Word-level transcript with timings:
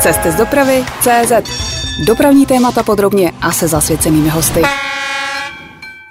Cesty 0.00 0.32
z 0.32 0.34
dopravy 0.34 0.84
CZ. 1.00 1.32
Dopravní 2.06 2.46
témata 2.46 2.82
podrobně 2.82 3.32
a 3.40 3.52
se 3.52 3.68
zasvěcenými 3.68 4.28
hosty. 4.28 4.62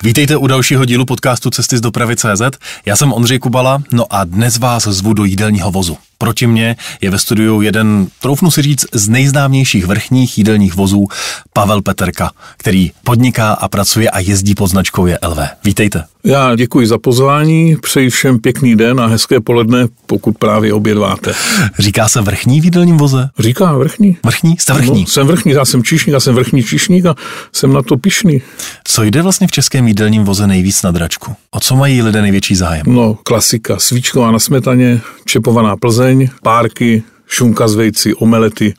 Vítejte 0.03 0.37
u 0.37 0.47
dalšího 0.47 0.85
dílu 0.85 1.05
podcastu 1.05 1.49
Cesty 1.49 1.77
z 1.77 1.81
dopravy 1.81 2.15
CZ. 2.15 2.41
Já 2.85 2.95
jsem 2.95 3.13
Ondřej 3.13 3.39
Kubala, 3.39 3.81
no 3.91 4.05
a 4.09 4.23
dnes 4.23 4.57
vás 4.57 4.83
zvu 4.83 5.13
do 5.13 5.23
jídelního 5.23 5.71
vozu. 5.71 5.97
Proti 6.17 6.47
mně 6.47 6.75
je 7.01 7.09
ve 7.09 7.19
studiu 7.19 7.61
jeden, 7.61 8.07
troufnu 8.19 8.51
si 8.51 8.61
říct, 8.61 8.85
z 8.93 9.09
nejznámějších 9.09 9.85
vrchních 9.85 10.37
jídelních 10.37 10.75
vozů, 10.75 11.07
Pavel 11.53 11.81
Peterka, 11.81 12.31
který 12.57 12.91
podniká 13.03 13.53
a 13.53 13.67
pracuje 13.67 14.09
a 14.09 14.19
jezdí 14.19 14.55
pod 14.55 14.67
značkou 14.67 15.05
LV. 15.05 15.39
Vítejte. 15.63 16.03
Já 16.25 16.55
děkuji 16.55 16.87
za 16.87 16.97
pozvání, 16.97 17.77
přeji 17.81 18.09
všem 18.09 18.39
pěkný 18.39 18.75
den 18.75 18.99
a 18.99 19.05
hezké 19.05 19.39
poledne, 19.39 19.87
pokud 20.05 20.37
právě 20.37 20.73
obědváte. 20.73 21.33
Říká 21.79 22.09
se 22.09 22.21
vrchní 22.21 22.61
v 22.61 22.63
jídelním 22.63 22.97
voze? 22.97 23.29
Říká 23.39 23.77
vrchní. 23.77 24.17
Vrchní? 24.25 24.55
Jste 24.59 24.73
vrchní? 24.73 25.01
No, 25.01 25.07
jsem 25.07 25.27
vrchní, 25.27 25.51
já 25.51 25.65
jsem 25.65 25.83
číšník, 25.83 26.13
já 26.13 26.19
jsem 26.19 26.35
vrchní 26.35 26.63
číšník 26.63 27.05
a 27.05 27.15
jsem 27.51 27.73
na 27.73 27.81
to 27.81 27.97
pišný. 27.97 28.41
Co 28.83 29.03
jde 29.03 29.21
vlastně 29.21 29.47
v 29.47 29.51
českém 29.51 29.87
jídelním 29.87 30.23
voze 30.23 30.47
nejvíc 30.47 30.83
na 30.83 30.91
dračku? 30.91 31.35
O 31.51 31.59
co 31.59 31.75
mají 31.75 32.01
lidé 32.01 32.21
největší 32.21 32.55
zájem? 32.55 32.83
No, 32.87 33.17
klasika, 33.23 33.79
svíčková 33.79 34.31
na 34.31 34.39
smetaně, 34.39 35.01
čepovaná 35.25 35.77
Plzeň, 35.77 36.29
párky, 36.43 37.03
šunka 37.27 37.67
z 37.67 37.75
vejci, 37.75 38.13
omelety, 38.13 38.73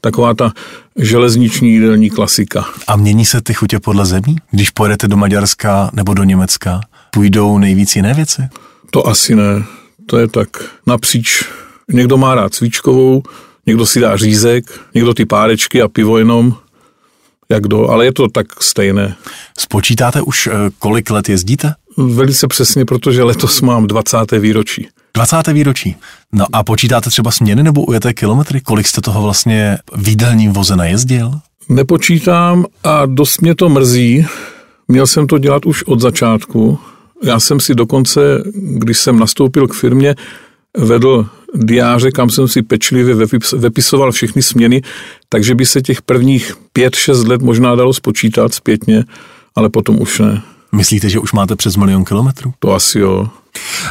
taková 0.00 0.34
ta 0.34 0.52
železniční 0.96 1.72
jídelní 1.72 2.10
klasika. 2.10 2.64
A 2.86 2.96
mění 2.96 3.26
se 3.26 3.40
ty 3.42 3.54
chutě 3.54 3.80
podle 3.80 4.06
zemí? 4.06 4.36
Když 4.50 4.70
pojedete 4.70 5.08
do 5.08 5.16
Maďarska 5.16 5.90
nebo 5.92 6.14
do 6.14 6.24
Německa, 6.24 6.80
půjdou 7.10 7.58
nejvíc 7.58 7.96
jiné 7.96 8.14
věci? 8.14 8.42
To 8.90 9.08
asi 9.08 9.34
ne. 9.34 9.64
To 10.06 10.18
je 10.18 10.28
tak 10.28 10.48
napříč. 10.86 11.44
Někdo 11.92 12.16
má 12.16 12.34
rád 12.34 12.54
svíčkovou, 12.54 13.22
někdo 13.66 13.86
si 13.86 14.00
dá 14.00 14.16
řízek, 14.16 14.80
někdo 14.94 15.14
ty 15.14 15.24
párečky 15.24 15.82
a 15.82 15.88
pivo 15.88 16.18
jenom, 16.18 16.54
jak 17.48 17.68
do, 17.68 17.88
ale 17.88 18.04
je 18.04 18.12
to 18.12 18.28
tak 18.28 18.62
stejné. 18.62 19.14
Spočítáte 19.58 20.22
už, 20.22 20.46
eh, 20.46 20.50
kolik 20.78 21.10
let 21.10 21.28
jezdíte? 21.28 21.74
Velice 21.96 22.48
přesně, 22.48 22.84
protože 22.84 23.22
letos 23.22 23.60
mám 23.60 23.86
20. 23.86 24.38
výročí. 24.38 24.88
20. 25.16 25.46
výročí. 25.52 25.96
No 26.32 26.46
a 26.52 26.64
počítáte 26.64 27.10
třeba 27.10 27.30
směny 27.30 27.62
nebo 27.62 27.84
ujeté 27.84 28.14
kilometry? 28.14 28.60
Kolik 28.60 28.86
jste 28.86 29.00
toho 29.00 29.22
vlastně 29.22 29.78
v 29.96 30.08
jídelním 30.08 30.52
voze 30.52 30.76
najezdil? 30.76 31.32
Nepočítám 31.68 32.64
a 32.84 33.06
dost 33.06 33.40
mě 33.40 33.54
to 33.54 33.68
mrzí. 33.68 34.26
Měl 34.88 35.06
jsem 35.06 35.26
to 35.26 35.38
dělat 35.38 35.66
už 35.66 35.82
od 35.82 36.00
začátku. 36.00 36.78
Já 37.22 37.40
jsem 37.40 37.60
si 37.60 37.74
dokonce, 37.74 38.20
když 38.54 38.98
jsem 38.98 39.18
nastoupil 39.18 39.68
k 39.68 39.74
firmě, 39.74 40.14
vedl 40.78 41.26
diáře, 41.54 42.10
kam 42.10 42.30
jsem 42.30 42.48
si 42.48 42.62
pečlivě 42.62 43.14
vepisoval 43.56 44.12
všechny 44.12 44.42
směny, 44.42 44.82
takže 45.28 45.54
by 45.54 45.66
se 45.66 45.82
těch 45.82 46.02
prvních 46.02 46.52
pět, 46.72 46.94
šest 46.94 47.24
let 47.24 47.42
možná 47.42 47.74
dalo 47.74 47.92
spočítat 47.92 48.54
zpětně, 48.54 49.04
ale 49.54 49.68
potom 49.68 50.00
už 50.00 50.18
ne. 50.18 50.42
Myslíte, 50.76 51.10
že 51.10 51.18
už 51.18 51.32
máte 51.32 51.56
přes 51.56 51.76
milion 51.76 52.04
kilometrů? 52.04 52.54
To 52.58 52.74
asi 52.74 52.98
jo. 52.98 53.28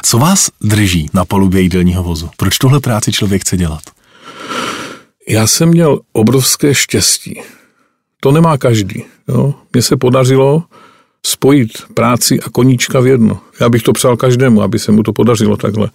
Co 0.03 0.17
vás 0.17 0.49
drží 0.61 1.09
na 1.13 1.25
palubě 1.25 1.61
jídelního 1.61 2.03
vozu? 2.03 2.29
Proč 2.37 2.57
tuhle 2.57 2.79
práci 2.79 3.11
člověk 3.11 3.41
chce 3.41 3.57
dělat? 3.57 3.81
Já 5.27 5.47
jsem 5.47 5.69
měl 5.69 5.99
obrovské 6.13 6.73
štěstí. 6.73 7.41
To 8.19 8.31
nemá 8.31 8.57
každý. 8.57 9.03
Jo? 9.27 9.53
Mně 9.73 9.81
se 9.81 9.97
podařilo 9.97 10.63
spojit 11.25 11.71
práci 11.93 12.39
a 12.39 12.49
koníčka 12.49 12.99
v 12.99 13.07
jedno. 13.07 13.39
Já 13.59 13.69
bych 13.69 13.83
to 13.83 13.93
přál 13.93 14.17
každému, 14.17 14.61
aby 14.61 14.79
se 14.79 14.91
mu 14.91 15.03
to 15.03 15.13
podařilo 15.13 15.57
takhle. 15.57 15.89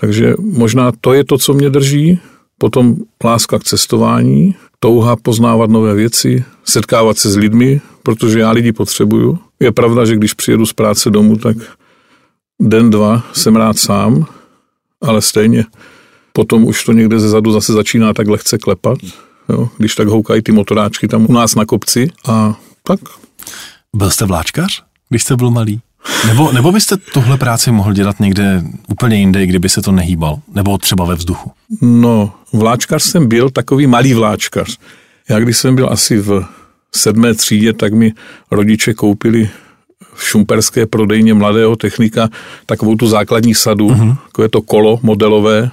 Takže 0.00 0.34
možná 0.38 0.92
to 1.00 1.12
je 1.12 1.24
to, 1.24 1.38
co 1.38 1.54
mě 1.54 1.70
drží. 1.70 2.20
Potom 2.58 2.96
láska 3.24 3.58
k 3.58 3.64
cestování, 3.64 4.54
touha 4.82 5.16
poznávat 5.16 5.70
nové 5.70 5.94
věci, 5.94 6.44
setkávat 6.64 7.18
se 7.18 7.30
s 7.30 7.36
lidmi, 7.36 7.80
protože 8.02 8.38
já 8.38 8.50
lidi 8.50 8.72
potřebuju. 8.72 9.38
Je 9.60 9.72
pravda, 9.72 10.04
že 10.04 10.16
když 10.16 10.34
přijedu 10.34 10.66
z 10.66 10.72
práce 10.72 11.10
domů, 11.10 11.36
tak 11.36 11.56
den, 12.62 12.90
dva 12.90 13.22
jsem 13.32 13.56
rád 13.56 13.78
sám, 13.78 14.26
ale 15.02 15.22
stejně 15.22 15.64
potom 16.32 16.64
už 16.64 16.84
to 16.84 16.92
někde 16.92 17.20
ze 17.20 17.28
zadu 17.28 17.52
zase 17.52 17.72
začíná 17.72 18.14
tak 18.14 18.28
lehce 18.28 18.58
klepat, 18.58 18.98
jo, 19.48 19.68
když 19.78 19.94
tak 19.94 20.08
houkají 20.08 20.42
ty 20.42 20.52
motoráčky 20.52 21.08
tam 21.08 21.26
u 21.30 21.32
nás 21.32 21.54
na 21.54 21.64
kopci 21.64 22.10
a 22.28 22.60
tak. 22.82 23.00
Byl 23.96 24.10
jste 24.10 24.24
vláčkař, 24.24 24.82
když 25.08 25.22
jste 25.22 25.36
byl 25.36 25.50
malý? 25.50 25.80
Nebo, 26.26 26.52
nebo 26.52 26.72
byste 26.72 26.96
tuhle 26.96 27.38
práci 27.38 27.72
mohl 27.72 27.92
dělat 27.92 28.20
někde 28.20 28.62
úplně 28.88 29.16
jinde, 29.16 29.46
kdyby 29.46 29.68
se 29.68 29.82
to 29.82 29.92
nehýbal? 29.92 30.38
Nebo 30.54 30.78
třeba 30.78 31.04
ve 31.04 31.14
vzduchu? 31.14 31.52
No, 31.80 32.32
vláčkař 32.52 33.02
jsem 33.02 33.28
byl 33.28 33.50
takový 33.50 33.86
malý 33.86 34.14
vláčkař. 34.14 34.78
Já 35.28 35.38
když 35.38 35.56
jsem 35.56 35.74
byl 35.74 35.88
asi 35.92 36.18
v 36.18 36.44
sedmé 36.94 37.34
třídě, 37.34 37.72
tak 37.72 37.92
mi 37.92 38.12
rodiče 38.50 38.94
koupili 38.94 39.50
v 40.14 40.24
šumperské 40.24 40.86
prodejně 40.86 41.34
mladého 41.34 41.76
technika 41.76 42.28
takovou 42.66 42.96
tu 42.96 43.06
základní 43.06 43.54
sadu, 43.54 43.88
uh-huh. 43.88 44.16
takové 44.26 44.48
to 44.48 44.62
kolo 44.62 44.98
modelové. 45.02 45.70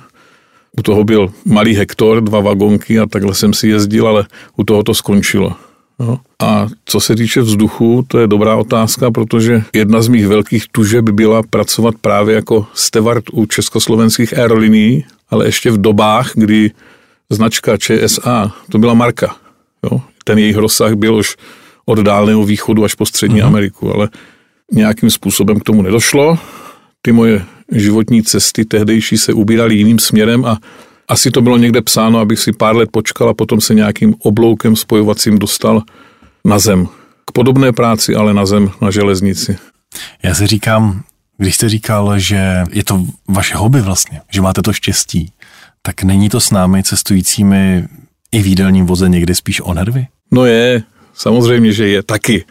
U 0.79 0.81
toho 0.81 1.03
byl 1.03 1.31
malý 1.45 1.75
hektor, 1.75 2.21
dva 2.21 2.39
vagonky 2.39 2.99
a 2.99 3.05
takhle 3.05 3.35
jsem 3.35 3.53
si 3.53 3.67
jezdil, 3.67 4.07
ale 4.07 4.25
u 4.57 4.63
toho 4.63 4.83
to 4.83 4.93
skončilo. 4.93 5.55
No. 5.99 6.19
A 6.39 6.67
co 6.85 6.99
se 6.99 7.15
týče 7.15 7.41
vzduchu, 7.41 8.05
to 8.07 8.19
je 8.19 8.27
dobrá 8.27 8.55
otázka, 8.55 9.11
protože 9.11 9.63
jedna 9.73 10.01
z 10.01 10.07
mých 10.07 10.27
velkých 10.27 10.67
tužeb 10.71 11.09
byla 11.09 11.43
pracovat 11.49 11.95
právě 12.01 12.35
jako 12.35 12.67
steward 12.73 13.23
u 13.33 13.45
československých 13.45 14.37
aerolinií, 14.37 15.05
ale 15.29 15.45
ještě 15.45 15.71
v 15.71 15.81
dobách, 15.81 16.31
kdy 16.35 16.71
značka 17.29 17.77
ČSA, 17.77 18.51
to 18.71 18.77
byla 18.77 18.93
marka. 18.93 19.35
Jo? 19.83 20.01
Ten 20.23 20.37
jejich 20.37 20.57
rozsah 20.57 20.93
byl 20.93 21.15
už 21.15 21.35
od 21.85 21.99
dálného 21.99 22.43
východu 22.43 22.83
až 22.83 22.95
po 22.95 23.05
střední 23.05 23.41
uh-huh. 23.41 23.45
Ameriku, 23.45 23.95
ale 23.95 24.09
nějakým 24.71 25.09
způsobem 25.09 25.59
k 25.59 25.63
tomu 25.63 25.81
nedošlo. 25.81 26.37
Ty 27.01 27.11
moje 27.11 27.45
životní 27.71 28.23
cesty 28.23 28.65
tehdejší 28.65 29.17
se 29.17 29.33
ubíraly 29.33 29.75
jiným 29.75 29.99
směrem 29.99 30.45
a 30.45 30.57
asi 31.09 31.31
to 31.31 31.41
bylo 31.41 31.57
někde 31.57 31.81
psáno, 31.81 32.19
abych 32.19 32.39
si 32.39 32.51
pár 32.51 32.75
let 32.75 32.89
počkal 32.91 33.29
a 33.29 33.33
potom 33.33 33.61
se 33.61 33.73
nějakým 33.73 34.15
obloukem 34.19 34.75
spojovacím 34.75 35.39
dostal 35.39 35.81
na 36.45 36.59
zem. 36.59 36.87
K 37.25 37.31
podobné 37.31 37.71
práci, 37.71 38.15
ale 38.15 38.33
na 38.33 38.45
zem, 38.45 38.71
na 38.81 38.91
železnici. 38.91 39.57
Já 40.23 40.35
si 40.35 40.47
říkám, 40.47 41.03
když 41.37 41.55
jste 41.55 41.69
říkal, 41.69 42.19
že 42.19 42.63
je 42.71 42.83
to 42.83 43.05
vaše 43.27 43.55
hobby 43.55 43.81
vlastně, 43.81 44.21
že 44.31 44.41
máte 44.41 44.61
to 44.61 44.73
štěstí, 44.73 45.31
tak 45.81 46.03
není 46.03 46.29
to 46.29 46.39
s 46.39 46.51
námi 46.51 46.83
cestujícími 46.83 47.87
i 48.31 48.41
v 48.41 48.47
jídelním 48.47 48.85
voze 48.85 49.09
někdy 49.09 49.35
spíš 49.35 49.61
o 49.61 49.73
nervy? 49.73 50.07
No 50.31 50.45
je, 50.45 50.83
samozřejmě, 51.13 51.71
že 51.71 51.87
je 51.87 52.03
taky, 52.03 52.45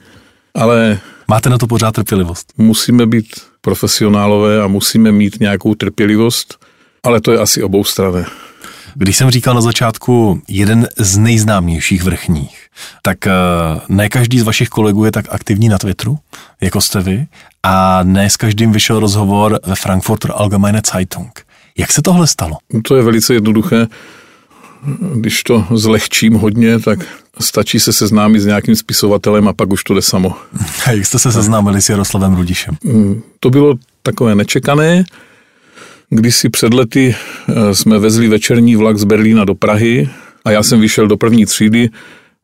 ale... 0.55 0.99
Máte 1.31 1.51
na 1.51 1.59
to 1.59 1.67
pořád 1.67 1.93
trpělivost? 1.93 2.53
Musíme 2.59 3.07
být 3.07 3.27
profesionálové 3.61 4.63
a 4.63 4.67
musíme 4.67 5.13
mít 5.13 5.41
nějakou 5.41 5.75
trpělivost, 5.75 6.65
ale 7.03 7.21
to 7.21 7.33
je 7.33 7.39
asi 7.39 7.63
obou 7.63 7.85
strany. 7.85 8.25
Když 8.95 9.17
jsem 9.17 9.31
říkal 9.31 9.55
na 9.55 9.61
začátku 9.61 10.43
jeden 10.49 10.89
z 10.99 11.19
nejznámějších 11.19 12.03
vrchních, 12.03 12.67
tak 13.03 13.27
eh, 13.27 13.33
ne 13.89 14.09
každý 14.09 14.41
z 14.41 14.43
vašich 14.43 14.69
kolegů 14.69 15.05
je 15.05 15.13
tak 15.13 15.27
aktivní 15.31 15.69
na 15.69 15.79
Twitteru, 15.79 16.19
jako 16.61 16.81
jste 16.81 17.01
vy, 17.01 17.27
a 17.63 18.03
ne 18.03 18.31
s 18.31 18.37
každým 18.37 18.73
vyšel 18.73 19.01
rozhovor 19.01 19.61
ve 19.67 19.75
Frankfurter 19.75 20.33
Allgemeine 20.35 20.83
Zeitung. 20.93 21.41
Jak 21.79 21.93
se 21.93 22.03
tohle 22.03 22.27
stalo? 22.27 22.57
To 22.83 22.97
je 22.97 23.03
velice 23.03 23.35
jednoduché. 23.35 23.87
Když 25.15 25.43
to 25.43 25.67
zlehčím 25.71 26.35
hodně, 26.35 26.79
tak 26.79 26.99
stačí 27.41 27.81
se 27.81 27.93
seznámit 27.93 28.41
s 28.41 28.47
nějakým 28.47 28.77
spisovatelem 28.77 29.49
a 29.49 29.53
pak 29.53 29.73
už 29.73 29.85
to 29.85 29.95
jde 29.95 30.03
samo. 30.03 30.37
A 30.87 30.93
jak 30.93 31.07
jste 31.07 31.19
se 31.19 31.33
seznámili 31.33 31.83
s 31.83 31.89
Jaroslavem 31.89 32.37
Rudišem? 32.37 32.77
Mm, 32.85 33.23
to 33.41 33.51
bylo 33.51 33.75
takové 34.03 34.35
nečekané. 34.35 35.05
Když 36.11 36.37
si 36.37 36.49
před 36.49 36.75
lety 36.75 37.17
eh, 37.49 37.75
jsme 37.75 37.99
vezli 37.99 38.29
večerní 38.29 38.77
vlak 38.77 38.99
z 38.99 39.05
Berlína 39.05 39.45
do 39.45 39.55
Prahy 39.55 40.09
a 40.45 40.51
já 40.51 40.63
jsem 40.63 40.81
vyšel 40.81 41.07
do 41.07 41.17
první 41.17 41.47
třídy 41.47 41.91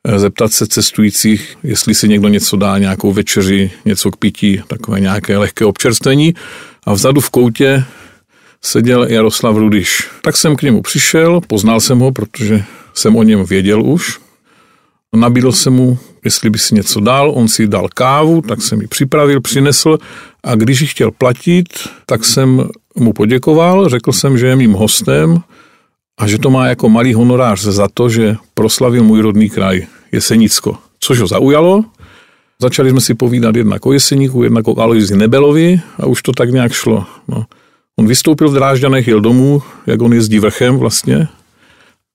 eh, 0.05 0.19
zeptat 0.19 0.53
se 0.53 0.67
cestujících, 0.67 1.57
jestli 1.63 1.95
si 1.95 2.09
někdo 2.09 2.29
něco 2.29 2.57
dá, 2.57 2.79
nějakou 2.79 3.13
večeři, 3.13 3.71
něco 3.85 4.11
k 4.11 4.17
pití, 4.17 4.63
takové 4.67 5.01
nějaké 5.01 5.39
lehké 5.39 5.65
občerstvení. 5.65 6.35
A 6.87 6.93
vzadu 6.93 7.21
v 7.21 7.31
koutě 7.31 7.85
seděl 8.63 9.05
Jaroslav 9.05 9.57
Rudiš. 9.57 10.09
Tak 10.23 10.37
jsem 10.37 10.57
k 10.57 10.63
němu 10.63 10.83
přišel, 10.83 11.41
poznal 11.47 11.81
jsem 11.81 11.99
ho, 11.99 12.13
protože 12.13 12.65
jsem 12.95 13.17
o 13.17 13.23
něm 13.23 13.45
věděl 13.45 13.83
už. 13.83 14.19
Nabídl 15.17 15.53
jsem 15.53 15.73
mu, 15.73 15.99
jestli 16.25 16.51
by 16.51 16.59
si 16.59 16.75
něco 16.75 17.01
dal, 17.01 17.33
on 17.35 17.49
si 17.49 17.67
dal 17.67 17.89
kávu, 17.95 18.41
tak 18.41 18.63
jsem 18.63 18.81
ji 18.81 18.87
připravil, 18.87 19.41
přinesl 19.41 19.99
a 20.45 20.55
když 20.55 20.81
ji 20.81 20.87
chtěl 20.87 21.11
platit, 21.11 21.69
tak 22.07 22.25
jsem 22.25 22.69
mu 22.97 23.13
poděkoval, 23.13 23.89
řekl 23.89 24.13
jsem, 24.13 24.39
že 24.39 24.47
je 24.47 24.57
mým 24.57 24.73
hostem 24.73 25.39
a 26.19 26.27
že 26.27 26.39
to 26.39 26.51
má 26.51 26.67
jako 26.67 26.89
malý 26.89 27.15
honorář 27.15 27.61
za 27.61 27.89
to, 27.95 28.09
že 28.09 28.37
proslavil 28.55 29.05
můj 29.05 29.21
rodný 29.21 29.51
kraj, 29.51 29.87
Jesenicko. 30.13 30.79
Což 31.01 31.21
ho 31.21 31.27
zaujalo. 31.27 31.85
Začali 32.61 32.91
jsme 32.91 33.01
si 33.01 33.15
povídat 33.15 33.57
jednak 33.57 33.87
o 33.87 33.93
Jeseníku, 33.93 34.43
jednak 34.43 34.69
o 34.69 34.81
Aloisi 34.81 35.17
Nebelovi 35.17 35.81
a 35.99 36.07
už 36.07 36.23
to 36.23 36.33
tak 36.33 36.51
nějak 36.51 36.73
šlo. 36.73 37.05
No. 37.29 37.45
On 37.97 38.07
vystoupil 38.07 38.49
v 38.49 38.55
Drážďanech, 38.55 39.09
jel 39.09 39.21
domů, 39.21 39.63
jak 39.87 40.03
on 40.03 40.13
jezdí 40.13 40.39
vrchem 40.39 40.77
vlastně. 40.77 41.29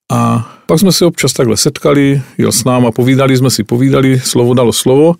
A 0.09 0.51
pak 0.65 0.79
jsme 0.79 0.91
se 0.91 1.05
občas 1.05 1.33
takhle 1.33 1.57
setkali, 1.57 2.21
jel 2.37 2.51
s 2.51 2.63
náma, 2.63 2.91
povídali 2.91 3.37
jsme 3.37 3.49
si, 3.49 3.63
povídali, 3.63 4.19
slovo 4.19 4.53
dalo 4.53 4.73
slovo. 4.73 5.15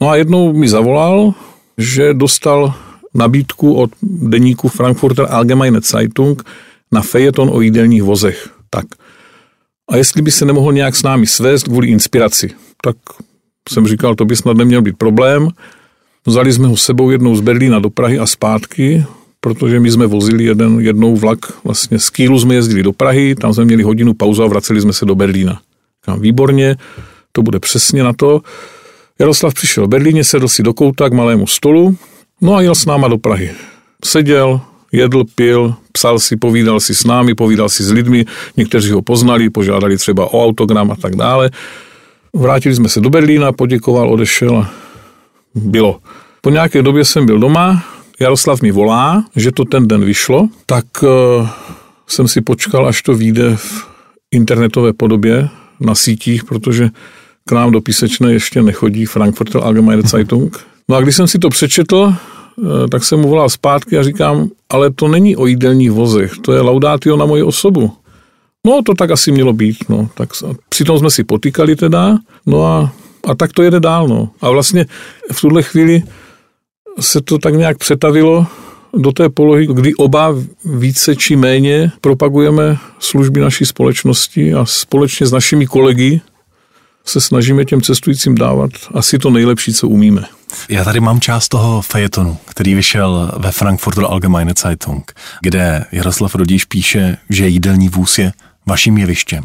No 0.00 0.08
a 0.08 0.16
jednou 0.16 0.52
mi 0.52 0.68
zavolal, 0.68 1.34
že 1.78 2.14
dostal 2.14 2.74
nabídku 3.14 3.74
od 3.74 3.90
deníku 4.02 4.68
Frankfurter 4.68 5.26
Allgemeine 5.30 5.80
Zeitung 5.80 6.42
na 6.92 7.02
fejeton 7.02 7.50
o 7.52 7.60
jídelních 7.60 8.02
vozech. 8.02 8.48
Tak. 8.70 8.86
A 9.90 9.96
jestli 9.96 10.22
by 10.22 10.30
se 10.30 10.44
nemohl 10.44 10.72
nějak 10.72 10.96
s 10.96 11.02
námi 11.02 11.26
svést 11.26 11.64
kvůli 11.64 11.88
inspiraci, 11.88 12.50
tak 12.82 12.96
jsem 13.68 13.86
říkal, 13.86 14.14
to 14.14 14.24
by 14.24 14.36
snad 14.36 14.56
neměl 14.56 14.82
být 14.82 14.96
problém. 14.96 15.48
Vzali 16.26 16.52
jsme 16.52 16.68
ho 16.68 16.76
sebou 16.76 17.10
jednou 17.10 17.36
z 17.36 17.40
Berlína 17.40 17.78
do 17.78 17.90
Prahy 17.90 18.18
a 18.18 18.26
zpátky, 18.26 19.04
protože 19.40 19.80
my 19.80 19.90
jsme 19.90 20.06
vozili 20.06 20.44
jeden, 20.44 20.80
jednou 20.80 21.16
vlak, 21.16 21.38
vlastně 21.64 21.98
z 21.98 22.10
Kýlu 22.10 22.40
jsme 22.40 22.54
jezdili 22.54 22.82
do 22.82 22.92
Prahy, 22.92 23.34
tam 23.34 23.54
jsme 23.54 23.64
měli 23.64 23.82
hodinu 23.82 24.14
pauzu 24.14 24.42
a 24.42 24.46
vraceli 24.46 24.80
jsme 24.80 24.92
se 24.92 25.04
do 25.04 25.14
Berlína. 25.14 25.60
Říkám, 26.02 26.20
výborně, 26.20 26.76
to 27.32 27.42
bude 27.42 27.60
přesně 27.60 28.02
na 28.02 28.12
to. 28.12 28.40
Jaroslav 29.18 29.54
přišel 29.54 29.86
v 29.86 29.88
Berlíně, 29.88 30.24
sedl 30.24 30.48
si 30.48 30.62
do 30.62 30.74
kouta 30.74 31.08
k 31.08 31.12
malému 31.12 31.46
stolu, 31.46 31.96
no 32.40 32.54
a 32.54 32.62
jel 32.62 32.74
s 32.74 32.86
náma 32.86 33.08
do 33.08 33.18
Prahy. 33.18 33.50
Seděl, 34.04 34.60
jedl, 34.92 35.24
pil, 35.34 35.74
psal 35.92 36.18
si, 36.18 36.36
povídal 36.36 36.80
si 36.80 36.94
s 36.94 37.04
námi, 37.04 37.34
povídal 37.34 37.68
si 37.68 37.84
s 37.84 37.90
lidmi, 37.90 38.24
někteří 38.56 38.90
ho 38.90 39.02
poznali, 39.02 39.50
požádali 39.50 39.96
třeba 39.96 40.32
o 40.32 40.44
autogram 40.44 40.90
a 40.90 40.96
tak 40.96 41.16
dále. 41.16 41.50
Vrátili 42.34 42.74
jsme 42.74 42.88
se 42.88 43.00
do 43.00 43.10
Berlína, 43.10 43.52
poděkoval, 43.52 44.10
odešel 44.10 44.66
bylo. 45.54 45.98
Po 46.40 46.50
nějaké 46.50 46.82
době 46.82 47.04
jsem 47.04 47.26
byl 47.26 47.38
doma, 47.38 47.84
Jaroslav 48.20 48.62
mi 48.62 48.70
volá, 48.70 49.24
že 49.36 49.52
to 49.52 49.64
ten 49.64 49.88
den 49.88 50.04
vyšlo, 50.04 50.48
tak 50.66 50.84
uh, 51.02 51.48
jsem 52.06 52.28
si 52.28 52.40
počkal, 52.40 52.86
až 52.86 53.02
to 53.02 53.14
vyjde 53.14 53.56
v 53.56 53.86
internetové 54.30 54.92
podobě 54.92 55.48
na 55.80 55.94
sítích, 55.94 56.44
protože 56.44 56.90
k 57.48 57.52
nám 57.52 57.70
do 57.70 57.80
písečné 57.80 58.32
ještě 58.32 58.62
nechodí 58.62 59.04
Frankfurter 59.06 59.60
Allgemeine 59.64 60.02
Zeitung. 60.02 60.66
No 60.88 60.96
a 60.96 61.00
když 61.00 61.16
jsem 61.16 61.26
si 61.26 61.38
to 61.38 61.48
přečetl, 61.48 62.14
eh, 62.14 62.88
tak 62.88 63.04
jsem 63.04 63.20
mu 63.20 63.28
volal 63.28 63.48
zpátky 63.48 63.98
a 63.98 64.02
říkám, 64.02 64.48
ale 64.70 64.90
to 64.90 65.08
není 65.08 65.36
o 65.36 65.46
jídelních 65.46 65.90
vozech, 65.90 66.32
to 66.42 66.52
je 66.52 66.60
laudatio 66.60 67.16
na 67.16 67.26
moji 67.26 67.42
osobu. 67.42 67.92
No, 68.66 68.82
to 68.82 68.94
tak 68.94 69.10
asi 69.10 69.32
mělo 69.32 69.52
být, 69.52 69.76
no. 69.88 70.08
Tak 70.14 70.28
přitom 70.68 70.98
jsme 70.98 71.10
si 71.10 71.24
potýkali 71.24 71.76
teda, 71.76 72.18
no 72.46 72.66
a, 72.66 72.92
a 73.24 73.34
tak 73.34 73.52
to 73.52 73.62
jede 73.62 73.80
dál, 73.80 74.08
no. 74.08 74.30
A 74.40 74.50
vlastně 74.50 74.86
v 75.32 75.40
tuhle 75.40 75.62
chvíli 75.62 76.02
se 77.00 77.20
to 77.20 77.38
tak 77.38 77.54
nějak 77.54 77.78
přetavilo 77.78 78.46
do 78.96 79.12
té 79.12 79.28
polohy, 79.28 79.66
kdy 79.66 79.94
oba 79.94 80.34
více 80.64 81.16
či 81.16 81.36
méně 81.36 81.92
propagujeme 82.00 82.78
služby 82.98 83.40
naší 83.40 83.66
společnosti 83.66 84.54
a 84.54 84.66
společně 84.66 85.26
s 85.26 85.32
našimi 85.32 85.66
kolegy 85.66 86.20
se 87.04 87.20
snažíme 87.20 87.64
těm 87.64 87.82
cestujícím 87.82 88.34
dávat 88.34 88.70
asi 88.94 89.18
to 89.18 89.30
nejlepší, 89.30 89.72
co 89.72 89.88
umíme. 89.88 90.24
Já 90.68 90.84
tady 90.84 91.00
mám 91.00 91.20
část 91.20 91.48
toho 91.48 91.82
fejetonu, 91.82 92.38
který 92.44 92.74
vyšel 92.74 93.32
ve 93.36 93.52
Frankfurter 93.52 94.04
Allgemeine 94.04 94.52
Zeitung, 94.62 95.12
kde 95.42 95.84
Jaroslav 95.92 96.34
Rodíš 96.34 96.64
píše, 96.64 97.16
že 97.30 97.48
jídelní 97.48 97.88
vůz 97.88 98.18
je 98.18 98.32
vaším 98.66 98.98
jevištěm 98.98 99.44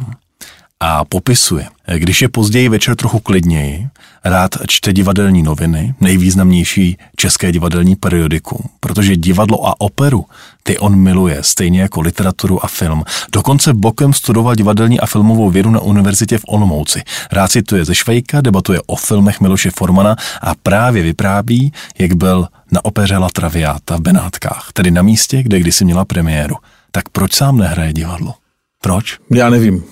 a 0.84 1.06
popisuje, 1.06 1.66
když 1.98 2.22
je 2.22 2.30
později 2.30 2.70
večer 2.70 2.96
trochu 2.96 3.20
klidněji, 3.20 3.88
rád 4.24 4.56
čte 4.68 4.94
divadelní 4.94 5.44
noviny, 5.44 5.96
nejvýznamnější 6.02 6.98
české 7.16 7.52
divadelní 7.52 7.96
periodikum, 7.96 8.60
protože 8.80 9.16
divadlo 9.16 9.68
a 9.68 9.82
operu 9.82 10.26
ty 10.64 10.78
on 10.78 10.96
miluje, 10.96 11.38
stejně 11.42 11.82
jako 11.82 12.02
literaturu 12.02 12.66
a 12.66 12.68
film. 12.68 13.04
Dokonce 13.32 13.74
bokem 13.74 14.14
studoval 14.14 14.56
divadelní 14.56 15.00
a 15.00 15.06
filmovou 15.06 15.50
vědu 15.50 15.70
na 15.70 15.80
univerzitě 15.80 16.38
v 16.38 16.46
Olomouci. 16.48 17.02
Rád 17.32 17.52
cituje 17.52 17.86
ze 17.86 17.96
Švejka, 17.96 18.42
debatuje 18.42 18.82
o 18.88 18.96
filmech 18.96 19.42
Miloše 19.42 19.72
Formana 19.72 20.16
a 20.42 20.56
právě 20.64 21.04
vypráví, 21.04 21.74
jak 22.00 22.14
byl 22.14 22.48
na 22.72 22.86
opeře 22.86 23.18
La 23.18 23.30
Traviata 23.34 23.98
v 23.98 24.02
Benátkách, 24.02 24.70
tedy 24.74 24.92
na 24.92 25.02
místě, 25.02 25.44
kde 25.44 25.60
kdysi 25.60 25.86
měla 25.86 26.06
premiéru. 26.06 26.56
Tak 26.92 27.10
proč 27.10 27.34
sám 27.34 27.58
nehraje 27.58 27.94
divadlo? 27.94 28.34
Proč? 28.82 29.18
Já 29.32 29.50
nevím. 29.50 29.84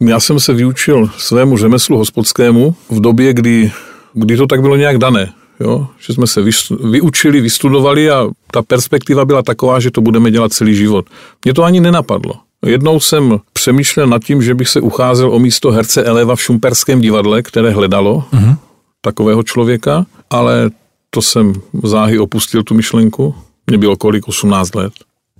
Já 0.00 0.20
jsem 0.20 0.40
se 0.40 0.52
vyučil 0.52 1.10
svému 1.18 1.56
řemeslu 1.56 1.98
hospodskému 1.98 2.74
v 2.90 3.00
době, 3.00 3.34
kdy, 3.34 3.72
kdy 4.12 4.36
to 4.36 4.46
tak 4.46 4.60
bylo 4.60 4.76
nějak 4.76 4.98
dané. 4.98 5.32
Jo? 5.60 5.86
Že 5.98 6.14
jsme 6.14 6.26
se 6.26 6.42
vyučili, 6.90 7.40
vystudovali 7.40 8.10
a 8.10 8.28
ta 8.50 8.62
perspektiva 8.62 9.24
byla 9.24 9.42
taková, 9.42 9.80
že 9.80 9.90
to 9.90 10.00
budeme 10.00 10.30
dělat 10.30 10.52
celý 10.52 10.74
život. 10.74 11.06
Mě 11.44 11.54
to 11.54 11.64
ani 11.64 11.80
nenapadlo. 11.80 12.34
Jednou 12.66 13.00
jsem 13.00 13.40
přemýšlel 13.52 14.06
nad 14.06 14.24
tím, 14.24 14.42
že 14.42 14.54
bych 14.54 14.68
se 14.68 14.80
ucházel 14.80 15.34
o 15.34 15.38
místo 15.38 15.70
herce 15.70 16.04
Eleva 16.04 16.36
v 16.36 16.42
Šumperském 16.42 17.00
divadle, 17.00 17.42
které 17.42 17.70
hledalo 17.70 18.24
uh-huh. 18.32 18.56
takového 19.00 19.42
člověka, 19.42 20.06
ale 20.30 20.70
to 21.10 21.22
jsem 21.22 21.52
záhy 21.82 22.18
opustil 22.18 22.62
tu 22.62 22.74
myšlenku. 22.74 23.34
Mě 23.66 23.78
bylo 23.78 23.96
kolik? 23.96 24.28
18 24.28 24.74
let 24.74 24.92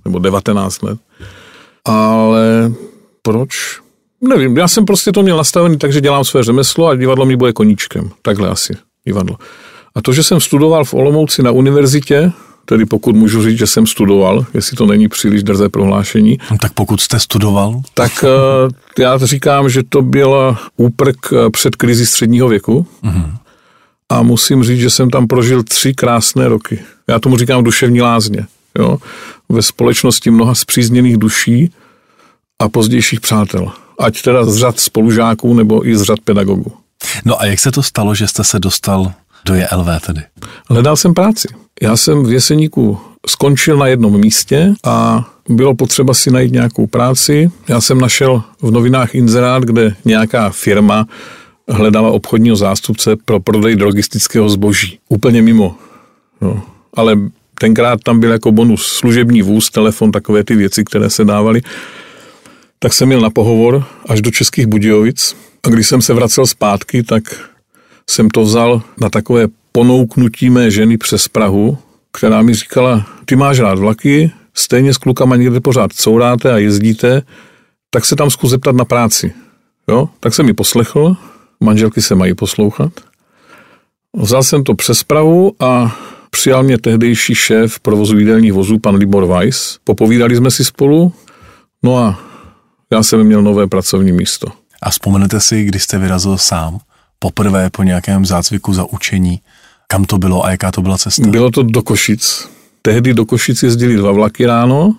nebo 0.05 0.19
19 0.19 0.81
let. 0.81 0.99
Ale 1.85 2.71
proč? 3.21 3.81
Nevím, 4.21 4.57
já 4.57 4.67
jsem 4.67 4.85
prostě 4.85 5.11
to 5.11 5.23
měl 5.23 5.37
nastavený 5.37 5.77
tak, 5.77 5.93
že 5.93 6.01
dělám 6.01 6.23
své 6.23 6.43
řemeslo 6.43 6.87
a 6.87 6.95
divadlo 6.95 7.25
mi 7.25 7.35
bude 7.35 7.53
koníčkem. 7.53 8.11
Takhle 8.21 8.49
asi 8.49 8.73
divadlo. 9.05 9.37
A 9.95 10.01
to, 10.01 10.13
že 10.13 10.23
jsem 10.23 10.39
studoval 10.39 10.85
v 10.85 10.93
Olomouci 10.93 11.43
na 11.43 11.51
univerzitě, 11.51 12.31
tedy 12.65 12.85
pokud 12.85 13.15
můžu 13.15 13.43
říct, 13.43 13.57
že 13.57 13.67
jsem 13.67 13.87
studoval, 13.87 14.45
jestli 14.53 14.77
to 14.77 14.85
není 14.85 15.07
příliš 15.07 15.43
drzé 15.43 15.69
prohlášení. 15.69 16.37
No, 16.51 16.57
tak 16.57 16.73
pokud 16.73 17.01
jste 17.01 17.19
studoval? 17.19 17.81
Tak 17.93 18.11
eh, 18.23 19.01
já 19.01 19.17
říkám, 19.17 19.69
že 19.69 19.83
to 19.89 20.01
byl 20.01 20.57
úprk 20.77 21.17
eh, 21.33 21.49
před 21.49 21.75
krizi 21.75 22.05
středního 22.05 22.47
věku. 22.47 22.87
Mm-hmm. 23.03 23.31
A 24.09 24.21
musím 24.21 24.63
říct, 24.63 24.79
že 24.79 24.89
jsem 24.89 25.09
tam 25.09 25.27
prožil 25.27 25.63
tři 25.63 25.93
krásné 25.93 26.47
roky. 26.47 26.79
Já 27.07 27.19
tomu 27.19 27.37
říkám 27.37 27.63
duševní 27.63 28.01
lázně. 28.01 28.45
Jo? 28.79 28.97
Ve 29.49 29.61
společnosti 29.61 30.31
mnoha 30.31 30.55
zpřízněných 30.55 31.17
duší 31.17 31.71
a 32.59 32.69
pozdějších 32.69 33.21
přátel 33.21 33.71
ať 34.01 34.21
teda 34.21 34.45
z 34.45 34.57
řad 34.57 34.79
spolužáků 34.79 35.53
nebo 35.53 35.87
i 35.87 35.97
z 35.97 36.01
řad 36.01 36.19
pedagogů. 36.19 36.71
No 37.25 37.41
a 37.41 37.45
jak 37.45 37.59
se 37.59 37.71
to 37.71 37.83
stalo, 37.83 38.15
že 38.15 38.27
jste 38.27 38.43
se 38.43 38.59
dostal 38.59 39.11
do 39.45 39.55
JLV 39.55 39.87
tedy? 40.05 40.21
Hledal 40.69 40.95
jsem 40.95 41.13
práci. 41.13 41.47
Já 41.81 41.97
jsem 41.97 42.23
v 42.23 42.31
Jeseníku 42.31 42.97
skončil 43.27 43.77
na 43.77 43.87
jednom 43.87 44.19
místě 44.19 44.73
a 44.85 45.25
bylo 45.49 45.75
potřeba 45.75 46.13
si 46.13 46.31
najít 46.31 46.51
nějakou 46.51 46.87
práci. 46.87 47.51
Já 47.67 47.81
jsem 47.81 47.99
našel 47.99 48.43
v 48.61 48.71
novinách 48.71 49.15
inzerát, 49.15 49.63
kde 49.63 49.95
nějaká 50.05 50.49
firma 50.49 51.07
hledala 51.67 52.09
obchodního 52.09 52.55
zástupce 52.55 53.15
pro 53.25 53.39
prodej 53.39 53.75
drogistického 53.75 54.49
zboží. 54.49 54.99
Úplně 55.09 55.41
mimo. 55.41 55.75
No. 56.41 56.61
Ale 56.93 57.17
tenkrát 57.59 57.99
tam 58.03 58.19
byl 58.19 58.31
jako 58.31 58.51
bonus 58.51 58.85
služební 58.85 59.41
vůz, 59.41 59.69
telefon, 59.69 60.11
takové 60.11 60.43
ty 60.43 60.55
věci, 60.55 60.83
které 60.83 61.09
se 61.09 61.25
dávaly 61.25 61.61
tak 62.83 62.93
jsem 62.93 63.07
měl 63.07 63.21
na 63.21 63.29
pohovor 63.29 63.83
až 64.05 64.21
do 64.21 64.31
Českých 64.31 64.67
Budějovic 64.67 65.35
a 65.63 65.69
když 65.69 65.87
jsem 65.87 66.01
se 66.01 66.13
vracel 66.13 66.47
zpátky, 66.47 67.03
tak 67.03 67.23
jsem 68.09 68.29
to 68.29 68.41
vzal 68.41 68.81
na 69.01 69.09
takové 69.09 69.47
ponouknutí 69.71 70.49
mé 70.49 70.71
ženy 70.71 70.97
přes 70.97 71.27
Prahu, 71.27 71.77
která 72.11 72.41
mi 72.41 72.53
říkala, 72.53 73.05
ty 73.25 73.35
máš 73.35 73.59
rád 73.59 73.79
vlaky, 73.79 74.31
stejně 74.53 74.93
s 74.93 74.97
klukama 74.97 75.35
někde 75.35 75.59
pořád 75.59 75.93
couráte 75.93 76.51
a 76.51 76.57
jezdíte, 76.57 77.21
tak 77.89 78.05
se 78.05 78.15
tam 78.15 78.29
zkus 78.29 78.49
zeptat 78.49 78.75
na 78.75 78.85
práci. 78.85 79.33
Jo? 79.87 80.09
Tak 80.19 80.33
jsem 80.33 80.45
mi 80.45 80.53
poslechl, 80.53 81.15
manželky 81.59 82.01
se 82.01 82.15
mají 82.15 82.33
poslouchat. 82.33 82.91
Vzal 84.17 84.43
jsem 84.43 84.63
to 84.63 84.75
přes 84.75 85.03
Prahu 85.03 85.55
a 85.59 85.97
přijal 86.29 86.63
mě 86.63 86.77
tehdejší 86.77 87.35
šéf 87.35 87.79
provozu 87.79 88.15
vozů, 88.51 88.79
pan 88.79 88.95
Libor 88.95 89.25
Weiss. 89.25 89.79
Popovídali 89.83 90.35
jsme 90.35 90.51
si 90.51 90.65
spolu, 90.65 91.13
no 91.83 91.97
a 91.97 92.30
já 92.91 93.03
jsem 93.03 93.23
měl 93.23 93.41
nové 93.41 93.67
pracovní 93.67 94.11
místo. 94.11 94.47
A 94.81 94.89
vzpomenete 94.89 95.39
si, 95.39 95.63
kdy 95.63 95.79
jste 95.79 95.97
vyrazil 95.97 96.37
sám, 96.37 96.79
poprvé 97.19 97.69
po 97.69 97.83
nějakém 97.83 98.25
zácviku 98.25 98.73
za 98.73 98.85
učení, 98.85 99.39
kam 99.87 100.05
to 100.05 100.17
bylo 100.17 100.45
a 100.45 100.51
jaká 100.51 100.71
to 100.71 100.81
byla 100.81 100.97
cesta? 100.97 101.27
Bylo 101.27 101.51
to 101.51 101.63
do 101.63 101.81
Košic. 101.81 102.49
Tehdy 102.81 103.13
do 103.13 103.25
Košic 103.25 103.63
jezdili 103.63 103.95
dva 103.95 104.11
vlaky 104.11 104.45
ráno, 104.45 104.95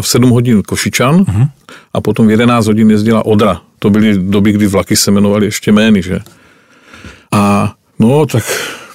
v 0.00 0.08
7 0.08 0.30
hodin 0.30 0.62
Košičan 0.62 1.22
uh-huh. 1.22 1.48
a 1.94 2.00
potom 2.00 2.26
v 2.26 2.30
11 2.30 2.66
hodin 2.66 2.90
jezdila 2.90 3.26
Odra. 3.26 3.60
To 3.78 3.90
byly 3.90 4.18
doby, 4.18 4.52
kdy 4.52 4.66
vlaky 4.66 4.96
se 4.96 5.10
jmenovaly 5.10 5.46
ještě 5.46 5.72
jmény, 5.72 6.02
že? 6.02 6.18
A 7.32 7.72
no, 7.98 8.26
tak 8.26 8.44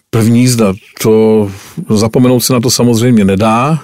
první 0.09 0.39
jízda, 0.39 0.73
to 1.01 1.51
zapomenout 1.89 2.39
se 2.39 2.53
na 2.53 2.59
to 2.59 2.71
samozřejmě 2.71 3.25
nedá. 3.25 3.79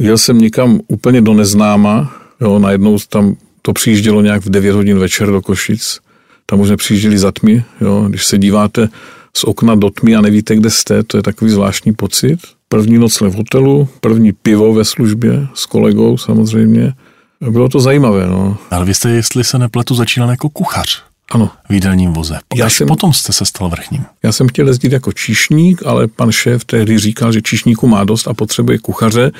Jel 0.00 0.18
jsem 0.18 0.38
někam 0.38 0.80
úplně 0.88 1.20
do 1.20 1.34
neznáma, 1.34 2.12
jo, 2.40 2.58
najednou 2.58 2.98
tam 3.08 3.36
to 3.62 3.72
přijíždělo 3.72 4.20
nějak 4.22 4.42
v 4.44 4.50
9 4.50 4.72
hodin 4.74 4.98
večer 4.98 5.28
do 5.30 5.42
Košic. 5.42 5.98
Tam 6.46 6.60
už 6.60 6.68
jsme 6.68 6.76
přijížděli 6.76 7.18
za 7.18 7.32
tmy. 7.32 7.64
Jo. 7.80 8.04
Když 8.08 8.26
se 8.26 8.38
díváte 8.38 8.88
z 9.36 9.44
okna 9.44 9.74
do 9.74 9.90
tmy 9.90 10.16
a 10.16 10.20
nevíte, 10.20 10.56
kde 10.56 10.70
jste, 10.70 11.02
to 11.02 11.16
je 11.16 11.22
takový 11.22 11.50
zvláštní 11.50 11.92
pocit. 11.92 12.38
První 12.68 12.98
noc 12.98 13.20
v 13.20 13.34
hotelu, 13.34 13.88
první 14.00 14.32
pivo 14.32 14.74
ve 14.74 14.84
službě 14.84 15.46
s 15.54 15.66
kolegou 15.66 16.16
samozřejmě. 16.18 16.92
bylo 17.50 17.68
to 17.68 17.80
zajímavé. 17.80 18.26
No. 18.26 18.56
Ale 18.70 18.84
vy 18.84 18.94
jste, 18.94 19.10
jestli 19.10 19.44
se 19.44 19.58
nepletu, 19.58 19.94
začínal 19.94 20.30
jako 20.30 20.48
kuchař 20.48 21.02
Ano. 21.30 21.50
v 21.68 21.72
jídelním 21.72 22.12
voze. 22.12 22.38
Já 22.54 22.66
Až 22.66 22.72
jsem- 22.72 22.88
potom 22.88 23.12
jste 23.12 23.32
se 23.32 23.44
stal 23.44 23.68
vrchním. 23.68 24.04
Já 24.22 24.32
jsem 24.32 24.48
chtěl 24.48 24.66
jezdit 24.68 24.92
jako 24.92 25.12
číšník, 25.12 25.82
ale 25.86 26.06
pan 26.08 26.32
šéf 26.32 26.64
tehdy 26.64 26.98
říkal, 26.98 27.32
že 27.32 27.42
číšníku 27.42 27.86
má 27.86 28.04
dost 28.04 28.28
a 28.28 28.34
potřebuje 28.34 28.78
kuchaře. 28.78 29.32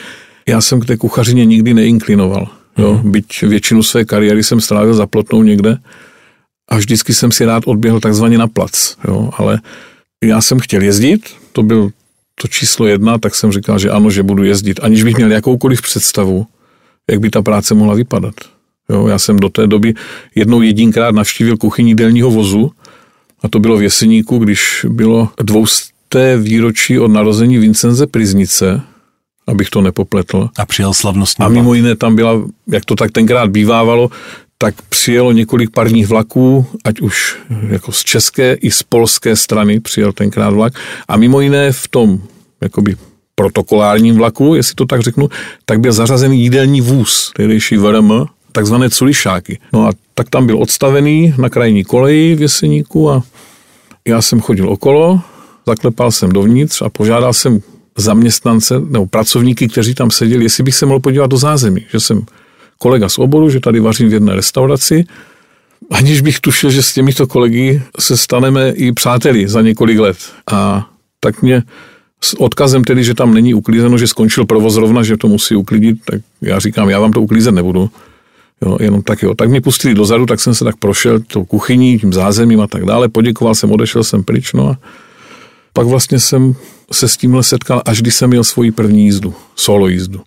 Já 0.48 0.60
jsem 0.60 0.80
k 0.80 0.86
té 0.86 0.96
kuchařině 0.96 1.44
nikdy 1.44 1.74
neinklinoval. 1.74 2.48
Jo? 2.80 3.00
Byť 3.04 3.42
většinu 3.42 3.82
své 3.82 4.04
kariéry 4.04 4.44
jsem 4.44 4.60
strávil 4.60 4.94
za 4.94 5.06
plotnou 5.06 5.42
někde 5.42 5.78
a 6.68 6.76
vždycky 6.76 7.14
jsem 7.14 7.32
si 7.32 7.44
rád 7.44 7.62
odběhl 7.66 8.00
takzvaně 8.00 8.38
na 8.38 8.48
plac. 8.48 8.96
Jo? 9.08 9.30
Ale 9.36 9.60
já 10.24 10.40
jsem 10.40 10.58
chtěl 10.58 10.82
jezdit, 10.82 11.20
to 11.52 11.62
byl 11.62 11.90
to 12.42 12.48
číslo 12.48 12.86
jedna, 12.86 13.18
tak 13.18 13.34
jsem 13.34 13.52
říkal, 13.52 13.78
že 13.78 13.90
ano, 13.90 14.10
že 14.10 14.22
budu 14.22 14.44
jezdit, 14.44 14.80
aniž 14.82 15.02
bych 15.02 15.16
měl 15.16 15.32
jakoukoliv 15.32 15.82
představu, 15.82 16.46
jak 17.10 17.20
by 17.20 17.30
ta 17.30 17.42
práce 17.42 17.74
mohla 17.74 17.94
vypadat. 17.94 18.34
Jo? 18.88 19.06
Já 19.06 19.18
jsem 19.18 19.36
do 19.36 19.48
té 19.48 19.66
doby 19.66 19.94
jednou 20.34 20.62
jedinkrát 20.62 21.14
navštívil 21.14 21.56
kuchyni 21.56 21.94
delního 21.94 22.30
vozu, 22.30 22.70
a 23.42 23.48
to 23.48 23.58
bylo 23.58 23.76
v 23.76 23.82
Jeseníku, 23.82 24.38
když 24.38 24.86
bylo 24.88 25.28
dvousté 25.42 26.38
výročí 26.38 26.98
od 26.98 27.08
narození 27.08 27.58
Vincenze 27.58 28.06
Priznice, 28.06 28.80
abych 29.46 29.70
to 29.70 29.80
nepopletl. 29.80 30.48
A 30.58 30.66
přijel 30.66 30.94
slavnostní 30.94 31.44
A 31.44 31.48
mimo 31.48 31.74
jiné 31.74 31.96
tam 31.96 32.16
byla, 32.16 32.42
jak 32.68 32.84
to 32.84 32.94
tak 32.94 33.12
tenkrát 33.12 33.50
bývávalo, 33.50 34.10
tak 34.58 34.82
přijelo 34.82 35.32
několik 35.32 35.70
parních 35.70 36.08
vlaků, 36.08 36.66
ať 36.84 37.00
už 37.00 37.36
jako 37.68 37.92
z 37.92 38.04
české 38.04 38.54
i 38.54 38.70
z 38.70 38.82
polské 38.82 39.36
strany 39.36 39.80
přijel 39.80 40.12
tenkrát 40.12 40.50
vlak. 40.50 40.72
A 41.08 41.16
mimo 41.16 41.40
jiné 41.40 41.72
v 41.72 41.88
tom 41.88 42.20
jakoby 42.60 42.96
protokolárním 43.34 44.16
vlaku, 44.16 44.54
jestli 44.54 44.74
to 44.74 44.86
tak 44.86 45.00
řeknu, 45.00 45.28
tak 45.64 45.80
byl 45.80 45.92
zařazený 45.92 46.42
jídelní 46.42 46.80
vůz, 46.80 47.32
tehdejší 47.36 47.76
VRM, 47.76 48.10
takzvané 48.52 48.90
culišáky. 48.90 49.58
No 49.72 49.86
a 49.86 49.92
tak 50.14 50.30
tam 50.30 50.46
byl 50.46 50.62
odstavený 50.62 51.34
na 51.38 51.48
krajní 51.48 51.84
koleji 51.84 52.34
v 52.34 52.42
Jeseníku 52.42 53.10
a 53.10 53.22
já 54.08 54.22
jsem 54.22 54.40
chodil 54.40 54.68
okolo, 54.68 55.20
zaklepal 55.66 56.10
jsem 56.10 56.30
dovnitř 56.32 56.82
a 56.82 56.88
požádal 56.88 57.32
jsem 57.32 57.60
zaměstnance 58.00 58.80
nebo 58.88 59.06
pracovníky, 59.06 59.68
kteří 59.68 59.94
tam 59.94 60.10
seděli, 60.10 60.44
jestli 60.44 60.64
bych 60.64 60.74
se 60.74 60.86
mohl 60.86 61.00
podívat 61.00 61.30
do 61.30 61.36
zázemí, 61.36 61.86
že 61.92 62.00
jsem 62.00 62.22
kolega 62.78 63.08
z 63.08 63.18
oboru, 63.18 63.50
že 63.50 63.60
tady 63.60 63.80
vařím 63.80 64.08
v 64.08 64.12
jedné 64.12 64.34
restauraci, 64.36 65.04
aniž 65.90 66.20
bych 66.20 66.40
tušil, 66.40 66.70
že 66.70 66.82
s 66.82 66.94
těmito 66.94 67.26
kolegy 67.26 67.82
se 67.98 68.16
staneme 68.16 68.70
i 68.70 68.92
přáteli 68.92 69.48
za 69.48 69.62
několik 69.62 69.98
let. 69.98 70.16
A 70.52 70.88
tak 71.20 71.42
mě 71.42 71.62
s 72.20 72.40
odkazem 72.40 72.84
tedy, 72.84 73.04
že 73.04 73.14
tam 73.14 73.34
není 73.34 73.54
uklízeno, 73.54 73.98
že 73.98 74.06
skončil 74.06 74.44
provoz 74.44 74.74
zrovna, 74.74 75.02
že 75.02 75.16
to 75.16 75.28
musí 75.28 75.56
uklidit, 75.56 75.98
tak 76.04 76.20
já 76.42 76.58
říkám, 76.58 76.90
já 76.90 77.00
vám 77.00 77.12
to 77.12 77.20
uklízet 77.20 77.54
nebudu. 77.54 77.90
Jo, 78.62 78.76
jenom 78.80 79.02
tak 79.02 79.22
jo. 79.22 79.34
Tak 79.34 79.50
mě 79.50 79.60
pustili 79.60 79.94
dozadu, 79.94 80.26
tak 80.26 80.40
jsem 80.40 80.54
se 80.54 80.64
tak 80.64 80.76
prošel 80.76 81.20
tou 81.20 81.44
kuchyní, 81.44 81.98
tím 81.98 82.12
zázemím 82.12 82.60
a 82.60 82.66
tak 82.66 82.84
dále. 82.84 83.08
Poděkoval 83.08 83.54
jsem, 83.54 83.72
odešel 83.72 84.04
jsem 84.04 84.24
pryč, 84.24 84.52
no 84.52 84.68
a 84.68 84.78
pak 85.72 85.86
vlastně 85.86 86.20
jsem 86.20 86.54
se 86.92 87.08
s 87.08 87.16
tímhle 87.16 87.42
setkal, 87.42 87.82
až 87.86 88.00
když 88.02 88.14
jsem 88.14 88.30
měl 88.30 88.44
svoji 88.44 88.70
první 88.72 89.04
jízdu, 89.04 89.34
solo 89.56 89.88
jízdu. 89.88 90.20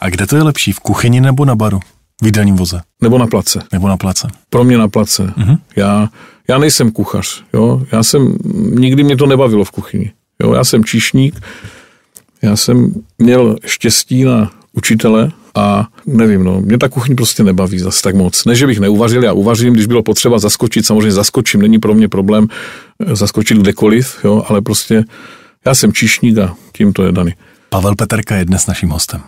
A 0.00 0.08
kde 0.08 0.26
to 0.26 0.36
je 0.36 0.42
lepší, 0.42 0.72
v 0.72 0.80
kuchyni 0.80 1.20
nebo 1.20 1.44
na 1.44 1.54
baru? 1.54 1.80
V 2.22 2.26
jídelním 2.26 2.56
voze 2.56 2.80
Nebo 3.02 3.18
na 3.18 3.26
place. 3.26 3.62
nebo 3.72 3.88
na 3.88 3.96
place? 3.96 4.28
Pro 4.50 4.64
mě 4.64 4.78
na 4.78 4.88
place. 4.88 5.22
Mm-hmm. 5.26 5.58
Já, 5.76 6.08
já 6.48 6.58
nejsem 6.58 6.90
kuchař. 6.90 7.42
Jo? 7.54 7.82
Já 7.92 8.02
jsem, 8.02 8.36
nikdy 8.70 9.04
mě 9.04 9.16
to 9.16 9.26
nebavilo 9.26 9.64
v 9.64 9.70
kuchyni. 9.70 10.12
Jo? 10.42 10.52
Já 10.54 10.64
jsem 10.64 10.84
číšník. 10.84 11.40
Já 12.42 12.56
jsem 12.56 12.94
měl 13.18 13.56
štěstí 13.66 14.24
na 14.24 14.50
učitele 14.72 15.30
a 15.54 15.88
nevím, 16.06 16.44
no, 16.44 16.60
mě 16.60 16.78
ta 16.78 16.88
kuchyň 16.88 17.16
prostě 17.16 17.44
nebaví 17.44 17.78
zas 17.78 18.02
tak 18.02 18.14
moc. 18.14 18.44
Ne, 18.44 18.54
že 18.54 18.66
bych 18.66 18.80
neuvařil, 18.80 19.24
já 19.24 19.32
uvařím, 19.32 19.72
když 19.72 19.86
bylo 19.86 20.02
potřeba 20.02 20.38
zaskočit, 20.38 20.86
samozřejmě 20.86 21.12
zaskočím, 21.12 21.62
není 21.62 21.78
pro 21.78 21.94
mě 21.94 22.08
problém 22.08 22.46
eh, 23.06 23.16
zaskočit 23.16 23.58
kdekoliv, 23.58 24.24
jo? 24.24 24.44
ale 24.48 24.60
prostě 24.60 25.04
já 25.66 25.74
jsem 25.74 25.92
číšník 25.92 26.38
a 26.38 26.54
tím 26.72 26.92
to 26.92 27.04
je 27.04 27.12
daný. 27.12 27.32
Pavel 27.68 27.94
Peterka 27.94 28.36
je 28.36 28.44
dnes 28.44 28.66
naším 28.66 28.88
hostem. 28.88 29.20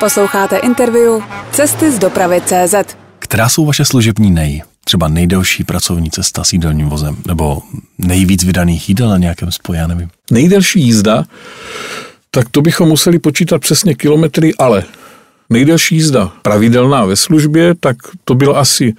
Posloucháte 0.00 0.56
interview 0.56 1.22
Cesty 1.52 1.92
z 1.92 1.98
dopravy 1.98 2.40
CZ. 2.40 2.96
Která 3.18 3.48
jsou 3.48 3.66
vaše 3.66 3.84
služební 3.84 4.30
nej? 4.30 4.62
Třeba 4.84 5.08
nejdelší 5.08 5.64
pracovní 5.64 6.10
cesta 6.10 6.44
s 6.44 6.52
jídelním 6.52 6.88
vozem? 6.88 7.16
Nebo 7.26 7.62
nejvíc 7.98 8.44
vydaných 8.44 8.88
jídel 8.88 9.08
na 9.08 9.16
nějakém 9.16 9.52
spoji, 9.52 9.78
já 9.78 9.86
nevím. 9.86 10.10
Nejdelší 10.30 10.80
jízda, 10.80 11.24
tak 12.30 12.48
to 12.50 12.62
bychom 12.62 12.88
museli 12.88 13.18
počítat 13.18 13.58
přesně 13.58 13.94
kilometry, 13.94 14.54
ale 14.58 14.84
nejdelší 15.50 15.94
jízda 15.94 16.32
pravidelná 16.42 17.04
ve 17.04 17.16
službě, 17.16 17.74
tak 17.80 17.96
to 18.24 18.34
byl 18.34 18.56
asi 18.58 18.94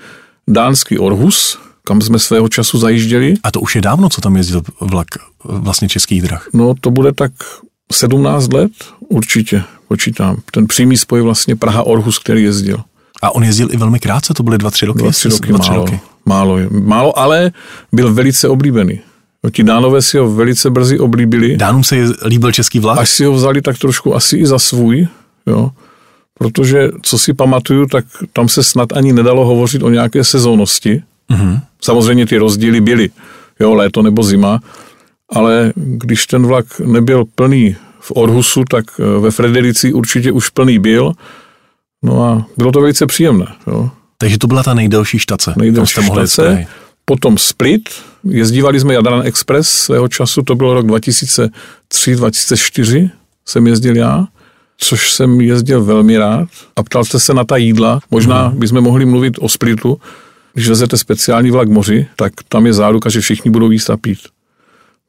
dánský 0.48 1.00
Orhus, 1.00 1.60
kam 1.84 2.02
jsme 2.02 2.20
svého 2.20 2.50
času 2.50 2.78
zajížděli. 2.80 3.34
A 3.44 3.52
to 3.52 3.60
už 3.60 3.76
je 3.76 3.82
dávno, 3.82 4.10
co 4.10 4.22
tam 4.22 4.38
jezdil 4.38 4.62
vlak 4.82 5.08
vlastně 5.44 5.90
českých 5.90 6.22
drah. 6.22 6.48
No 6.54 6.74
to 6.82 6.92
bude 6.92 7.12
tak 7.14 7.32
17 7.92 8.54
let, 8.54 8.72
určitě 9.10 9.64
počítám. 9.88 10.38
Ten 10.52 10.68
přímý 10.68 10.98
spoj 10.98 11.22
vlastně 11.22 11.56
Praha-Orhus, 11.56 12.20
který 12.20 12.44
jezdil. 12.44 12.78
A 13.22 13.36
on 13.36 13.44
jezdil 13.44 13.68
i 13.72 13.78
velmi 13.78 14.00
krátce, 14.00 14.34
to 14.34 14.44
byly 14.44 14.58
dva, 14.58 14.72
tři 14.72 14.86
roky. 14.86 15.00
Dva, 15.00 15.12
tři 15.12 15.30
roky, 15.30 15.48
Dva, 15.50 15.60
tři 15.60 15.70
málo, 15.72 15.86
roky. 15.86 16.00
málo, 16.26 16.58
málo, 16.72 17.20
ale 17.20 17.52
byl 17.92 18.14
velice 18.14 18.48
oblíbený. 18.48 19.00
No, 19.44 19.50
ti 19.50 19.64
dánové 19.64 20.02
si 20.02 20.18
ho 20.18 20.32
velice 20.32 20.70
brzy 20.70 21.00
oblíbili. 21.00 21.58
Dánům 21.58 21.84
se 21.84 21.96
líbil 22.26 22.52
český 22.52 22.80
vlak? 22.80 22.98
až 23.00 23.10
si 23.10 23.26
ho 23.26 23.34
vzali 23.34 23.62
tak 23.62 23.78
trošku 23.78 24.16
asi 24.16 24.38
i 24.38 24.46
za 24.46 24.60
svůj, 24.60 25.08
jo. 25.48 25.72
Protože, 26.42 26.90
co 27.02 27.20
si 27.20 27.34
pamatuju, 27.34 27.86
tak 27.86 28.06
tam 28.34 28.50
se 28.50 28.64
snad 28.64 28.94
ani 28.94 29.14
nedalo 29.14 29.46
hovořit 29.46 29.84
o 29.84 29.90
nějaké 29.90 30.24
sezónnosti. 30.24 31.04
Mm-hmm. 31.32 31.60
Samozřejmě 31.82 32.26
ty 32.26 32.38
rozdíly 32.38 32.82
byly, 32.82 33.10
jo, 33.60 33.74
léto 33.74 34.02
nebo 34.02 34.24
zima, 34.24 34.60
ale 35.30 35.74
když 35.76 36.28
ten 36.28 36.46
vlak 36.46 36.80
nebyl 36.80 37.24
plný 37.36 37.76
v 38.00 38.12
Orhusu, 38.16 38.64
tak 38.70 38.86
eh, 39.00 39.20
ve 39.20 39.32
Frederici 39.32 39.94
určitě 39.94 40.32
už 40.32 40.50
plný 40.50 40.80
byl. 40.80 41.14
No 42.04 42.24
a 42.24 42.46
bylo 42.58 42.72
to 42.72 42.82
velice 42.82 43.06
příjemné. 43.06 43.48
Jo. 43.68 43.90
Takže 44.18 44.38
to 44.38 44.48
byla 44.48 44.64
ta 44.64 44.74
nejdelší 44.74 45.20
štace. 45.20 45.54
Nejdelší 45.58 45.92
jste 45.92 46.02
mohli 46.02 46.28
štace, 46.28 46.68
potom 47.06 47.38
Split, 47.38 47.90
jezdívali 48.24 48.80
jsme 48.80 48.94
Jadran 48.94 49.22
Express 49.26 49.70
svého 49.70 50.08
času, 50.08 50.42
to 50.42 50.56
byl 50.56 50.74
rok 50.74 50.86
2003-2004, 50.86 53.10
jsem 53.46 53.68
jezdil 53.68 53.98
já, 53.98 54.28
což 54.84 55.12
jsem 55.12 55.42
jezdil 55.42 55.84
velmi 55.84 56.18
rád 56.18 56.50
a 56.76 56.84
ptal 56.84 57.06
jste 57.06 57.20
se 57.20 57.34
na 57.34 57.44
ta 57.44 57.58
jídla, 57.58 58.00
možná 58.12 58.48
Mhm. 58.50 58.60
bychom 58.60 58.82
mohli 58.82 59.06
mluvit 59.06 59.34
o 59.40 59.50
Splitu, 59.50 59.98
když 60.54 60.70
vezete 60.70 60.98
speciální 60.98 61.52
vlak 61.52 61.70
moři, 61.70 62.08
tak 62.16 62.34
tam 62.50 62.66
je 62.66 62.74
záruka, 62.74 63.10
že 63.10 63.22
všichni 63.22 63.52
budou 63.52 63.72
jíst 63.72 63.90
a 63.90 63.98
pít. 63.98 64.20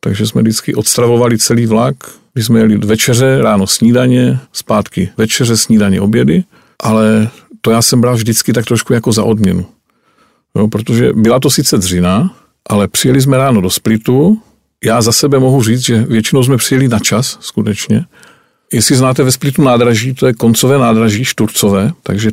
Takže 0.00 0.26
jsme 0.26 0.42
vždycky 0.42 0.74
odstravovali 0.74 1.38
celý 1.38 1.66
vlak, 1.66 1.94
když 2.32 2.46
jsme 2.46 2.60
jeli 2.60 2.76
večeře, 2.76 3.38
ráno 3.42 3.66
snídaně, 3.66 4.38
zpátky 4.52 5.10
večeře, 5.16 5.56
snídaně, 5.56 6.00
obědy, 6.00 6.44
ale 6.82 7.28
to 7.60 7.70
já 7.70 7.82
jsem 7.82 8.00
bral 8.00 8.14
vždycky 8.14 8.52
tak 8.52 8.64
trošku 8.66 8.92
jako 8.92 9.12
za 9.12 9.24
odměnu. 9.24 9.66
Jo, 10.56 10.68
protože 10.68 11.12
byla 11.12 11.40
to 11.40 11.50
sice 11.50 11.78
dřina, 11.78 12.34
ale 12.68 12.88
přijeli 12.88 13.20
jsme 13.22 13.36
ráno 13.36 13.60
do 13.60 13.70
Splitu. 13.70 14.38
Já 14.84 15.02
za 15.02 15.12
sebe 15.12 15.38
mohu 15.38 15.62
říct, 15.62 15.80
že 15.80 16.02
většinou 16.08 16.42
jsme 16.44 16.56
přijeli 16.56 16.88
na 16.88 16.98
čas, 16.98 17.38
skutečně. 17.40 18.04
Jestli 18.72 18.96
znáte 18.96 19.22
ve 19.22 19.32
Splitu 19.32 19.62
nádraží, 19.62 20.14
to 20.14 20.26
je 20.26 20.32
koncové 20.32 20.78
nádraží, 20.78 21.24
šturcové, 21.24 21.92
takže 22.02 22.30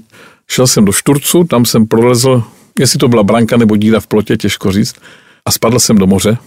šel 0.47 0.67
jsem 0.67 0.85
do 0.85 0.91
Šturcu, 0.91 1.43
tam 1.43 1.65
jsem 1.65 1.87
prolezl, 1.87 2.43
jestli 2.79 2.99
to 2.99 3.07
byla 3.07 3.23
branka 3.23 3.57
nebo 3.57 3.75
díra 3.75 3.99
v 3.99 4.07
plotě, 4.07 4.37
těžko 4.37 4.71
říct, 4.71 4.95
a 5.45 5.51
spadl 5.51 5.79
jsem 5.79 5.97
do 5.97 6.07
moře. 6.07 6.37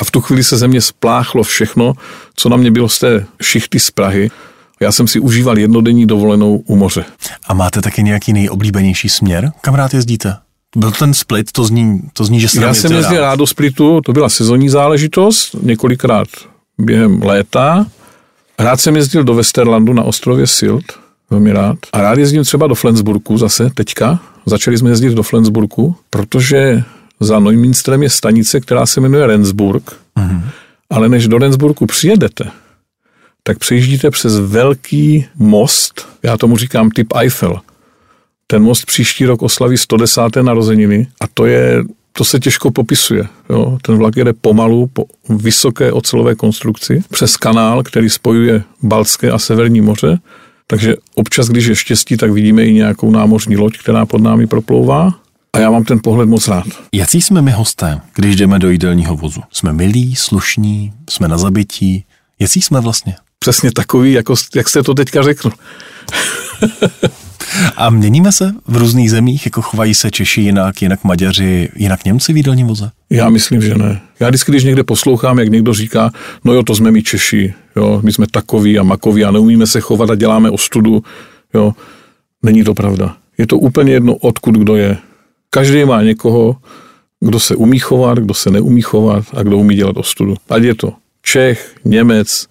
A 0.00 0.04
v 0.04 0.10
tu 0.10 0.20
chvíli 0.20 0.44
se 0.44 0.56
ze 0.56 0.68
mě 0.68 0.80
spláchlo 0.80 1.42
všechno, 1.42 1.94
co 2.36 2.48
na 2.48 2.56
mě 2.56 2.70
bylo 2.70 2.88
z 2.88 2.98
té 2.98 3.26
šichty 3.42 3.80
z 3.80 3.90
Prahy. 3.90 4.30
Já 4.80 4.92
jsem 4.92 5.08
si 5.08 5.20
užíval 5.20 5.58
jednodenní 5.58 6.06
dovolenou 6.06 6.56
u 6.56 6.76
moře. 6.76 7.04
A 7.46 7.54
máte 7.54 7.80
taky 7.80 8.02
nějaký 8.02 8.32
nejoblíbenější 8.32 9.08
směr, 9.08 9.52
kam 9.60 9.74
rád 9.74 9.94
jezdíte? 9.94 10.36
Byl 10.76 10.90
ten 10.90 11.14
split, 11.14 11.52
to 11.52 11.64
zní, 11.64 12.00
to 12.12 12.24
zní 12.24 12.40
že 12.40 12.48
jste 12.48 12.60
Já 12.60 12.74
jsem 12.74 12.92
jezdil 12.92 12.98
jezdil 12.98 13.20
rád 13.20 13.36
do 13.36 13.46
Splitu, 13.46 14.00
to 14.00 14.12
byla 14.12 14.28
sezónní 14.28 14.68
záležitost, 14.68 15.56
několikrát 15.62 16.28
během 16.78 17.22
léta. 17.22 17.86
Rád 18.62 18.80
jsem 18.80 18.96
jezdil 18.96 19.24
do 19.24 19.34
Westerlandu 19.34 19.92
na 19.92 20.02
ostrově 20.02 20.46
Silt, 20.46 20.84
velmi 21.30 21.52
rád. 21.52 21.78
A 21.92 22.00
rád 22.02 22.18
jezdím 22.18 22.44
třeba 22.44 22.66
do 22.66 22.74
Flensburgu 22.74 23.38
zase, 23.38 23.70
teďka. 23.74 24.20
Začali 24.46 24.78
jsme 24.78 24.90
jezdit 24.90 25.14
do 25.14 25.22
Flensburgu, 25.22 25.96
protože 26.10 26.82
za 27.20 27.40
Neumünsterem 27.40 28.02
je 28.02 28.10
stanice, 28.10 28.60
která 28.60 28.86
se 28.86 29.00
jmenuje 29.00 29.26
Rendsburg. 29.26 29.96
Mm-hmm. 30.16 30.42
Ale 30.90 31.08
než 31.08 31.28
do 31.28 31.38
Rendsburgu 31.38 31.86
přijedete, 31.86 32.44
tak 33.42 33.58
přejíždíte 33.58 34.10
přes 34.10 34.38
velký 34.38 35.26
most, 35.36 36.08
já 36.22 36.36
tomu 36.36 36.56
říkám 36.56 36.90
typ 36.90 37.06
Eiffel. 37.16 37.60
Ten 38.46 38.62
most 38.62 38.86
příští 38.86 39.26
rok 39.26 39.42
oslaví 39.42 39.78
110. 39.78 40.20
narozeniny 40.42 41.06
a 41.20 41.24
to 41.34 41.46
je, 41.46 41.84
to 42.12 42.24
se 42.24 42.40
těžko 42.40 42.70
popisuje. 42.70 43.24
Jo. 43.50 43.78
Ten 43.82 43.96
vlak 43.96 44.16
jede 44.16 44.32
pomalu 44.32 44.86
po 44.86 45.04
vysoké 45.28 45.92
ocelové 45.92 46.34
konstrukci 46.34 47.04
přes 47.10 47.36
kanál, 47.36 47.82
který 47.82 48.10
spojuje 48.10 48.62
Balské 48.82 49.30
a 49.30 49.38
Severní 49.38 49.80
moře. 49.80 50.18
Takže 50.66 50.94
občas, 51.14 51.48
když 51.48 51.66
je 51.66 51.76
štěstí, 51.76 52.16
tak 52.16 52.30
vidíme 52.30 52.64
i 52.64 52.72
nějakou 52.72 53.10
námořní 53.10 53.56
loď, 53.56 53.78
která 53.78 54.06
pod 54.06 54.20
námi 54.20 54.46
proplouvá. 54.46 55.14
A 55.52 55.58
já 55.58 55.70
mám 55.70 55.84
ten 55.84 56.00
pohled 56.02 56.28
moc 56.28 56.48
rád. 56.48 56.64
Jaký 56.92 57.22
jsme 57.22 57.42
my 57.42 57.50
hosté, 57.50 58.00
když 58.14 58.36
jdeme 58.36 58.58
do 58.58 58.70
jídelního 58.70 59.16
vozu? 59.16 59.40
Jsme 59.50 59.72
milí, 59.72 60.16
slušní, 60.16 60.92
jsme 61.10 61.28
na 61.28 61.38
zabití? 61.38 62.04
Jaký 62.38 62.62
jsme 62.62 62.80
vlastně? 62.80 63.16
Přesně 63.38 63.72
takový, 63.72 64.12
jako, 64.12 64.34
jak 64.54 64.68
jste 64.68 64.82
to 64.82 64.94
teďka 64.94 65.22
řekl. 65.22 65.50
A 67.76 67.90
měníme 67.90 68.32
se 68.32 68.54
v 68.66 68.76
různých 68.76 69.10
zemích, 69.10 69.46
jako 69.46 69.62
chovají 69.62 69.94
se 69.94 70.10
Češi 70.10 70.40
jinak, 70.40 70.82
jinak 70.82 71.04
Maďaři, 71.04 71.68
jinak 71.76 72.04
Němci 72.04 72.32
v 72.32 72.36
jídelním 72.36 72.66
voze? 72.66 72.90
Já 73.10 73.28
myslím, 73.28 73.62
že 73.62 73.74
ne. 73.74 74.00
Já 74.20 74.28
vždycky, 74.28 74.52
když 74.52 74.64
někde 74.64 74.84
poslouchám, 74.84 75.38
jak 75.38 75.48
někdo 75.48 75.74
říká, 75.74 76.10
no 76.44 76.52
jo, 76.52 76.62
to 76.62 76.74
jsme 76.74 76.90
my 76.90 77.02
Češi, 77.02 77.54
jo, 77.76 78.00
my 78.04 78.12
jsme 78.12 78.26
takový 78.30 78.78
a 78.78 78.82
makoví 78.82 79.24
a 79.24 79.30
neumíme 79.30 79.66
se 79.66 79.80
chovat 79.80 80.10
a 80.10 80.14
děláme 80.14 80.50
ostudu, 80.50 81.02
jo, 81.54 81.72
není 82.42 82.64
to 82.64 82.74
pravda. 82.74 83.16
Je 83.38 83.46
to 83.46 83.58
úplně 83.58 83.92
jedno, 83.92 84.14
odkud 84.14 84.54
kdo 84.54 84.76
je. 84.76 84.96
Každý 85.50 85.84
má 85.84 86.02
někoho, 86.02 86.56
kdo 87.20 87.40
se 87.40 87.56
umí 87.56 87.78
chovat, 87.78 88.18
kdo 88.18 88.34
se 88.34 88.50
neumí 88.50 88.82
chovat 88.82 89.24
a 89.32 89.42
kdo 89.42 89.58
umí 89.58 89.74
dělat 89.76 89.96
ostudu. 89.96 90.34
Ať 90.48 90.62
je 90.62 90.74
to 90.74 90.92
Čech, 91.22 91.74
Němec, 91.84 92.46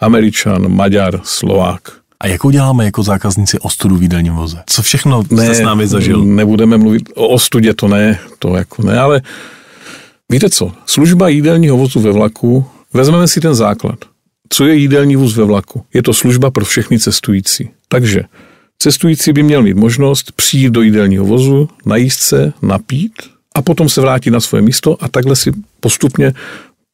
Američan, 0.00 0.74
Maďar, 0.74 1.20
Slovák. 1.24 1.99
A 2.20 2.26
jakou 2.26 2.50
děláme 2.50 2.84
jako 2.84 3.02
zákazníci 3.02 3.58
ostudu 3.58 3.96
v 3.96 4.02
jídelním 4.02 4.32
voze? 4.32 4.62
Co 4.66 4.82
všechno 4.82 5.22
ne, 5.30 5.44
jste 5.44 5.54
s 5.54 5.60
námi 5.60 5.86
zažil? 5.86 6.24
Nebudeme 6.24 6.78
mluvit 6.78 7.08
o 7.14 7.28
ostudě, 7.28 7.74
to 7.74 7.88
ne, 7.88 8.18
to 8.38 8.56
jako 8.56 8.82
ne, 8.82 9.00
ale 9.00 9.22
víte 10.28 10.50
co, 10.50 10.72
služba 10.86 11.28
jídelního 11.28 11.76
vozu 11.76 12.00
ve 12.00 12.12
vlaku, 12.12 12.64
vezmeme 12.92 13.28
si 13.28 13.40
ten 13.40 13.54
základ. 13.54 13.98
Co 14.48 14.66
je 14.66 14.74
jídelní 14.74 15.16
vůz 15.16 15.36
ve 15.36 15.44
vlaku? 15.44 15.84
Je 15.94 16.02
to 16.02 16.14
služba 16.14 16.50
pro 16.50 16.64
všechny 16.64 16.98
cestující. 16.98 17.70
Takže 17.88 18.22
cestující 18.78 19.32
by 19.32 19.42
měl 19.42 19.62
mít 19.62 19.76
možnost 19.76 20.32
přijít 20.32 20.70
do 20.70 20.82
jídelního 20.82 21.24
vozu, 21.24 21.68
najíst 21.86 22.20
se, 22.20 22.52
napít 22.62 23.12
a 23.54 23.62
potom 23.62 23.88
se 23.88 24.00
vrátit 24.00 24.30
na 24.30 24.40
svoje 24.40 24.62
místo 24.62 24.96
a 25.00 25.08
takhle 25.08 25.36
si 25.36 25.52
postupně 25.80 26.32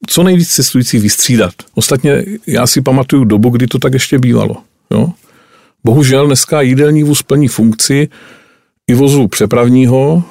co 0.08 0.22
nejvíc 0.22 0.48
cestující 0.48 0.98
vystřídat. 0.98 1.54
Ostatně 1.74 2.24
já 2.46 2.66
si 2.66 2.82
pamatuju 2.82 3.24
dobu, 3.24 3.50
kdy 3.50 3.66
to 3.66 3.78
tak 3.78 3.92
ještě 3.92 4.18
bývalo. 4.18 4.56
Jo? 4.90 5.08
Bohužel 5.84 6.26
dneska 6.26 6.60
jídelní 6.60 7.02
vůz 7.02 7.22
plní 7.22 7.48
funkci 7.48 8.08
i 8.86 8.94
vozu 8.94 9.28
přepravního, 9.28 10.22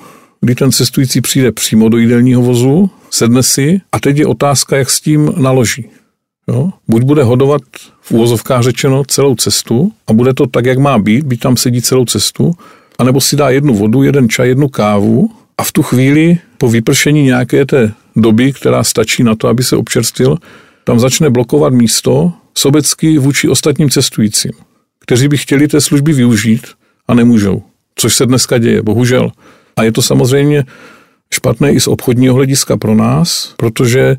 kdy 0.42 0.56
ten 0.56 0.72
cestující 0.72 1.22
přijde 1.22 1.52
přímo 1.52 1.90
do 1.90 1.98
jídelního 1.98 2.42
vozu, 2.42 2.90
sedne 3.10 3.44
si 3.44 3.82
a 3.92 4.00
teď 4.00 4.18
je 4.18 4.26
otázka, 4.26 4.78
jak 4.78 4.90
s 4.90 5.02
tím 5.02 5.34
naloží. 5.38 5.90
Jo? 6.48 6.70
Buď 6.88 7.04
bude 7.04 7.24
hodovat 7.24 7.62
v 8.02 8.12
úvozovkách 8.12 8.62
řečeno 8.62 9.04
celou 9.08 9.36
cestu 9.36 9.92
a 10.08 10.14
bude 10.14 10.34
to 10.34 10.48
tak, 10.48 10.66
jak 10.66 10.78
má 10.78 11.00
být, 11.00 11.26
být 11.26 11.40
tam 11.40 11.58
sedí 11.58 11.82
celou 11.82 12.06
cestu, 12.06 12.56
anebo 13.00 13.22
si 13.22 13.36
dá 13.36 13.50
jednu 13.50 13.76
vodu, 13.76 14.04
jeden 14.04 14.30
čaj, 14.30 14.48
jednu 14.48 14.70
kávu 14.70 15.30
a 15.58 15.64
v 15.64 15.72
tu 15.72 15.84
chvíli 15.84 16.38
po 16.58 16.70
vypršení 16.70 17.24
nějaké 17.24 17.66
té 17.66 17.92
doby, 18.16 18.54
která 18.54 18.84
stačí 18.84 19.24
na 19.24 19.36
to, 19.36 19.48
aby 19.48 19.64
se 19.64 19.76
občerstvil, 19.76 20.38
tam 20.84 21.00
začne 21.00 21.30
blokovat 21.30 21.74
místo 21.74 22.34
sobecky 22.58 23.18
vůči 23.18 23.50
ostatním 23.50 23.90
cestujícím, 23.90 24.52
kteří 25.00 25.28
by 25.28 25.38
chtěli 25.38 25.68
té 25.68 25.82
služby 25.82 26.14
využít 26.14 26.68
a 27.08 27.14
nemůžou. 27.14 27.64
Což 27.96 28.16
se 28.16 28.26
dneska 28.26 28.58
děje, 28.58 28.82
bohužel. 28.82 29.32
A 29.76 29.84
je 29.84 29.92
to 29.92 30.02
samozřejmě 30.02 30.66
špatné 31.34 31.72
i 31.72 31.80
z 31.80 31.88
obchodního 31.88 32.36
hlediska 32.36 32.78
pro 32.78 32.96
nás, 32.96 33.54
protože 33.58 34.16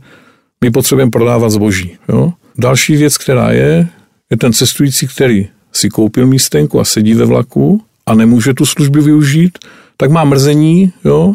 my 0.64 0.70
potřebujeme 0.70 1.10
prodávat 1.10 1.50
zboží. 1.50 1.96
Jo? 2.08 2.32
Další 2.58 2.96
věc, 2.96 3.18
která 3.18 3.52
je, 3.52 3.88
je 4.30 4.36
ten 4.36 4.52
cestující, 4.52 5.06
který 5.06 5.48
si 5.72 5.88
koupil 5.88 6.26
místenku 6.26 6.80
a 6.80 6.84
sedí 6.84 7.14
ve 7.14 7.24
vlaku 7.24 7.82
a 8.06 8.14
nemůže 8.14 8.54
tu 8.54 8.66
službu 8.66 9.02
využít, 9.02 9.58
tak 9.96 10.10
má 10.10 10.24
mrzení, 10.24 10.92
jo? 11.04 11.34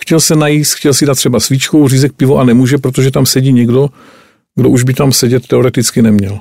chtěl 0.00 0.20
se 0.20 0.36
najíst, 0.36 0.74
chtěl 0.74 0.94
si 0.94 1.06
dát 1.06 1.14
třeba 1.14 1.40
svíčkou, 1.40 1.88
řízek 1.88 2.12
pivo 2.12 2.38
a 2.38 2.44
nemůže, 2.44 2.78
protože 2.78 3.10
tam 3.10 3.26
sedí 3.26 3.52
někdo, 3.52 3.88
kdo 4.56 4.68
už 4.68 4.82
by 4.82 4.94
tam 4.94 5.12
sedět 5.12 5.46
teoreticky 5.46 6.02
neměl. 6.02 6.40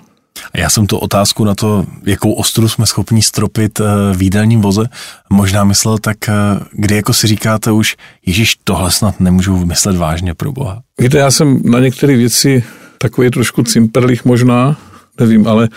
A 0.54 0.60
já 0.60 0.70
jsem 0.70 0.88
tu 0.88 0.98
otázku 0.98 1.44
na 1.44 1.56
to, 1.56 1.86
jakou 2.06 2.34
ostru 2.34 2.70
jsme 2.70 2.86
schopni 2.86 3.22
stropit 3.22 3.80
eh, 3.80 3.84
v 4.16 4.22
jídelním 4.22 4.62
voze, 4.62 4.86
možná 5.30 5.64
myslel 5.64 5.98
tak, 5.98 6.30
eh, 6.30 6.34
kdy 6.72 6.96
jako 6.96 7.14
si 7.14 7.28
říkáte 7.28 7.72
už, 7.72 7.96
Ježíš, 8.26 8.56
tohle 8.64 8.92
snad 8.92 9.20
nemůžu 9.20 9.58
vymyslet 9.58 9.98
vážně 9.98 10.34
pro 10.34 10.52
Boha. 10.52 10.82
Víte, 11.00 11.18
já 11.18 11.32
jsem 11.32 11.62
na 11.66 11.80
některé 11.80 12.16
věci 12.16 12.64
takový 12.98 13.30
trošku 13.30 13.64
cimperlich 13.64 14.26
možná, 14.26 14.78
nevím, 15.20 15.48
ale 15.48 15.70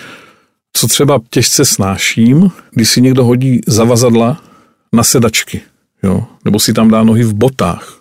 co 0.72 0.86
třeba 0.86 1.20
těžce 1.30 1.64
snáším, 1.64 2.50
když 2.70 2.88
si 2.88 3.00
někdo 3.00 3.24
hodí 3.24 3.60
zavazadla 3.66 4.42
na 4.92 5.02
sedačky, 5.02 5.60
jo, 6.02 6.24
nebo 6.44 6.60
si 6.60 6.72
tam 6.72 6.90
dá 6.90 7.02
nohy 7.02 7.24
v 7.24 7.34
botách, 7.34 8.00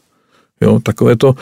jo, 0.61 0.79
takové 0.79 1.15
to 1.15 1.35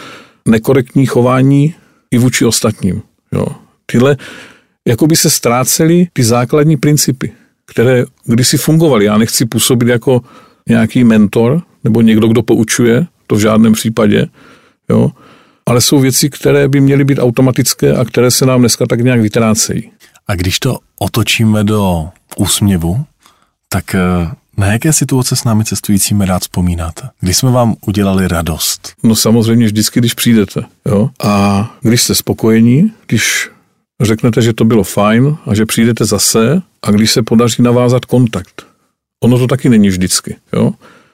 nekorektní 0.47 1.05
chování 1.05 1.75
i 2.11 2.17
vůči 2.17 2.45
ostatním. 2.45 3.01
Jo. 3.31 3.45
Tyhle, 3.85 4.17
jako 4.87 5.07
by 5.07 5.15
se 5.15 5.29
ztrácely 5.29 6.07
ty 6.13 6.23
základní 6.23 6.77
principy, 6.77 7.31
které 7.65 8.05
kdysi 8.25 8.57
fungovaly. 8.57 9.05
Já 9.05 9.17
nechci 9.17 9.45
působit 9.45 9.87
jako 9.87 10.21
nějaký 10.69 11.03
mentor 11.03 11.61
nebo 11.83 12.01
někdo, 12.01 12.27
kdo 12.27 12.43
poučuje, 12.43 13.05
to 13.27 13.35
v 13.35 13.39
žádném 13.39 13.73
případě, 13.73 14.27
jo. 14.89 15.11
ale 15.65 15.81
jsou 15.81 15.99
věci, 15.99 16.29
které 16.29 16.67
by 16.67 16.81
měly 16.81 17.03
být 17.03 17.19
automatické 17.19 17.95
a 17.95 18.05
které 18.05 18.31
se 18.31 18.45
nám 18.45 18.59
dneska 18.59 18.85
tak 18.85 18.99
nějak 18.99 19.21
vytrácejí. 19.21 19.91
A 20.27 20.35
když 20.35 20.59
to 20.59 20.77
otočíme 20.99 21.63
do 21.63 22.09
úsměvu, 22.37 23.05
tak 23.69 23.95
eh, 23.95 24.31
na 24.61 24.67
jaké 24.67 24.93
situace 24.93 25.35
s 25.35 25.43
námi 25.43 25.65
cestujícími 25.65 26.25
rád 26.25 26.41
vzpomínáte? 26.41 27.09
Kdy 27.19 27.33
jsme 27.33 27.51
vám 27.51 27.75
udělali 27.85 28.27
radost? 28.27 28.93
No 29.03 29.15
samozřejmě 29.15 29.65
vždycky, 29.65 29.99
když 29.99 30.13
přijdete. 30.13 30.61
Jo? 30.85 31.09
A 31.23 31.75
když 31.81 32.01
jste 32.01 32.15
spokojení, 32.15 32.91
když 33.07 33.49
řeknete, 34.01 34.41
že 34.41 34.53
to 34.53 34.65
bylo 34.65 34.83
fajn 34.83 35.37
a 35.45 35.55
že 35.55 35.65
přijdete 35.65 36.05
zase 36.05 36.61
a 36.83 36.91
když 36.91 37.11
se 37.11 37.23
podaří 37.23 37.63
navázat 37.63 38.05
kontakt. 38.05 38.65
Ono 39.23 39.39
to 39.39 39.47
taky 39.47 39.69
není 39.69 39.89
vždycky. 39.89 40.35
Jo? 40.53 40.71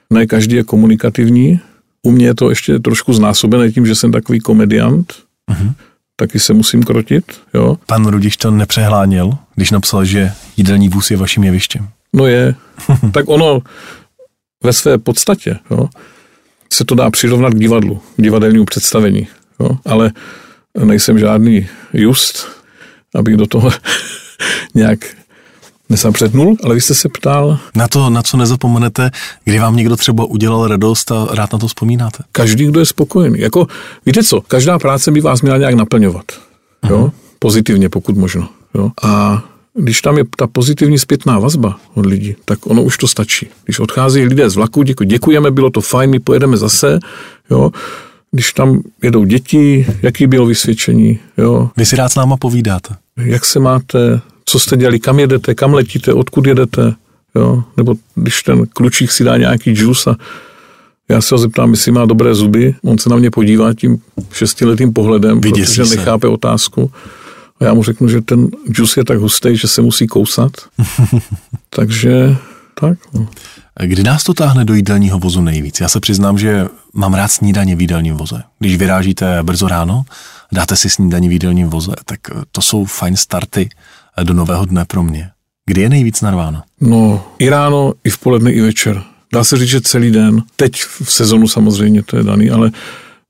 Ne 0.10 0.27
každý 0.27 0.55
je 0.55 0.63
komunikativní. 0.63 1.60
U 2.03 2.12
mě 2.12 2.25
je 2.25 2.36
to 2.36 2.49
ještě 2.49 2.79
trošku 2.79 3.13
znásobené 3.13 3.71
tím, 3.71 3.86
že 3.86 3.95
jsem 3.95 4.12
takový 4.12 4.39
komediant. 4.39 5.13
Uh-huh. 5.51 5.73
Taky 6.19 6.39
se 6.39 6.53
musím 6.53 6.84
krotit. 6.84 7.41
Jo? 7.53 7.77
Pan 7.86 8.06
Rudiš 8.06 8.38
to 8.38 8.51
nepřehláněl, 8.51 9.38
když 9.56 9.71
napsal, 9.71 10.06
že 10.06 10.32
jídelní 10.58 10.89
vůz 10.89 11.12
je 11.12 11.17
vaším 11.17 11.43
jevištěm. 11.43 11.89
No 12.13 12.27
je. 12.27 12.56
tak 13.12 13.30
ono 13.30 13.62
ve 14.63 14.73
své 14.73 14.97
podstatě 14.97 15.60
jo, 15.71 15.89
se 16.73 16.86
to 16.86 16.95
dá 16.95 17.12
přirovnat 17.12 17.53
k 17.53 17.60
divadlu, 17.60 18.01
k 18.15 18.21
divadelnímu 18.21 18.65
představení. 18.65 19.27
Jo, 19.60 19.69
ale 19.86 20.12
nejsem 20.84 21.19
žádný 21.19 21.67
just, 21.93 22.47
abych 23.15 23.38
do 23.38 23.47
toho 23.47 23.71
nějak 24.75 24.99
nesapřetnul, 25.89 26.56
ale 26.63 26.76
vy 26.76 26.82
jste 26.82 26.93
se 26.93 27.10
ptal... 27.10 27.60
Na 27.76 27.88
to, 27.88 28.10
na 28.10 28.23
co 28.23 28.38
nezapomenete, 28.38 29.12
kdy 29.45 29.60
vám 29.60 29.76
někdo 29.76 29.95
třeba 29.95 30.26
udělal 30.26 30.67
radost 30.67 31.12
a 31.12 31.28
rád 31.32 31.54
na 31.54 31.60
to 31.60 31.67
vzpomínáte? 31.67 32.23
Každý, 32.32 32.65
kdo 32.65 32.80
je 32.80 32.86
spokojený. 32.86 33.39
Jako, 33.39 33.67
víte 34.06 34.23
co, 34.23 34.41
každá 34.41 34.80
práce 34.80 35.12
by 35.12 35.21
vás 35.21 35.41
měla 35.41 35.58
nějak 35.58 35.76
naplňovat. 35.76 36.26
Jo? 36.89 36.97
Uh-huh. 36.97 37.12
Pozitivně, 37.39 37.89
pokud 37.89 38.17
možno. 38.17 38.50
Jo? 38.76 38.91
A 39.04 39.43
když 39.73 40.02
tam 40.02 40.17
je 40.17 40.23
ta 40.38 40.47
pozitivní 40.47 41.00
zpětná 41.00 41.39
vazba 41.39 41.80
od 41.93 42.06
lidí, 42.06 42.36
tak 42.45 42.65
ono 42.65 42.84
už 42.84 42.97
to 42.97 43.08
stačí. 43.08 43.47
Když 43.65 43.80
odchází 43.80 44.26
lidé 44.26 44.50
z 44.50 44.56
vlaku, 44.56 44.84
děku, 44.84 45.04
děkujeme, 45.04 45.52
bylo 45.52 45.69
to 45.69 45.82
fajn, 45.82 46.10
my 46.10 46.19
pojedeme 46.19 46.58
zase, 46.58 47.00
jo. 47.52 47.71
Když 48.32 48.54
tam 48.54 48.82
jedou 49.04 49.26
děti, 49.26 49.88
jaký 50.02 50.28
bylo 50.28 50.45
vysvědčení, 50.45 51.19
jo. 51.38 51.69
Vy 51.78 51.86
si 51.86 51.95
rád 51.95 52.10
s 52.10 52.15
náma 52.15 52.38
povídáte. 52.38 52.95
Jak 53.17 53.45
se 53.45 53.60
máte, 53.60 54.21
co 54.49 54.60
jste 54.60 54.77
dělali, 54.77 54.99
kam 54.99 55.19
jedete, 55.19 55.55
kam 55.55 55.73
letíte, 55.73 56.13
odkud 56.13 56.47
jedete, 56.47 56.93
jo. 57.36 57.63
Nebo 57.77 57.95
když 58.15 58.43
ten 58.43 58.65
klučík 58.67 59.12
si 59.12 59.23
dá 59.23 59.38
nějaký 59.38 59.71
džus 59.71 60.07
a 60.07 60.15
já 61.10 61.21
se 61.21 61.36
ho 61.36 61.39
zeptám, 61.39 61.71
jestli 61.71 61.91
má 61.91 62.05
dobré 62.05 62.36
zuby, 62.36 62.75
on 62.83 62.97
se 62.97 63.10
na 63.10 63.15
mě 63.15 63.31
podívá 63.31 63.73
tím 63.73 64.01
šestiletým 64.31 64.93
pohledem, 64.93 65.41
Vyděsí 65.41 65.75
protože 65.75 65.86
se. 65.86 65.95
nechápe 65.95 66.27
otázku. 66.27 66.91
A 67.60 67.63
já 67.63 67.73
mu 67.73 67.83
řeknu, 67.83 68.07
že 68.10 68.21
ten 68.21 68.47
džus 68.71 68.97
je 68.97 69.05
tak 69.05 69.19
hustý, 69.19 69.57
že 69.57 69.67
se 69.67 69.81
musí 69.81 70.07
kousat. 70.07 70.51
Takže 71.69 72.36
tak. 72.79 72.97
No. 73.13 73.27
Kdy 73.83 74.03
nás 74.03 74.23
to 74.23 74.33
táhne 74.33 74.65
do 74.65 74.73
jídelního 74.73 75.19
vozu 75.19 75.41
nejvíc? 75.41 75.81
Já 75.81 75.89
se 75.89 75.99
přiznám, 75.99 76.38
že 76.38 76.67
mám 76.93 77.13
rád 77.13 77.27
snídaně 77.27 77.75
v 77.75 77.81
jídelním 77.81 78.15
voze. 78.15 78.43
Když 78.60 78.75
vyrážíte 78.77 79.43
brzo 79.43 79.67
ráno, 79.67 80.03
dáte 80.51 80.75
si 80.75 80.89
snídaní 80.89 81.29
v 81.29 81.31
jídelním 81.31 81.69
voze, 81.69 81.91
tak 82.05 82.19
to 82.51 82.62
jsou 82.62 82.86
fajn 82.86 83.15
starty 83.15 83.69
do 84.23 84.34
nového 84.34 84.65
dne 84.65 84.86
pro 84.86 85.03
mě. 85.03 85.30
Kdy 85.65 85.82
je 85.82 85.89
nejvíc 85.89 86.21
narváno? 86.21 86.62
No, 86.82 87.25
i 87.39 87.49
ráno, 87.49 87.93
i 88.03 88.10
v 88.10 88.17
poledne, 88.17 88.51
i 88.51 88.62
večer. 88.62 89.03
Dá 89.34 89.43
se 89.43 89.58
říct, 89.58 89.69
že 89.69 89.82
celý 89.82 90.12
den. 90.12 90.43
Teď 90.56 90.82
v 90.82 91.13
sezonu 91.13 91.47
samozřejmě 91.47 92.03
to 92.03 92.17
je 92.17 92.23
daný, 92.23 92.49
ale 92.49 92.71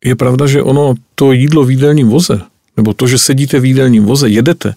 je 0.06 0.16
pravda, 0.16 0.48
že 0.48 0.64
ono 0.64 0.94
to 1.16 1.32
jídlo 1.32 1.66
v 1.66 1.72
jídelním 1.72 2.08
voze 2.10 2.42
nebo 2.78 2.94
to, 2.94 3.08
že 3.08 3.18
sedíte 3.18 3.60
v 3.60 3.66
jídelním 3.66 4.06
voze, 4.06 4.30
jedete, 4.30 4.76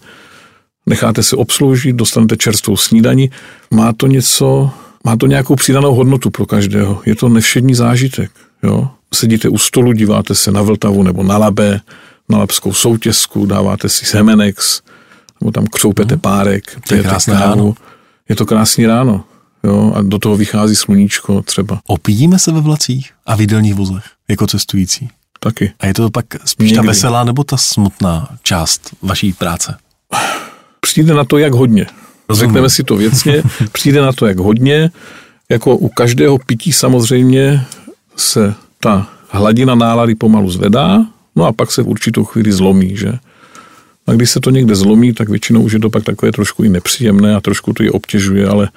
necháte 0.85 1.23
se 1.23 1.35
obsloužit, 1.35 1.95
dostanete 1.95 2.37
čerstvou 2.37 2.77
snídani. 2.77 3.31
Má 3.71 3.93
to 3.93 4.07
něco, 4.07 4.71
má 5.05 5.15
to 5.15 5.27
nějakou 5.27 5.55
přidanou 5.55 5.93
hodnotu 5.93 6.29
pro 6.29 6.45
každého. 6.45 7.01
Je 7.05 7.15
to 7.15 7.29
nevšední 7.29 7.75
zážitek. 7.75 8.31
Jo? 8.63 8.89
Sedíte 9.13 9.49
u 9.49 9.57
stolu, 9.57 9.93
díváte 9.93 10.35
se 10.35 10.51
na 10.51 10.61
Vltavu 10.61 11.03
nebo 11.03 11.23
na 11.23 11.37
Labe, 11.37 11.81
na 12.29 12.37
labskou 12.37 12.73
soutězku, 12.73 13.45
dáváte 13.45 13.89
si 13.89 14.05
semenex, 14.05 14.81
nebo 15.41 15.51
tam 15.51 15.65
křoupete 15.65 16.15
mhm. 16.15 16.21
párek, 16.21 16.77
to 16.87 16.95
je 16.95 17.03
krásné 17.03 17.33
ráno. 17.33 17.73
Je 18.29 18.35
to 18.35 18.45
krásný 18.45 18.85
ráno. 18.85 19.23
Jo, 19.63 19.93
a 19.95 20.01
do 20.01 20.19
toho 20.19 20.37
vychází 20.37 20.75
sluníčko 20.75 21.41
třeba. 21.41 21.79
Opijíme 21.87 22.39
se 22.39 22.51
ve 22.51 22.61
vlacích 22.61 23.11
a 23.25 23.35
v 23.35 23.41
jídelních 23.41 23.75
vozech 23.75 24.03
jako 24.29 24.47
cestující? 24.47 25.09
Taky. 25.39 25.73
A 25.79 25.85
je 25.87 25.93
to 25.93 26.09
pak 26.09 26.25
spíš 26.45 26.71
Někdy. 26.71 26.75
ta 26.75 26.87
veselá 26.87 27.23
nebo 27.23 27.43
ta 27.43 27.57
smutná 27.57 28.29
část 28.43 28.89
vaší 29.01 29.33
práce? 29.33 29.77
Přijde 30.79 31.13
na 31.13 31.23
to, 31.23 31.37
jak 31.37 31.53
hodně. 31.53 31.85
Rozumím. 32.29 32.49
Řekneme 32.49 32.69
si 32.69 32.83
to 32.83 32.95
věcně. 32.95 33.43
Přijde 33.71 34.01
na 34.01 34.13
to, 34.13 34.25
jak 34.25 34.39
hodně. 34.39 34.91
Jako 35.49 35.75
u 35.75 35.89
každého 35.89 36.37
pití 36.37 36.73
samozřejmě 36.73 37.65
se 38.15 38.53
ta 38.79 39.07
hladina 39.29 39.75
nálady 39.75 40.15
pomalu 40.15 40.49
zvedá, 40.49 41.05
no 41.35 41.45
a 41.45 41.51
pak 41.51 41.71
se 41.71 41.83
v 41.83 41.87
určitou 41.87 42.23
chvíli 42.23 42.51
zlomí, 42.51 42.97
že? 42.97 43.13
A 44.07 44.11
když 44.11 44.29
se 44.29 44.39
to 44.39 44.49
někde 44.49 44.75
zlomí, 44.75 45.13
tak 45.13 45.29
většinou 45.29 45.61
už 45.61 45.73
je 45.73 45.79
to 45.79 45.89
pak 45.89 46.03
takové 46.03 46.31
trošku 46.31 46.63
i 46.63 46.69
nepříjemné 46.69 47.35
a 47.35 47.41
trošku 47.41 47.73
to 47.73 47.83
je 47.83 47.91
obtěžuje, 47.91 48.47
ale 48.47 48.69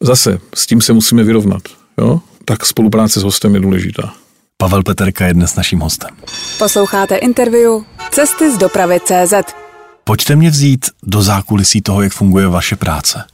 zase 0.00 0.38
s 0.54 0.66
tím 0.66 0.80
se 0.80 0.92
musíme 0.92 1.24
vyrovnat. 1.24 1.62
Jo? 1.98 2.20
Tak 2.44 2.66
spolupráce 2.66 3.20
s 3.20 3.22
hostem 3.22 3.54
je 3.54 3.60
důležitá. 3.60 4.12
Pavel 4.56 4.82
Peterka 4.82 5.26
je 5.26 5.34
dnes 5.34 5.54
naším 5.56 5.80
hostem. 5.80 6.10
Posloucháte 6.58 7.16
interview 7.16 7.72
Cesty 8.10 8.54
z 8.54 8.58
dopravy 8.58 8.98
CZ. 9.04 9.34
Pojďte 10.04 10.36
mě 10.36 10.50
vzít 10.50 10.86
do 11.02 11.22
zákulisí 11.22 11.82
toho, 11.82 12.02
jak 12.02 12.12
funguje 12.12 12.48
vaše 12.48 12.76
práce. 12.76 13.24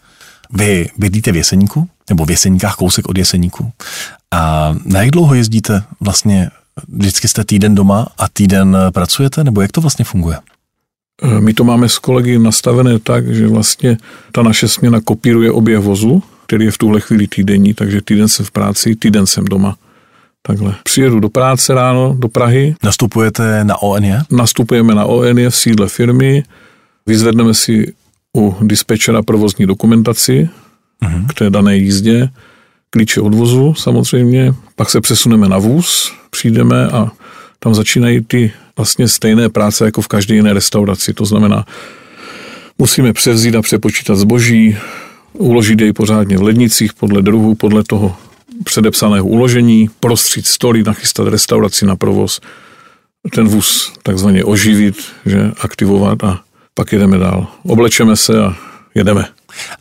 Vy 0.50 0.90
bydlíte 0.96 1.32
v 1.32 1.36
Jeseníku, 1.36 1.88
nebo 2.10 2.24
v 2.24 2.30
Jeseníkách 2.30 2.76
kousek 2.76 3.08
od 3.08 3.18
Jeseníku. 3.18 3.72
A 4.30 4.74
na 4.84 5.00
jak 5.00 5.10
dlouho 5.10 5.34
jezdíte 5.34 5.82
vlastně? 6.00 6.50
Vždycky 6.88 7.28
jste 7.28 7.44
týden 7.44 7.74
doma 7.74 8.06
a 8.18 8.28
týden 8.28 8.76
pracujete, 8.90 9.44
nebo 9.44 9.60
jak 9.60 9.72
to 9.72 9.80
vlastně 9.80 10.04
funguje? 10.04 10.38
Eh, 11.22 11.40
my 11.40 11.54
to 11.54 11.64
máme 11.64 11.88
s 11.88 11.98
kolegy 11.98 12.38
nastavené 12.38 12.98
tak, 12.98 13.34
že 13.34 13.46
vlastně 13.46 13.98
ta 14.32 14.42
naše 14.42 14.68
směna 14.68 15.00
kopíruje 15.00 15.52
oběh 15.52 15.78
vozu, 15.78 16.22
který 16.46 16.64
je 16.64 16.70
v 16.70 16.78
tuhle 16.78 17.00
chvíli 17.00 17.26
týdenní, 17.26 17.74
takže 17.74 18.02
týden 18.02 18.28
jsem 18.28 18.46
v 18.46 18.50
práci, 18.50 18.96
týden 18.96 19.26
jsem 19.26 19.44
doma. 19.44 19.76
Takhle. 20.42 20.74
Přijedu 20.82 21.20
do 21.20 21.28
práce 21.28 21.74
ráno, 21.74 22.14
do 22.18 22.28
Prahy. 22.28 22.74
Nastupujete 22.84 23.64
na 23.64 23.82
ONE? 23.82 24.22
Nastupujeme 24.30 24.94
na 24.94 25.04
ONE 25.04 25.50
v 25.50 25.56
sídle 25.56 25.88
firmy, 25.88 26.42
vyzvedneme 27.06 27.54
si 27.54 27.92
u 28.36 28.56
dispečera 28.62 29.22
provozní 29.22 29.66
dokumentaci 29.66 30.48
uh-huh. 31.02 31.26
k 31.26 31.34
té 31.34 31.50
dané 31.50 31.76
jízdě, 31.76 32.28
klíče 32.90 33.20
od 33.20 33.34
vozu 33.34 33.74
samozřejmě, 33.74 34.54
pak 34.76 34.90
se 34.90 35.00
přesuneme 35.00 35.48
na 35.48 35.58
vůz, 35.58 36.12
přijdeme 36.30 36.86
a 36.86 37.10
tam 37.58 37.74
začínají 37.74 38.20
ty 38.20 38.52
vlastně 38.76 39.08
stejné 39.08 39.48
práce 39.48 39.84
jako 39.84 40.02
v 40.02 40.08
každé 40.08 40.34
jiné 40.34 40.52
restauraci. 40.52 41.12
To 41.14 41.24
znamená, 41.24 41.64
musíme 42.78 43.12
převzít 43.12 43.54
a 43.54 43.62
přepočítat 43.62 44.18
zboží, 44.18 44.76
uložit 45.32 45.80
jej 45.80 45.92
pořádně 45.92 46.38
v 46.38 46.42
lednicích 46.42 46.94
podle 46.94 47.22
druhu, 47.22 47.54
podle 47.54 47.84
toho 47.84 48.16
předepsaného 48.64 49.26
uložení, 49.26 49.90
prostřít 50.00 50.46
stoly, 50.46 50.82
nachystat 50.82 51.28
restauraci 51.28 51.86
na 51.86 51.96
provoz, 51.96 52.40
ten 53.34 53.48
vůz 53.48 53.92
takzvaně 54.02 54.44
oživit, 54.44 54.96
že 55.26 55.52
aktivovat 55.60 56.24
a 56.24 56.40
pak 56.74 56.92
jedeme 56.92 57.18
dál. 57.18 57.46
Oblečeme 57.62 58.16
se 58.16 58.44
a 58.44 58.56
jedeme. 58.94 59.24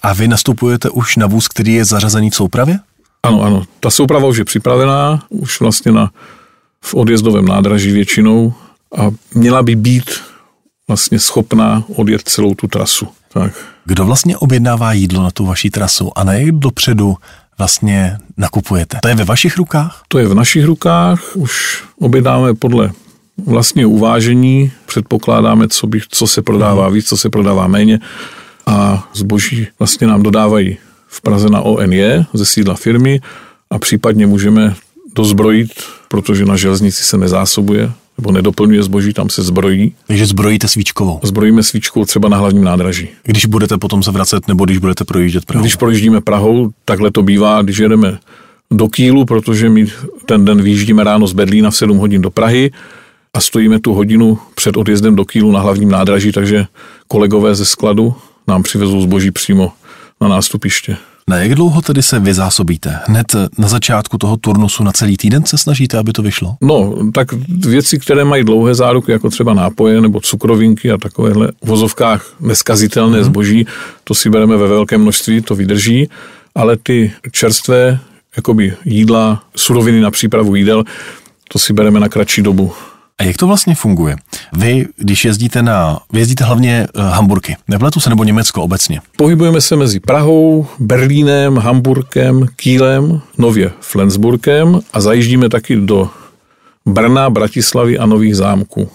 A 0.02 0.14
vy 0.14 0.28
nastupujete 0.28 0.90
už 0.90 1.16
na 1.16 1.28
vůz, 1.28 1.48
který 1.48 1.74
je 1.74 1.86
zařazený 1.86 2.30
v 2.30 2.36
soupravě? 2.36 2.80
Ano, 3.24 3.42
ano. 3.42 3.64
Ta 3.80 3.90
souprava 3.90 4.28
už 4.28 4.38
je 4.38 4.46
připravená, 4.46 5.26
už 5.30 5.60
vlastně 5.60 5.92
na, 5.92 6.12
v 6.88 6.94
odjezdovém 6.94 7.46
nádraží 7.46 7.92
většinou 7.92 8.54
a 8.98 9.12
měla 9.36 9.64
by 9.64 9.76
být 9.76 10.12
vlastně 10.88 11.20
schopná 11.20 11.84
odjet 11.96 12.22
celou 12.22 12.56
tu 12.56 12.68
trasu. 12.68 13.08
Tak. 13.34 13.52
Kdo 13.86 14.06
vlastně 14.06 14.38
objednává 14.38 14.94
jídlo 14.94 15.24
na 15.24 15.32
tu 15.32 15.46
vaší 15.46 15.70
trasu 15.70 16.18
a 16.18 16.24
na 16.24 16.34
jak 16.34 16.56
dopředu 16.56 17.16
vlastně 17.58 18.18
nakupujete? 18.38 19.00
To 19.02 19.08
je 19.08 19.16
ve 19.16 19.24
vašich 19.24 19.58
rukách? 19.58 20.04
To 20.08 20.20
je 20.20 20.28
v 20.28 20.34
našich 20.34 20.66
rukách, 20.66 21.36
už 21.36 21.84
objednáme 22.00 22.54
podle 22.54 22.92
vlastního 23.46 23.90
uvážení, 23.90 24.72
předpokládáme, 24.86 25.68
co, 25.68 25.88
by, 25.88 26.00
co 26.10 26.28
se 26.28 26.42
prodává 26.42 26.86
mhm. 26.86 26.94
víc, 26.94 27.08
co 27.08 27.18
se 27.18 27.30
prodává 27.30 27.68
méně 27.68 28.00
a 28.66 29.08
zboží 29.14 29.68
vlastně 29.80 30.08
nám 30.08 30.24
dodávají 30.24 30.78
v 31.08 31.22
Praze 31.22 31.50
na 31.50 31.62
ONE 31.62 32.26
ze 32.34 32.46
sídla 32.46 32.76
firmy 32.76 33.22
a 33.70 33.80
případně 33.80 34.28
můžeme 34.28 34.76
dozbrojit, 35.16 35.72
protože 36.08 36.46
na 36.46 36.56
železnici 36.56 37.04
se 37.04 37.18
nezásobuje 37.18 37.92
nebo 38.18 38.32
nedoplňuje 38.32 38.84
zboží, 38.84 39.14
tam 39.14 39.30
se 39.30 39.44
zbrojí. 39.44 39.96
Takže 40.08 40.26
zbrojíte 40.26 40.68
svíčkovou. 40.68 41.20
Zbrojíme 41.24 41.64
svíčkou 41.64 42.06
třeba 42.06 42.30
na 42.30 42.38
hlavním 42.38 42.64
nádraží. 42.64 43.10
Když 43.24 43.46
budete 43.46 43.78
potom 43.78 44.04
se 44.04 44.12
vracet, 44.12 44.48
nebo 44.48 44.66
když 44.66 44.78
budete 44.78 45.06
projíždět 45.06 45.46
Prahou? 45.46 45.64
Když 45.64 45.76
projíždíme 45.76 46.22
Prahou, 46.22 46.70
takhle 46.86 47.12
to 47.12 47.24
bývá, 47.24 47.62
když 47.62 47.78
jedeme 47.78 48.20
do 48.72 48.88
Kýlu, 48.88 49.26
protože 49.26 49.70
my 49.70 49.88
ten 50.26 50.46
den 50.46 50.62
vyjíždíme 50.62 51.04
ráno 51.04 51.28
z 51.28 51.34
Berlína 51.34 51.72
v 51.72 51.76
7 51.76 51.98
hodin 51.98 52.22
do 52.22 52.30
Prahy 52.30 52.72
a 53.34 53.42
stojíme 53.42 53.80
tu 53.80 53.94
hodinu 53.94 54.40
před 54.56 54.78
odjezdem 54.78 55.16
do 55.16 55.26
Kýlu 55.26 55.52
na 55.52 55.60
hlavním 55.60 55.90
nádraží, 55.90 56.32
takže 56.32 56.66
kolegové 57.08 57.56
ze 57.56 57.66
skladu 57.66 58.16
nám 58.48 58.64
přivezou 58.64 59.02
zboží 59.02 59.32
přímo 59.32 59.72
na 60.22 60.28
nástupiště. 60.28 60.98
Na 61.30 61.38
jak 61.38 61.56
dlouho 61.56 61.82
tedy 61.82 62.04
se 62.04 62.20
vyzásobíte? 62.20 63.00
Hned 63.06 63.36
na 63.58 63.68
začátku 63.68 64.18
toho 64.18 64.38
turnusu 64.38 64.84
na 64.84 64.92
celý 64.92 65.18
týden 65.18 65.46
se 65.46 65.58
snažíte, 65.58 65.98
aby 65.98 66.14
to 66.14 66.22
vyšlo? 66.22 66.56
No, 66.62 66.96
tak 67.14 67.34
věci, 67.68 68.00
které 68.00 68.26
mají 68.26 68.44
dlouhé 68.44 68.76
záruky, 68.76 69.12
jako 69.12 69.30
třeba 69.30 69.54
nápoje 69.54 70.02
nebo 70.02 70.22
cukrovinky 70.22 70.92
a 70.92 70.98
takovéhle 70.98 71.48
v 71.64 71.68
vozovkách 71.68 72.36
neskazitelné 72.40 73.18
hmm. 73.18 73.26
zboží, 73.26 73.68
to 74.04 74.16
si 74.16 74.30
bereme 74.30 74.58
ve 74.58 74.68
velkém 74.68 75.02
množství, 75.02 75.42
to 75.42 75.56
vydrží, 75.56 76.10
ale 76.56 76.78
ty 76.78 77.14
čerstvé 77.32 78.00
jakoby 78.36 78.74
jídla, 78.86 79.44
suroviny 79.56 80.02
na 80.02 80.12
přípravu 80.12 80.56
jídel, 80.56 80.84
to 81.50 81.60
si 81.60 81.74
bereme 81.74 82.00
na 82.00 82.10
kratší 82.10 82.42
dobu. 82.42 82.72
A 83.20 83.24
jak 83.24 83.38
to 83.38 83.48
vlastně 83.48 83.76
funguje? 83.76 84.16
Vy, 84.54 84.88
když 84.98 85.26
jezdíte 85.26 85.62
na, 85.62 86.00
vy 86.14 86.20
jezdíte 86.20 86.44
hlavně 86.44 86.88
uh, 86.96 87.02
Hamburky, 87.02 87.58
nepletu 87.68 88.00
se 88.00 88.10
nebo 88.10 88.24
Německo 88.24 88.64
obecně? 88.64 89.02
Pohybujeme 89.18 89.62
se 89.62 89.76
mezi 89.76 90.00
Prahou, 90.00 90.68
Berlínem, 90.80 91.58
Hamburkem, 91.58 92.46
Kýlem, 92.56 93.22
nově 93.38 93.72
Flensburgem 93.82 94.80
a 94.94 95.02
zajíždíme 95.02 95.50
taky 95.50 95.76
do 95.76 96.10
Brna, 96.86 97.30
Bratislavy 97.30 97.98
a 97.98 98.06
Nových 98.06 98.36
zámků. 98.36 98.90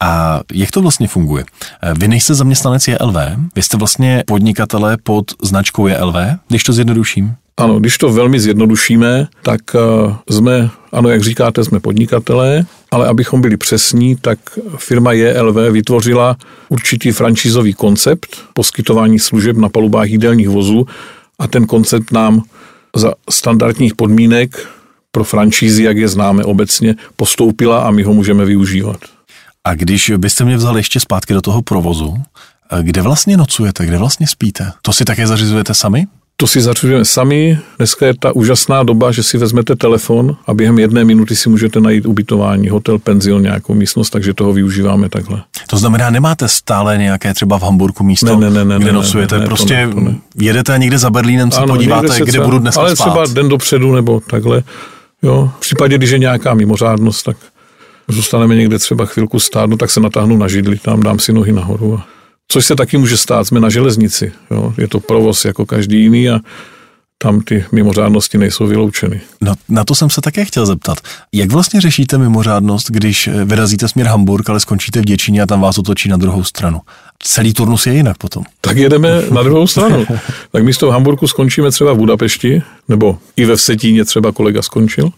A 0.00 0.40
jak 0.52 0.70
to 0.70 0.82
vlastně 0.82 1.08
funguje? 1.08 1.44
Eh, 1.82 1.94
vy 1.98 2.08
nejste 2.08 2.34
zaměstnanec 2.34 2.88
JLV, 2.88 3.16
vy 3.54 3.62
jste 3.62 3.76
vlastně 3.76 4.24
podnikatelé 4.26 4.96
pod 5.02 5.24
značkou 5.42 5.86
JLV, 5.86 6.16
když 6.48 6.62
to 6.64 6.72
zjednoduším? 6.72 7.34
Ano, 7.56 7.80
když 7.80 7.98
to 7.98 8.12
velmi 8.12 8.40
zjednodušíme, 8.40 9.28
tak 9.42 9.60
eh, 9.74 10.34
jsme, 10.34 10.70
ano, 10.92 11.08
jak 11.08 11.22
říkáte, 11.22 11.64
jsme 11.64 11.80
podnikatelé, 11.80 12.64
ale 12.90 13.08
abychom 13.08 13.40
byli 13.40 13.56
přesní, 13.56 14.16
tak 14.16 14.38
firma 14.76 15.12
JLV 15.12 15.56
vytvořila 15.72 16.36
určitý 16.68 17.12
francízový 17.12 17.74
koncept 17.74 18.36
poskytování 18.54 19.18
služeb 19.18 19.56
na 19.56 19.68
palubách 19.68 20.08
jídelních 20.08 20.48
vozů 20.48 20.86
a 21.38 21.46
ten 21.46 21.66
koncept 21.66 22.12
nám 22.12 22.42
za 22.96 23.12
standardních 23.30 23.94
podmínek 23.94 24.68
pro 25.12 25.24
francízy, 25.24 25.82
jak 25.82 25.96
je 25.96 26.08
známe 26.08 26.44
obecně, 26.44 26.94
postoupila 27.16 27.82
a 27.82 27.90
my 27.90 28.02
ho 28.02 28.14
můžeme 28.14 28.44
využívat. 28.44 28.96
A 29.64 29.74
když 29.74 30.12
byste 30.16 30.44
mě 30.44 30.56
vzali 30.56 30.78
ještě 30.78 31.00
zpátky 31.00 31.34
do 31.34 31.40
toho 31.40 31.62
provozu, 31.62 32.16
eh, 32.72 32.82
kde 32.82 33.02
vlastně 33.02 33.36
nocujete, 33.36 33.86
kde 33.86 33.98
vlastně 33.98 34.26
spíte? 34.26 34.72
To 34.82 34.92
si 34.92 35.04
také 35.04 35.26
zařizujete 35.26 35.74
sami? 35.74 36.06
To 36.36 36.46
si 36.46 36.60
zařizujeme 36.60 37.04
sami. 37.04 37.58
Dneska 37.76 38.06
je 38.06 38.14
ta 38.20 38.32
úžasná 38.36 38.82
doba, 38.82 39.12
že 39.12 39.22
si 39.22 39.38
vezmete 39.38 39.76
telefon 39.76 40.36
a 40.46 40.54
během 40.54 40.78
jedné 40.78 41.04
minuty 41.04 41.36
si 41.36 41.48
můžete 41.48 41.80
najít 41.80 42.06
ubytování, 42.06 42.68
hotel, 42.68 42.98
penzion, 42.98 43.42
nějakou 43.42 43.74
místnost, 43.74 44.10
takže 44.10 44.34
toho 44.34 44.52
využíváme 44.52 45.08
takhle. 45.08 45.42
To 45.66 45.76
znamená, 45.76 46.10
nemáte 46.10 46.48
stále 46.48 46.98
nějaké 46.98 47.34
třeba 47.34 47.58
v 47.58 47.62
Hamburgu 47.62 48.04
místo, 48.04 48.36
ne, 48.36 48.50
ne, 48.50 48.64
ne, 48.64 48.76
kde 48.76 48.86
ne, 48.86 48.92
nocujete? 48.92 49.34
Ne, 49.34 49.40
ne, 49.40 49.46
prostě 49.46 49.88
to 49.92 50.00
ne, 50.00 50.04
to 50.04 50.10
ne. 50.10 50.16
jedete 50.36 50.78
někde 50.78 50.98
za 50.98 51.10
Berlínem, 51.10 51.50
se 51.50 51.58
ano, 51.58 51.74
podíváte, 51.74 52.08
se 52.08 52.20
kde 52.20 52.32
třeba, 52.32 52.44
budu 52.44 52.58
dneska 52.58 52.80
Ale 52.80 52.96
spát. 52.96 53.04
třeba 53.04 53.26
den 53.26 53.48
dopředu 53.48 53.94
nebo 53.94 54.20
takhle. 54.20 54.62
Jo, 55.22 55.50
v 55.56 55.60
případě, 55.60 55.98
když 55.98 56.10
je 56.10 56.18
nějaká 56.18 56.54
mimořádnost, 56.54 57.24
tak 57.24 57.36
zůstaneme 58.08 58.56
někde 58.56 58.78
třeba 58.78 59.06
chvilku 59.06 59.40
stát, 59.40 59.70
no 59.70 59.76
tak 59.76 59.90
se 59.90 60.00
natáhnu 60.00 60.36
na 60.36 60.48
židli, 60.48 60.78
tam 60.78 61.02
dám 61.02 61.18
si 61.18 61.32
nohy 61.32 61.52
nahoru. 61.52 61.98
A, 61.98 62.06
což 62.48 62.66
se 62.66 62.76
taky 62.76 62.98
může 62.98 63.16
stát, 63.16 63.46
jsme 63.46 63.60
na 63.60 63.70
železnici, 63.70 64.32
jo, 64.50 64.74
je 64.78 64.88
to 64.88 65.00
provoz 65.00 65.44
jako 65.44 65.66
každý 65.66 66.02
jiný 66.02 66.30
a 66.30 66.40
tam 67.18 67.40
ty 67.40 67.64
mimořádnosti 67.72 68.38
nejsou 68.38 68.66
vyloučeny. 68.66 69.20
No, 69.40 69.54
na 69.68 69.84
to 69.84 69.94
jsem 69.94 70.10
se 70.10 70.20
také 70.20 70.44
chtěl 70.44 70.66
zeptat. 70.66 70.98
Jak 71.32 71.52
vlastně 71.52 71.80
řešíte 71.80 72.18
mimořádnost, 72.18 72.90
když 72.90 73.28
vyrazíte 73.44 73.88
směr 73.88 74.06
Hamburg, 74.06 74.50
ale 74.50 74.60
skončíte 74.60 75.00
v 75.00 75.04
Děčíně 75.04 75.42
a 75.42 75.46
tam 75.46 75.60
vás 75.60 75.78
otočí 75.78 76.08
na 76.08 76.16
druhou 76.16 76.44
stranu? 76.44 76.80
Celý 77.22 77.54
turnus 77.54 77.86
je 77.86 77.94
jinak 77.94 78.18
potom. 78.18 78.44
Tak 78.60 78.76
jedeme 78.76 79.22
na 79.30 79.42
druhou 79.42 79.66
stranu. 79.66 80.06
tak 80.52 80.64
místo 80.64 80.86
v 80.86 80.90
Hamburgu 80.90 81.26
skončíme 81.26 81.70
třeba 81.70 81.92
v 81.92 81.96
Budapešti, 81.96 82.62
nebo 82.88 83.18
i 83.36 83.44
ve 83.44 83.56
Vsetíně 83.56 84.04
třeba 84.04 84.32
kolega 84.32 84.62
skončil. 84.62 85.10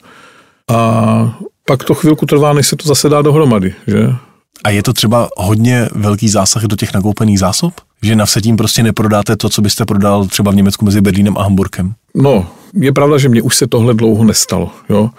A 0.68 1.38
pak 1.64 1.84
to 1.84 1.94
chvilku 1.94 2.26
trvá, 2.26 2.52
než 2.52 2.66
se 2.66 2.76
to 2.76 2.88
zase 2.88 3.08
dá 3.08 3.22
dohromady, 3.22 3.74
že? 3.86 4.08
A 4.66 4.70
je 4.70 4.82
to 4.82 4.92
třeba 4.92 5.28
hodně 5.36 5.88
velký 5.92 6.28
zásah 6.28 6.62
do 6.62 6.76
těch 6.76 6.94
nakoupených 6.94 7.38
zásob? 7.38 7.74
Že 8.02 8.16
na 8.16 8.24
vsetím 8.24 8.56
prostě 8.56 8.82
neprodáte 8.82 9.36
to, 9.36 9.48
co 9.48 9.62
byste 9.62 9.84
prodal 9.84 10.26
třeba 10.26 10.50
v 10.50 10.54
Německu 10.54 10.84
mezi 10.84 11.00
Berlínem 11.00 11.38
a 11.38 11.42
Hamburkem? 11.42 11.94
No, 12.14 12.46
je 12.74 12.92
pravda, 12.92 13.18
že 13.18 13.28
mně 13.28 13.42
už 13.42 13.56
se 13.56 13.66
tohle 13.66 13.94
dlouho 13.94 14.24
nestalo, 14.24 14.70
jo. 14.88 15.10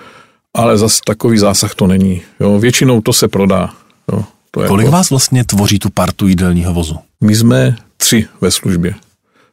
Ale 0.54 0.78
zase 0.78 1.02
takový 1.06 1.38
zásah 1.38 1.76
to 1.76 1.88
není. 1.88 2.22
Jo. 2.40 2.60
Většinou 2.60 3.02
to 3.02 3.14
se 3.14 3.28
prodá. 3.28 3.70
Jo. 4.12 4.24
To 4.52 4.62
je 4.62 4.68
Kolik 4.68 4.86
jako... 4.86 4.96
vás 4.98 5.10
vlastně 5.10 5.44
tvoří 5.44 5.80
tu 5.80 5.90
partu 5.90 6.28
jídelního 6.28 6.74
vozu? 6.74 6.96
My 7.22 7.36
jsme 7.36 7.76
tři 7.98 8.26
ve 8.42 8.52
službě. 8.52 8.96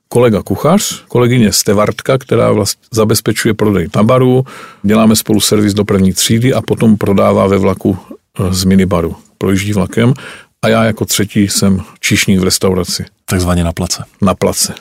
Kolega 0.08 0.42
kuchař, 0.42 1.04
kolegyně 1.08 1.52
Stevartka, 1.52 2.18
která 2.18 2.52
vlastně 2.52 2.82
zabezpečuje 2.92 3.54
prodej 3.54 3.88
na 3.96 4.02
baru, 4.02 4.44
děláme 4.82 5.16
spolu 5.16 5.40
servis 5.40 5.74
do 5.74 5.84
první 5.84 6.12
třídy 6.12 6.54
a 6.54 6.62
potom 6.62 6.96
prodává 6.96 7.46
ve 7.46 7.58
vlaku 7.58 7.98
eh, 8.38 8.54
z 8.54 8.64
minibaru. 8.64 9.16
Projíždí 9.44 9.72
vlakem 9.72 10.14
a 10.62 10.68
já 10.68 10.84
jako 10.84 11.04
třetí 11.04 11.48
jsem 11.48 11.82
číšník 12.00 12.40
v 12.40 12.44
restauraci. 12.44 13.04
Takzvaně 13.24 13.64
na 13.64 13.72
place. 13.72 14.04
Na 14.22 14.34
place. 14.34 14.74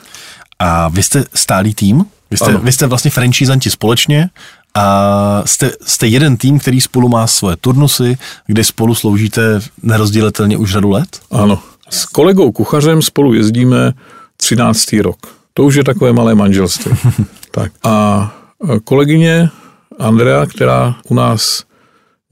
A 0.58 0.88
vy 0.88 1.02
jste 1.02 1.24
stálý 1.34 1.74
tým? 1.74 2.04
Vy 2.30 2.36
jste, 2.36 2.58
vy 2.58 2.72
jste 2.72 2.86
vlastně 2.86 3.10
franchisanti 3.10 3.70
společně 3.70 4.30
a 4.74 5.42
jste, 5.46 5.72
jste 5.82 6.06
jeden 6.06 6.36
tým, 6.36 6.58
který 6.58 6.80
spolu 6.80 7.08
má 7.08 7.26
svoje 7.26 7.56
turnusy, 7.56 8.18
kde 8.46 8.64
spolu 8.64 8.94
sloužíte 8.94 9.60
nerozdělitelně 9.82 10.56
už 10.56 10.72
řadu 10.72 10.90
let? 10.90 11.20
Ano. 11.30 11.62
S 11.90 12.04
kolegou 12.06 12.52
kuchařem 12.52 13.02
spolu 13.02 13.34
jezdíme 13.34 13.92
13. 14.36 14.92
rok. 14.92 15.36
To 15.54 15.64
už 15.64 15.74
je 15.74 15.84
takové 15.84 16.12
malé 16.12 16.34
manželství. 16.34 16.92
tak. 17.50 17.72
A 17.82 18.34
kolegyně 18.84 19.48
Andrea, 19.98 20.46
která 20.46 20.94
u 21.08 21.14
nás 21.14 21.64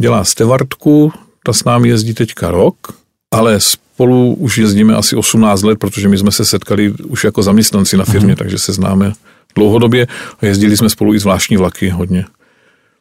dělá 0.01 0.25
stevartku, 0.25 1.12
ta 1.42 1.52
s 1.52 1.64
námi 1.64 1.88
jezdí 1.88 2.14
teďka 2.14 2.50
rok, 2.50 2.76
ale 3.35 3.61
spolu 3.61 4.35
už 4.35 4.59
jezdíme 4.59 4.94
asi 4.94 5.16
18 5.16 5.62
let, 5.62 5.78
protože 5.78 6.09
my 6.09 6.18
jsme 6.18 6.33
se 6.33 6.44
setkali 6.44 6.90
už 6.90 7.24
jako 7.24 7.42
zaměstnanci 7.42 7.96
na 7.96 8.05
firmě, 8.05 8.33
mm. 8.33 8.37
takže 8.37 8.59
se 8.59 8.72
známe 8.72 9.12
dlouhodobě 9.55 10.07
a 10.42 10.46
jezdili 10.46 10.76
jsme 10.76 10.90
spolu 10.90 11.14
i 11.14 11.18
zvláštní 11.18 11.57
vlaky 11.57 11.88
hodně. 11.88 12.24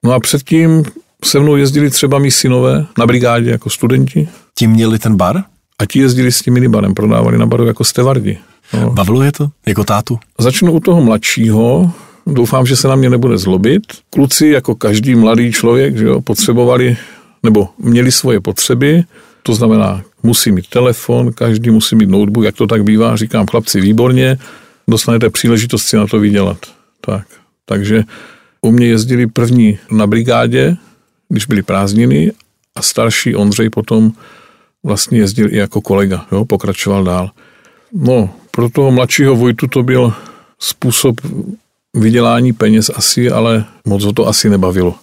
No 0.04 0.13
a 0.13 0.19
předtím 0.19 0.84
se 1.25 1.39
mnou 1.39 1.56
jezdili 1.56 1.89
třeba 1.89 2.19
mý 2.19 2.32
synové 2.32 2.86
na 2.97 3.06
brigádě 3.06 3.49
jako 3.49 3.69
studenti. 3.69 4.27
Ti 4.58 4.67
měli 4.67 4.99
ten 4.99 5.15
bar? 5.15 5.43
A 5.80 5.86
ti 5.86 5.99
jezdili 5.99 6.32
s 6.32 6.41
tím 6.41 6.54
minibarem, 6.54 6.93
prodávali 6.93 7.38
na 7.38 7.45
baru 7.45 7.65
jako 7.65 7.84
stevardi. 7.84 8.38
No. 8.73 8.91
Bavilo 8.91 9.21
je 9.21 9.32
to 9.32 9.47
jako 9.65 9.84
tátu? 9.84 10.19
Začnu 10.39 10.71
u 10.71 10.80
toho 10.80 11.01
mladšího. 11.01 11.91
Doufám, 12.27 12.65
že 12.65 12.75
se 12.75 12.88
na 12.88 12.95
mě 12.95 13.10
nebude 13.10 13.38
zlobit. 13.38 13.84
Kluci, 14.10 14.47
jako 14.47 14.75
každý 14.75 15.15
mladý 15.15 15.51
člověk, 15.51 15.97
že 15.97 16.06
jo, 16.06 16.21
potřebovali 16.21 16.97
nebo 17.43 17.69
měli 17.77 18.12
svoje 18.12 18.39
potřeby, 18.39 19.04
to 19.43 19.56
znamená, 19.56 20.04
musí 20.23 20.51
mít 20.51 20.67
telefon, 20.67 21.34
každý 21.34 21.69
musí 21.69 21.95
mít 21.95 22.10
notebook, 22.10 22.43
jak 22.43 22.56
to 22.56 22.67
tak 22.67 22.84
bývá, 22.84 23.15
říkám 23.15 23.47
chlapci, 23.47 23.82
výborně, 23.82 24.38
dostanete 24.88 25.30
příležitost 25.30 25.84
si 25.84 25.97
na 25.97 26.08
to 26.08 26.19
vydělat. 26.19 26.58
Tak, 27.01 27.27
takže 27.65 28.04
u 28.62 28.71
mě 28.71 28.88
jezdili 28.88 29.27
první 29.27 29.80
na 29.91 30.08
brigádě, 30.08 30.77
když 31.30 31.45
byly 31.45 31.62
prázdniny 31.62 32.32
a 32.75 32.82
starší 32.82 33.36
Ondřej 33.36 33.69
potom 33.69 34.12
vlastně 34.84 35.19
jezdil 35.19 35.54
i 35.54 35.58
jako 35.58 35.82
kolega, 35.82 36.25
jo, 36.32 36.45
pokračoval 36.45 37.04
dál. 37.04 37.32
No, 37.93 38.30
pro 38.51 38.69
toho 38.69 38.91
mladšího 38.91 39.36
Vojtu 39.36 39.67
to 39.67 39.84
byl 39.84 40.13
způsob 40.60 41.21
vydělání 41.93 42.54
peněz 42.54 42.91
asi, 42.95 43.32
ale 43.32 43.65
moc 43.88 44.04
ho 44.04 44.13
to 44.13 44.27
asi 44.27 44.49
nebavilo. 44.49 44.95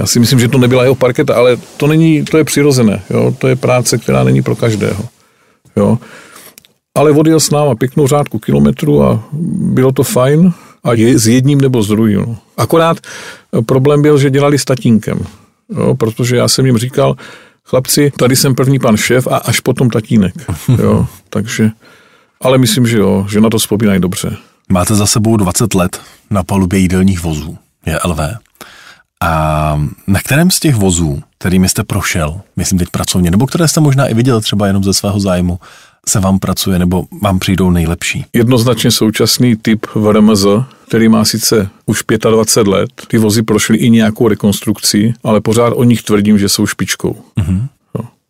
Já 0.00 0.06
si 0.06 0.20
myslím, 0.20 0.40
že 0.40 0.48
to 0.48 0.58
nebyla 0.58 0.82
jeho 0.82 0.94
parketa, 0.94 1.34
ale 1.34 1.56
to 1.76 1.86
není, 1.86 2.24
to 2.24 2.38
je 2.38 2.44
přirozené, 2.44 3.02
jo? 3.10 3.34
to 3.38 3.48
je 3.48 3.56
práce, 3.56 3.98
která 3.98 4.24
není 4.24 4.42
pro 4.42 4.56
každého. 4.56 5.04
Jo? 5.76 5.98
Ale 6.94 7.10
odjel 7.10 7.40
s 7.40 7.50
náma 7.50 7.74
pěknou 7.74 8.06
řádku 8.06 8.38
kilometru 8.38 9.02
a 9.02 9.24
bylo 9.72 9.92
to 9.92 10.02
fajn 10.02 10.52
a 10.84 10.92
je 10.92 11.18
s 11.18 11.26
jedním 11.28 11.60
nebo 11.60 11.82
s 11.82 11.88
druhým. 11.88 12.20
No. 12.20 12.36
Akorát 12.56 12.96
problém 13.66 14.02
byl, 14.02 14.18
že 14.18 14.30
dělali 14.30 14.58
s 14.58 14.64
tatínkem, 14.64 15.18
jo? 15.76 15.94
protože 15.94 16.36
já 16.36 16.48
jsem 16.48 16.66
jim 16.66 16.78
říkal, 16.78 17.16
chlapci, 17.64 18.12
tady 18.16 18.36
jsem 18.36 18.54
první 18.54 18.78
pan 18.78 18.96
šéf 18.96 19.26
a 19.26 19.36
až 19.36 19.60
potom 19.60 19.90
tatínek. 19.90 20.34
Jo? 20.82 21.06
Takže, 21.30 21.70
ale 22.40 22.58
myslím, 22.58 22.86
že 22.86 22.98
jo, 22.98 23.26
že 23.30 23.40
na 23.40 23.50
to 23.50 23.58
vzpomínají 23.58 24.00
dobře. 24.00 24.36
Máte 24.68 24.94
za 24.94 25.06
sebou 25.06 25.36
20 25.36 25.74
let 25.74 26.00
na 26.30 26.44
palubě 26.44 26.78
jídelních 26.78 27.22
vozů, 27.22 27.58
je 27.86 27.98
LV. 28.04 28.20
A 29.22 29.82
na 30.06 30.20
kterém 30.20 30.50
z 30.50 30.60
těch 30.60 30.74
vozů, 30.74 31.22
kterými 31.38 31.68
jste 31.68 31.84
prošel, 31.84 32.40
myslím 32.56 32.78
teď 32.78 32.88
pracovně, 32.88 33.30
nebo 33.30 33.46
které 33.46 33.68
jste 33.68 33.80
možná 33.80 34.06
i 34.06 34.14
viděl 34.14 34.40
třeba 34.40 34.66
jenom 34.66 34.84
ze 34.84 34.94
svého 34.94 35.20
zájmu, 35.20 35.58
se 36.08 36.20
vám 36.20 36.38
pracuje 36.38 36.78
nebo 36.78 37.04
vám 37.22 37.38
přijdou 37.38 37.70
nejlepší? 37.70 38.24
Jednoznačně 38.32 38.90
současný 38.90 39.56
typ 39.56 39.86
VRMZ, 39.94 40.46
který 40.88 41.08
má 41.08 41.24
sice 41.24 41.68
už 41.86 42.04
25 42.30 42.70
let, 42.70 42.90
ty 43.08 43.18
vozy 43.18 43.42
prošly 43.42 43.78
i 43.78 43.90
nějakou 43.90 44.28
rekonstrukcí, 44.28 45.14
ale 45.24 45.40
pořád 45.40 45.70
o 45.70 45.84
nich 45.84 46.02
tvrdím, 46.02 46.38
že 46.38 46.48
jsou 46.48 46.66
špičkou. 46.66 47.16
Mm-hmm. 47.38 47.66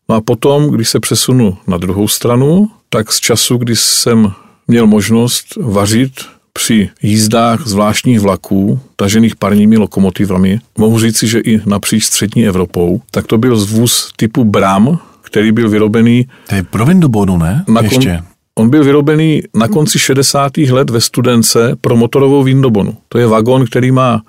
No 0.09 0.16
a 0.16 0.20
potom, 0.20 0.70
když 0.70 0.88
se 0.88 1.00
přesunu 1.00 1.59
na 1.66 1.76
druhou 1.76 2.09
stranu, 2.09 2.70
tak 2.88 3.12
z 3.12 3.20
času, 3.20 3.57
kdy 3.57 3.76
jsem 3.76 4.33
měl 4.68 4.87
možnost 4.87 5.46
vařit 5.57 6.12
při 6.53 6.91
jízdách 7.03 7.67
zvláštních 7.67 8.21
vlaků, 8.21 8.81
tažených 8.97 9.37
parními 9.37 9.77
lokomotivami, 9.77 10.61
mohu 10.79 10.99
říci, 10.99 11.29
že 11.29 11.41
i 11.41 11.61
napříč 11.67 12.05
střední 12.05 12.47
Evropou, 12.47 13.01
tak 13.11 13.27
to 13.27 13.39
byl 13.39 13.57
zvůz 13.57 14.13
typu 14.17 14.45
Bram, 14.45 14.99
který 15.23 15.53
byl 15.53 15.69
vyrobený... 15.69 16.27
To 16.49 16.55
je 16.55 16.63
pro 16.63 16.87
Windobodu, 16.87 17.37
ne? 17.37 17.65
Na 17.69 17.81
Ještě. 17.81 18.17
Kon, 18.17 18.25
on 18.55 18.71
byl 18.71 18.85
vyrobený 18.85 19.43
na 19.55 19.69
konci 19.69 19.99
60. 19.99 20.57
let 20.57 20.91
ve 20.91 21.01
Studence 21.01 21.77
pro 21.81 21.97
motorovou 21.97 22.43
Windobonu. 22.43 22.97
To 23.09 23.19
je 23.19 23.27
vagon, 23.27 23.67
který 23.67 23.91
má 23.91 24.23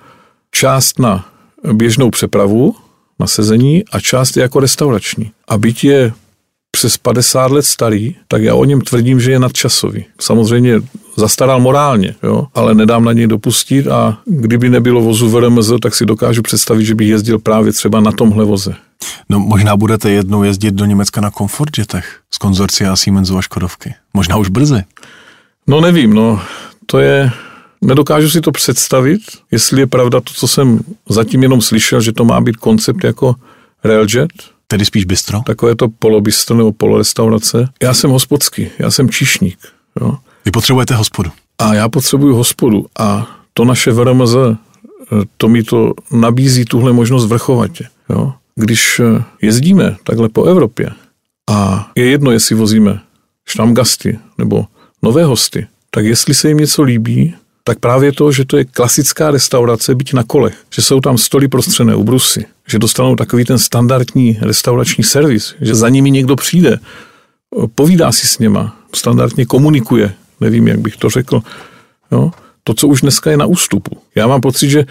část 0.50 0.98
na 0.98 1.26
běžnou 1.72 2.10
přepravu, 2.10 2.74
na 3.20 3.26
sezení 3.26 3.84
a 3.92 4.00
část 4.00 4.36
je 4.36 4.42
jako 4.42 4.60
restaurační. 4.60 5.30
A 5.48 5.58
byť 5.58 5.84
je 5.84 6.12
přes 6.70 6.96
50 6.96 7.50
let 7.50 7.64
starý, 7.64 8.14
tak 8.28 8.42
já 8.42 8.54
o 8.54 8.64
něm 8.64 8.80
tvrdím, 8.80 9.20
že 9.20 9.30
je 9.30 9.38
nadčasový. 9.38 10.04
Samozřejmě 10.20 10.80
zastaral 11.16 11.60
morálně, 11.60 12.14
jo, 12.22 12.46
ale 12.54 12.74
nedám 12.74 13.04
na 13.04 13.12
něj 13.12 13.26
dopustit 13.26 13.86
a 13.86 14.18
kdyby 14.26 14.70
nebylo 14.70 15.00
vozu 15.00 15.28
VRMZ, 15.28 15.72
tak 15.82 15.94
si 15.94 16.06
dokážu 16.06 16.42
představit, 16.42 16.84
že 16.84 16.94
bych 16.94 17.08
jezdil 17.08 17.38
právě 17.38 17.72
třeba 17.72 18.00
na 18.00 18.12
tomhle 18.12 18.44
voze. 18.44 18.74
No 19.28 19.40
možná 19.40 19.76
budete 19.76 20.10
jednou 20.10 20.42
jezdit 20.42 20.74
do 20.74 20.84
Německa 20.84 21.20
na 21.20 21.30
Comfortjetech 21.30 22.20
z 22.30 22.38
konzorcia 22.38 22.96
Siemensu 22.96 23.38
a 23.38 23.42
Škodovky. 23.42 23.94
Možná 24.14 24.36
už 24.36 24.48
brzy. 24.48 24.84
No 25.66 25.80
nevím, 25.80 26.14
no 26.14 26.40
to 26.86 26.98
je, 26.98 27.30
nedokážu 27.80 28.30
si 28.30 28.40
to 28.40 28.52
představit, 28.52 29.20
jestli 29.50 29.80
je 29.80 29.86
pravda 29.86 30.20
to, 30.20 30.32
co 30.34 30.48
jsem 30.48 30.80
zatím 31.08 31.42
jenom 31.42 31.60
slyšel, 31.60 32.00
že 32.00 32.12
to 32.12 32.24
má 32.24 32.40
být 32.40 32.56
koncept 32.56 33.04
jako 33.04 33.34
Railjet, 33.84 34.32
Tedy 34.72 34.84
spíš 34.84 35.04
bistro? 35.04 35.40
Takové 35.46 35.76
to 35.76 35.88
polobistro 35.88 36.56
nebo 36.56 36.72
polorestaurace. 36.72 37.68
Já 37.82 37.94
jsem 37.94 38.10
hospodský, 38.10 38.68
já 38.78 38.90
jsem 38.90 39.10
čišník. 39.10 39.58
Jo. 40.00 40.16
Vy 40.44 40.50
potřebujete 40.50 40.94
hospodu. 40.94 41.30
A 41.58 41.74
já 41.74 41.88
potřebuju 41.88 42.36
hospodu 42.36 42.86
a 42.98 43.26
to 43.54 43.64
naše 43.64 43.92
VRMZ, 43.92 44.34
eh, 44.34 44.56
to 45.36 45.48
mi 45.48 45.62
to 45.62 45.92
nabízí 46.12 46.64
tuhle 46.64 46.92
možnost 46.92 47.26
vrchovatě. 47.26 47.84
Jo. 48.10 48.32
Když 48.54 49.00
eh, 49.00 49.22
jezdíme 49.42 49.96
takhle 50.04 50.28
po 50.28 50.44
Evropě 50.44 50.90
a 51.50 51.90
je 51.94 52.06
jedno, 52.06 52.30
jestli 52.30 52.54
vozíme 52.54 53.00
štamgasty 53.48 54.18
nebo 54.38 54.66
nové 55.02 55.24
hosty, 55.24 55.66
tak 55.90 56.04
jestli 56.04 56.34
se 56.34 56.48
jim 56.48 56.58
něco 56.58 56.82
líbí, 56.82 57.34
tak 57.64 57.78
právě 57.78 58.12
to, 58.12 58.32
že 58.32 58.44
to 58.44 58.56
je 58.56 58.64
klasická 58.64 59.30
restaurace, 59.30 59.94
byť 59.94 60.12
na 60.12 60.22
kolech, 60.22 60.56
že 60.74 60.82
jsou 60.82 61.00
tam 61.00 61.18
stoly 61.18 61.48
prostřené 61.48 61.94
ubrusy, 61.94 62.46
že 62.68 62.78
dostanou 62.78 63.16
takový 63.16 63.44
ten 63.44 63.58
standardní 63.58 64.38
restaurační 64.40 65.04
servis, 65.04 65.54
že 65.60 65.74
za 65.74 65.88
nimi 65.88 66.10
někdo 66.10 66.36
přijde, 66.36 66.78
povídá 67.74 68.12
si 68.12 68.26
s 68.26 68.38
něma, 68.38 68.76
standardně 68.94 69.46
komunikuje, 69.46 70.14
nevím, 70.42 70.68
jak 70.68 70.78
bych 70.78 70.96
to 70.96 71.10
řekl, 71.10 71.42
jo? 72.12 72.30
to, 72.64 72.74
co 72.74 72.88
už 72.88 73.00
dneska 73.00 73.30
je 73.30 73.36
na 73.36 73.46
ústupu. 73.46 73.98
Já 74.14 74.26
mám 74.26 74.40
pocit, 74.40 74.70
že 74.70 74.84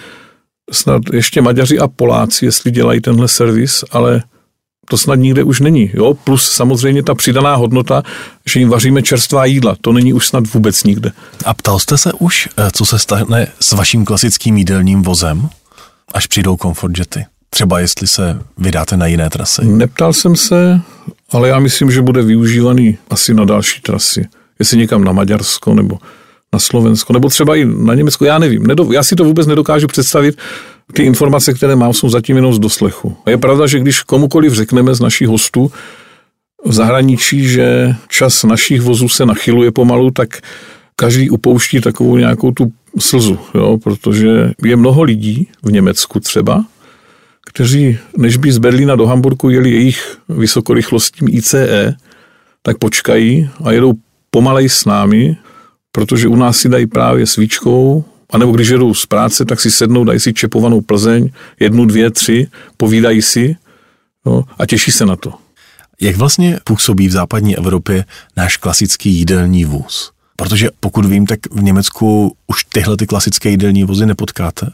snad 0.71 1.01
ještě 1.13 1.41
Maďaři 1.41 1.79
a 1.79 1.87
Poláci, 1.87 2.45
jestli 2.45 2.71
dělají 2.71 3.01
tenhle 3.01 3.27
servis, 3.27 3.83
ale 3.91 4.23
To 4.89 4.97
snad 4.97 5.15
nikde 5.15 5.43
už 5.43 5.59
není. 5.59 5.91
Jo? 5.93 6.13
Plus 6.13 6.51
samozřejmě 6.51 7.03
ta 7.03 7.15
přidaná 7.15 7.55
hodnota, 7.55 8.03
že 8.45 8.59
jim 8.59 8.69
vaříme 8.69 9.01
čerstvá 9.01 9.45
jídla. 9.45 9.75
To 9.81 9.93
není 9.93 10.13
už 10.13 10.27
snad 10.27 10.53
vůbec 10.53 10.83
nikde. 10.83 11.11
A 11.45 11.53
ptal 11.53 11.79
jste 11.79 11.97
se 11.97 12.13
už, 12.19 12.49
eh, 12.57 12.69
co 12.73 12.85
se 12.85 12.99
stane 12.99 13.47
s 13.59 13.71
vaším 13.71 14.05
klasickým 14.05 14.57
jídelním 14.57 15.01
vozem, 15.01 15.49
až 16.13 16.27
přijdou 16.27 16.57
comfort 16.57 16.97
jety? 16.97 17.25
Třeba 17.49 17.79
jestli 17.79 18.07
se 18.07 18.39
vydáte 18.57 18.97
na 18.97 19.05
jiné 19.07 19.29
trasy? 19.29 19.65
Neptal 19.65 20.13
jsem 20.13 20.35
se, 20.35 20.81
ale 21.31 21.49
já 21.49 21.59
myslím, 21.59 21.91
že 21.91 22.01
bude 22.01 22.21
využívaný 22.21 22.97
asi 23.09 23.33
na 23.33 23.45
další 23.45 23.81
trasy. 23.81 24.27
Jestli 24.61 24.77
někam 24.77 25.03
na 25.03 25.11
Maďarsko 25.11 25.73
nebo 25.73 25.97
na 26.53 26.59
Slovensko, 26.59 27.13
nebo 27.13 27.29
třeba 27.29 27.55
i 27.55 27.65
na 27.65 27.93
Německo, 27.93 28.25
já 28.25 28.39
nevím. 28.39 28.65
Já 28.91 29.03
si 29.03 29.15
to 29.15 29.23
vůbec 29.23 29.47
nedokážu 29.47 29.87
představit. 29.87 30.37
Ty 30.93 31.03
informace, 31.03 31.53
které 31.53 31.75
mám, 31.75 31.93
jsou 31.93 32.09
zatím 32.09 32.35
jenom 32.35 32.53
z 32.53 32.59
doslechu. 32.59 33.15
A 33.25 33.29
je 33.29 33.37
pravda, 33.37 33.67
že 33.67 33.79
když 33.79 34.03
komukoliv 34.03 34.53
řekneme 34.53 34.95
z 34.95 34.99
našich 34.99 35.27
hostů 35.27 35.71
v 36.65 36.73
zahraničí, 36.73 37.47
že 37.47 37.95
čas 38.09 38.43
našich 38.43 38.81
vozů 38.81 39.09
se 39.09 39.25
nachyluje 39.25 39.71
pomalu, 39.71 40.11
tak 40.11 40.39
každý 40.95 41.29
upouští 41.29 41.81
takovou 41.81 42.17
nějakou 42.17 42.51
tu 42.51 42.71
slzu, 42.99 43.39
jo, 43.55 43.77
protože 43.83 44.51
je 44.63 44.75
mnoho 44.75 45.03
lidí 45.03 45.47
v 45.63 45.71
Německu 45.71 46.19
třeba, 46.19 46.65
kteří, 47.45 47.97
než 48.17 48.37
by 48.37 48.51
z 48.51 48.57
Berlína 48.57 48.95
do 48.95 49.07
Hamburgu 49.07 49.49
jeli 49.49 49.71
jejich 49.71 50.17
vysokorychlostním 50.29 51.37
ICE, 51.37 51.95
tak 52.61 52.77
počkají 52.77 53.49
a 53.63 53.71
jedou 53.71 53.93
pomalej 54.31 54.69
s 54.69 54.85
námi, 54.85 55.37
protože 55.91 56.27
u 56.27 56.35
nás 56.35 56.57
si 56.57 56.69
dají 56.69 56.87
právě 56.87 57.27
svíčkou, 57.27 58.03
anebo 58.29 58.51
když 58.51 58.67
jedou 58.67 58.93
z 58.93 59.05
práce, 59.05 59.45
tak 59.45 59.59
si 59.59 59.71
sednou, 59.71 60.03
dají 60.03 60.19
si 60.19 60.33
čepovanou 60.33 60.81
Plzeň, 60.81 61.29
jednu, 61.59 61.85
dvě, 61.85 62.11
tři, 62.11 62.47
povídají 62.77 63.21
si 63.21 63.55
jo, 64.25 64.43
a 64.57 64.65
těší 64.65 64.91
se 64.91 65.05
na 65.05 65.15
to. 65.15 65.33
Jak 66.01 66.15
vlastně 66.15 66.59
působí 66.63 67.07
v 67.07 67.11
západní 67.11 67.57
Evropě 67.57 68.05
náš 68.37 68.57
klasický 68.57 69.09
jídelní 69.09 69.65
vůz? 69.65 70.11
Protože 70.35 70.69
pokud 70.79 71.05
vím, 71.05 71.25
tak 71.25 71.39
v 71.51 71.63
Německu 71.63 72.35
už 72.47 72.63
tyhle 72.63 72.97
ty 72.97 73.07
klasické 73.07 73.49
jídelní 73.49 73.83
vozy 73.83 74.05
nepotkáte. 74.05 74.71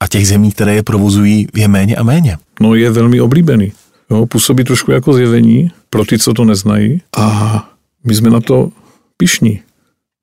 A 0.00 0.08
těch 0.08 0.28
zemí, 0.28 0.52
které 0.52 0.74
je 0.74 0.82
provozují, 0.82 1.48
je 1.54 1.68
méně 1.68 1.96
a 1.96 2.02
méně. 2.02 2.38
No 2.60 2.74
je 2.74 2.90
velmi 2.90 3.20
oblíbený. 3.20 3.72
Jo, 4.10 4.26
působí 4.26 4.64
trošku 4.64 4.90
jako 4.90 5.12
zjevení 5.12 5.70
pro 5.90 6.04
ty, 6.04 6.18
co 6.18 6.34
to 6.34 6.44
neznají. 6.44 7.02
A 7.16 7.73
my 8.04 8.14
jsme 8.14 8.30
na 8.30 8.40
to 8.40 8.70
pišní, 9.16 9.62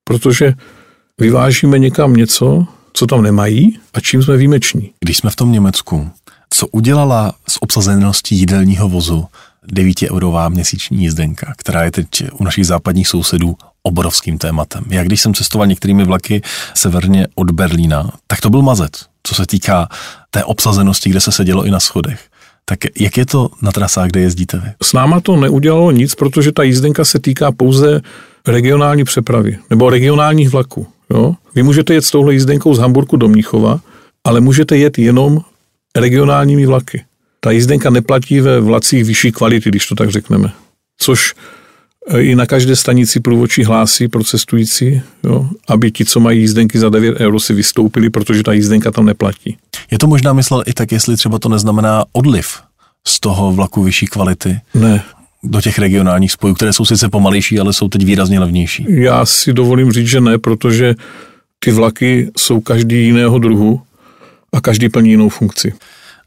protože 0.04 0.54
vyvážíme 1.20 1.80
někam 1.80 2.13
něco, 2.13 2.65
co 2.94 3.08
tam 3.08 3.22
nemají 3.22 3.80
a 3.94 4.00
čím 4.00 4.24
jsme 4.24 4.38
výjimeční. 4.38 4.91
Když 5.00 5.17
jsme 5.17 5.30
v 5.30 5.36
tom 5.36 5.52
Německu, 5.52 6.12
co 6.50 6.67
udělala 6.67 7.34
s 7.50 7.62
obsazeností 7.62 8.36
jídelního 8.39 8.89
vozu 8.89 9.26
9-eurová 9.74 10.50
měsíční 10.50 11.04
jízdenka, 11.04 11.54
která 11.58 11.84
je 11.84 11.91
teď 11.91 12.08
u 12.34 12.44
našich 12.44 12.67
západních 12.67 13.08
sousedů 13.08 13.58
obrovským 13.84 14.38
tématem. 14.38 14.84
Já 14.89 15.04
když 15.04 15.22
jsem 15.22 15.34
cestoval 15.34 15.67
některými 15.67 16.04
vlaky 16.04 16.41
severně 16.74 17.28
od 17.36 17.52
Berlína, 17.52 18.12
tak 18.28 18.41
to 18.41 18.50
byl 18.50 18.62
mazec, 18.62 18.91
co 19.24 19.36
se 19.36 19.46
týká 19.46 19.89
té 20.30 20.44
obsazenosti, 20.44 21.10
kde 21.10 21.20
se 21.20 21.32
sedělo 21.32 21.65
i 21.65 21.72
na 21.72 21.80
schodech. 21.80 22.31
Tak 22.65 22.80
jak 23.00 23.17
je 23.17 23.26
to 23.26 23.50
na 23.62 23.71
trasách, 23.71 24.10
kde 24.10 24.19
jezdíte 24.19 24.58
vy? 24.58 24.69
S 24.84 24.93
náma 24.93 25.19
to 25.19 25.36
neudělalo 25.36 25.91
nic, 25.91 26.15
protože 26.15 26.52
ta 26.52 26.63
jízdenka 26.63 27.06
se 27.06 27.19
týká 27.19 27.52
pouze 27.52 28.02
regionální 28.47 29.04
přepravy 29.04 29.58
nebo 29.69 29.89
regionálních 29.89 30.50
vlaků. 30.50 30.88
Jo? 31.10 31.36
Vy 31.56 31.63
můžete 31.63 31.93
jet 31.93 32.06
s 32.06 32.12
touhle 32.12 32.34
jízdenkou 32.34 32.74
z 32.74 32.80
Hamburgu 32.80 33.17
do 33.17 33.28
Mnichova, 33.28 33.80
ale 34.24 34.41
můžete 34.41 34.78
jet 34.78 34.97
jenom 34.97 35.39
regionálními 35.97 36.65
vlaky. 36.65 37.04
Ta 37.39 37.52
jízdenka 37.52 37.89
neplatí 37.89 38.39
ve 38.39 38.60
vlacích 38.60 39.06
vyšší 39.06 39.32
kvality, 39.32 39.69
když 39.69 39.88
to 39.88 39.95
tak 39.95 40.10
řekneme. 40.10 40.52
Což 40.97 41.34
i 42.17 42.35
na 42.35 42.45
každé 42.45 42.75
stanici 42.75 43.19
průvodčí 43.19 43.63
hlásí 43.63 44.07
pro 44.07 44.23
cestující, 44.23 45.01
jo, 45.23 45.49
aby 45.67 45.91
ti, 45.91 46.05
co 46.05 46.19
mají 46.19 46.39
jízdenky 46.39 46.79
za 46.79 46.89
9 46.89 47.19
euro, 47.19 47.39
si 47.39 47.53
vystoupili, 47.53 48.09
protože 48.09 48.43
ta 48.43 48.53
jízdenka 48.53 48.91
tam 48.91 49.05
neplatí. 49.05 49.57
Je 49.91 49.97
to 49.97 50.07
možná 50.07 50.33
myslel 50.33 50.63
i 50.65 50.73
tak, 50.73 50.91
jestli 50.91 51.17
třeba 51.17 51.39
to 51.39 51.49
neznamená 51.49 52.03
odliv 52.11 52.59
z 53.07 53.19
toho 53.19 53.51
vlaku 53.51 53.83
vyšší 53.83 54.05
kvality? 54.05 54.59
Ne. 54.73 55.03
Do 55.43 55.61
těch 55.61 55.79
regionálních 55.79 56.31
spojů, 56.31 56.53
které 56.53 56.73
jsou 56.73 56.85
sice 56.85 57.09
pomalejší, 57.09 57.59
ale 57.59 57.73
jsou 57.73 57.89
teď 57.89 58.05
výrazně 58.05 58.39
levnější. 58.39 58.85
Já 58.89 59.25
si 59.25 59.53
dovolím 59.53 59.91
říct, 59.91 60.07
že 60.07 60.21
ne, 60.21 60.37
protože 60.37 60.95
ty 61.59 61.71
vlaky 61.71 62.31
jsou 62.37 62.59
každý 62.59 63.05
jiného 63.05 63.39
druhu 63.39 63.81
a 64.53 64.61
každý 64.61 64.89
plní 64.89 65.09
jinou 65.09 65.29
funkci. 65.29 65.73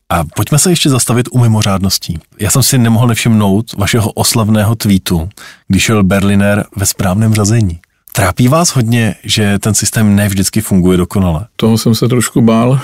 A 0.09 0.25
pojďme 0.37 0.59
se 0.59 0.71
ještě 0.71 0.91
zastavit 0.91 1.29
u 1.31 1.39
mimořádností. 1.39 2.19
Já 2.41 2.51
jsem 2.51 2.63
si 2.63 2.79
nemohl 2.79 3.07
nevšimnout 3.07 3.73
vašeho 3.73 4.13
oslavného 4.13 4.75
tweetu, 4.75 5.29
když 5.69 5.83
šel 5.83 6.05
Berliner 6.05 6.65
ve 6.77 6.87
správném 6.87 7.35
řazení. 7.35 7.81
Trápí 8.13 8.49
vás 8.49 8.69
hodně, 8.69 9.15
že 9.25 9.59
ten 9.59 9.75
systém 9.75 10.17
ne 10.17 10.29
vždycky 10.29 10.61
funguje 10.61 10.99
dokonale? 10.99 11.47
Toho 11.57 11.79
jsem 11.79 11.95
se 11.95 12.09
trošku 12.09 12.41
bál. 12.41 12.81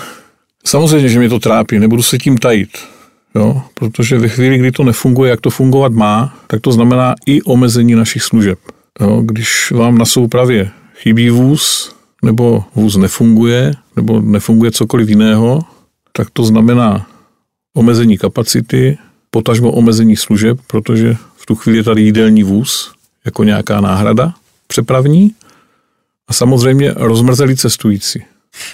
Samozřejmě, 0.65 1.09
že 1.09 1.19
mě 1.19 1.29
to 1.29 1.39
trápí, 1.39 1.79
nebudu 1.79 2.03
se 2.03 2.19
tím 2.19 2.39
tajit. 2.39 2.71
Jo? 3.35 3.63
Protože 3.75 4.19
ve 4.19 4.29
chvíli, 4.29 4.59
kdy 4.59 4.73
to 4.73 4.85
nefunguje, 4.85 5.31
jak 5.31 5.41
to 5.41 5.51
fungovat 5.51 5.93
má, 5.93 6.35
tak 6.47 6.61
to 6.61 6.73
znamená 6.73 7.15
i 7.27 7.43
omezení 7.43 7.95
našich 7.95 8.23
služeb. 8.23 8.59
Jo? 9.01 9.23
Když 9.25 9.71
vám 9.71 9.99
na 9.99 10.05
soupravě 10.05 10.71
chybí 10.95 11.31
vůz, 11.31 11.95
nebo 12.25 12.65
vůz 12.75 12.97
nefunguje, 12.97 13.73
nebo 13.97 14.21
nefunguje 14.21 14.71
cokoliv 14.71 15.09
jiného, 15.09 15.61
tak 16.13 16.31
to 16.31 16.45
znamená 16.45 17.07
omezení 17.77 18.19
kapacity, 18.19 18.99
potažmo 19.31 19.73
omezení 19.73 20.17
služeb, 20.17 20.59
protože 20.67 21.17
v 21.37 21.47
tu 21.47 21.55
chvíli 21.55 21.79
je 21.79 21.85
tady 21.85 22.03
jídelní 22.03 22.43
vůz 22.43 22.93
jako 23.25 23.45
nějaká 23.45 23.81
náhrada 23.81 24.35
přepravní 24.67 25.35
a 26.29 26.33
samozřejmě 26.33 26.93
rozmrzelí 26.97 27.57
cestující. 27.57 28.23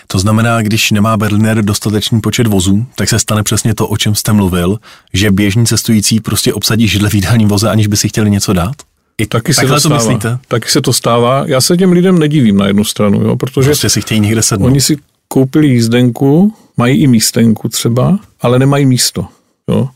To 0.07 0.19
znamená, 0.19 0.63
když 0.63 0.91
nemá 0.91 1.17
Berliner 1.17 1.65
dostatečný 1.65 2.21
počet 2.21 2.47
vozů, 2.47 2.87
tak 2.95 3.09
se 3.09 3.19
stane 3.19 3.43
přesně 3.43 3.75
to, 3.75 3.89
o 3.89 3.97
čem 3.97 4.15
jste 4.15 4.33
mluvil, 4.33 4.79
že 5.13 5.31
běžní 5.31 5.67
cestující 5.67 6.21
prostě 6.21 6.55
obsadí 6.55 6.89
židle 6.89 7.11
v 7.11 7.15
jídelním 7.15 7.49
voze, 7.49 7.71
aniž 7.71 7.87
by 7.87 7.97
si 7.97 8.09
chtěli 8.09 8.31
něco 8.31 8.53
dát? 8.53 8.75
I 9.19 9.27
taky 9.27 9.55
se 9.55 9.67
to, 9.67 9.81
stává. 9.81 9.99
to 9.99 10.05
myslíte? 10.05 10.39
Taky 10.49 10.69
se 10.69 10.81
to 10.81 10.93
stává. 10.93 11.45
Já 11.47 11.61
se 11.61 11.77
těm 11.77 11.93
lidem 11.93 12.19
nedivím 12.19 12.57
na 12.57 12.67
jednu 12.67 12.85
stranu, 12.85 13.23
jo, 13.23 13.37
protože 13.37 13.69
prostě 13.69 13.89
si 13.89 14.01
chtějí 14.01 14.21
někde 14.21 14.43
sednout. 14.43 14.67
Oni 14.67 14.81
si 14.81 14.97
koupili 15.29 15.69
jízdenku, 15.69 16.55
mají 16.77 17.03
i 17.03 17.07
místenku 17.07 17.69
třeba, 17.69 18.19
ale 18.41 18.59
nemají 18.59 18.87
místo. 18.87 19.27
Jo? 19.69 19.89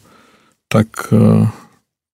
Tak 0.69 0.87
eh, 1.13 1.49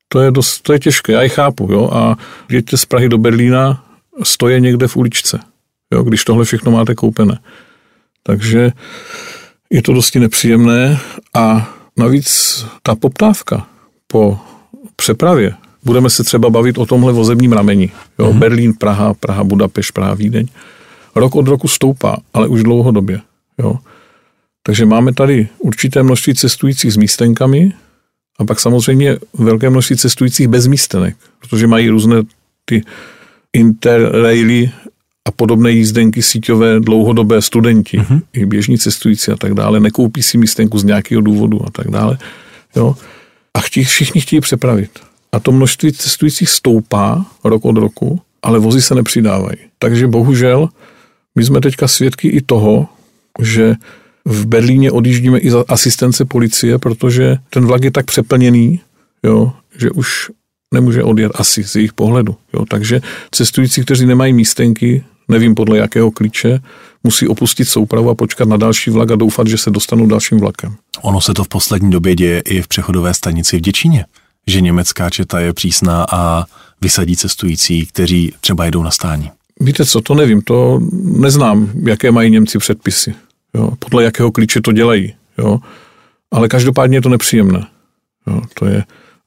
to 0.09 0.21
je, 0.21 0.31
dost, 0.31 0.61
to 0.61 0.73
je 0.73 0.79
těžké, 0.79 1.13
já 1.13 1.23
ji 1.23 1.29
chápu. 1.29 1.69
Jo? 1.73 1.91
A 1.93 2.17
jeďte 2.51 2.77
z 2.77 2.85
Prahy 2.85 3.09
do 3.09 3.19
Berlína, 3.19 3.85
stoje 4.23 4.61
někde 4.61 4.89
v 4.89 4.97
uličce, 4.97 5.41
jo? 5.93 6.03
když 6.03 6.25
tohle 6.25 6.45
všechno 6.45 6.73
máte 6.73 6.95
koupené. 6.95 7.39
Takže 8.23 8.73
je 9.71 9.83
to 9.83 9.93
dosti 9.93 10.21
nepříjemné 10.21 10.99
a 11.35 11.75
navíc 11.97 12.65
ta 12.83 12.95
poptávka 12.95 13.67
po 14.07 14.39
přepravě, 14.97 15.55
budeme 15.85 16.11
se 16.11 16.25
třeba 16.25 16.51
bavit 16.51 16.79
o 16.79 16.87
tomhle 16.87 17.13
vozebním 17.13 17.53
rameni, 17.53 17.91
jo? 18.19 18.27
Mm-hmm. 18.27 18.39
Berlín, 18.39 18.75
Praha, 18.75 19.15
Praha, 19.15 19.45
Budapešť, 19.45 19.93
Praha, 19.93 20.15
Vídeň, 20.15 20.47
rok 21.17 21.35
od 21.35 21.49
roku 21.49 21.69
stoupá, 21.69 22.17
ale 22.35 22.49
už 22.49 22.63
dlouhodobě. 22.63 23.21
Jo? 23.59 23.77
Takže 24.63 24.87
máme 24.87 25.15
tady 25.15 25.49
určité 25.59 26.03
množství 26.03 26.35
cestujících 26.35 26.93
s 26.93 26.97
místenkami 26.97 27.73
a 28.39 28.45
pak 28.45 28.61
samozřejmě 28.61 29.17
velké 29.35 29.71
množství 29.71 29.97
cestujících 29.97 30.49
bez 30.49 30.67
místenek, 30.67 31.17
protože 31.41 31.67
mají 31.67 31.89
různé 31.89 32.17
ty 32.65 32.83
interraily 33.53 34.71
a 35.25 35.31
podobné 35.31 35.71
jízdenky 35.71 36.23
síťové 36.23 36.81
dlouhodobé 36.81 37.43
studenti, 37.43 37.99
uh-huh. 37.99 38.23
i 38.33 38.47
běžní 38.47 38.79
cestující 38.79 39.31
a 39.31 39.37
tak 39.37 39.55
dále, 39.55 39.81
nekoupí 39.81 40.23
si 40.23 40.39
místenku 40.39 40.79
z 40.79 40.85
nějakého 40.85 41.21
důvodu 41.21 41.67
a 41.67 41.71
tak 41.71 41.91
dále. 41.91 42.19
Jo? 42.77 42.97
A 43.55 43.61
chtí, 43.61 43.85
všichni 43.85 44.21
chtějí 44.21 44.41
přepravit. 44.41 44.91
A 45.33 45.41
to 45.41 45.53
množství 45.53 45.93
cestujících 45.93 46.49
stoupá 46.49 47.27
rok 47.45 47.65
od 47.65 47.77
roku, 47.77 48.21
ale 48.43 48.59
vozy 48.59 48.83
se 48.83 48.95
nepřidávají. 48.95 49.57
Takže 49.79 50.07
bohužel 50.07 50.69
my 51.37 51.45
jsme 51.45 51.61
teďka 51.61 51.89
svědky 51.89 52.29
i 52.29 52.43
toho, 52.43 52.89
že 53.43 53.75
v 54.25 54.47
Berlíně 54.47 54.93
odjíždíme 54.93 55.39
i 55.39 55.51
za 55.51 55.65
asistence 55.69 56.25
policie, 56.25 56.79
protože 56.79 57.37
ten 57.51 57.67
vlak 57.67 57.85
je 57.85 57.91
tak 57.91 58.07
přeplněný, 58.07 58.81
jo, 59.23 59.53
že 59.79 59.91
už 59.91 60.31
nemůže 60.75 61.03
odjet 61.03 61.33
asi 61.35 61.65
z 61.65 61.77
jejich 61.77 61.93
pohledu. 61.93 62.37
Jo. 62.55 62.65
Takže 62.69 63.01
cestující, 63.31 63.83
kteří 63.83 64.07
nemají 64.07 64.33
místenky, 64.33 65.05
nevím 65.29 65.55
podle 65.55 65.79
jakého 65.79 66.11
klíče, 66.11 66.61
musí 67.05 67.29
opustit 67.29 67.69
soupravu 67.69 68.11
a 68.11 68.15
počkat 68.15 68.49
na 68.49 68.57
další 68.57 68.91
vlak 68.91 69.11
a 69.11 69.17
doufat, 69.17 69.47
že 69.47 69.59
se 69.59 69.71
dostanou 69.71 70.07
dalším 70.07 70.39
vlakem. 70.39 70.77
Ono 71.03 71.21
se 71.21 71.35
to 71.35 71.45
v 71.45 71.49
poslední 71.49 71.91
době 71.91 72.15
děje 72.15 72.41
i 72.41 72.63
v 72.63 72.69
přechodové 72.69 73.15
stanici 73.15 73.59
v 73.59 73.61
Děčíně, 73.61 74.05
že 74.47 74.61
německá 74.61 75.11
četa 75.11 75.41
je 75.41 75.53
přísná 75.53 76.07
a 76.13 76.45
vysadí 76.81 77.17
cestující, 77.17 77.87
kteří 77.87 78.33
třeba 78.41 78.65
jedou 78.65 78.83
na 78.83 78.91
stání. 78.91 79.31
Víte 79.61 79.87
co, 79.87 80.01
to 80.01 80.15
nevím, 80.15 80.43
to 80.43 80.81
neznám, 81.03 81.71
jaké 81.87 82.11
mají 82.11 82.31
Němci 82.31 82.59
předpisy, 82.59 83.15
jo, 83.55 83.71
podle 83.79 84.05
jakého 84.05 84.33
klíče 84.33 84.61
to 84.61 84.73
dělají, 84.73 85.15
jo, 85.39 85.59
ale 86.31 86.49
každopádně 86.49 86.97
je 86.97 87.03
to 87.03 87.09
nepříjemné. 87.09 87.67
Jo, 88.27 88.43
to 88.55 88.67
je, 88.67 88.85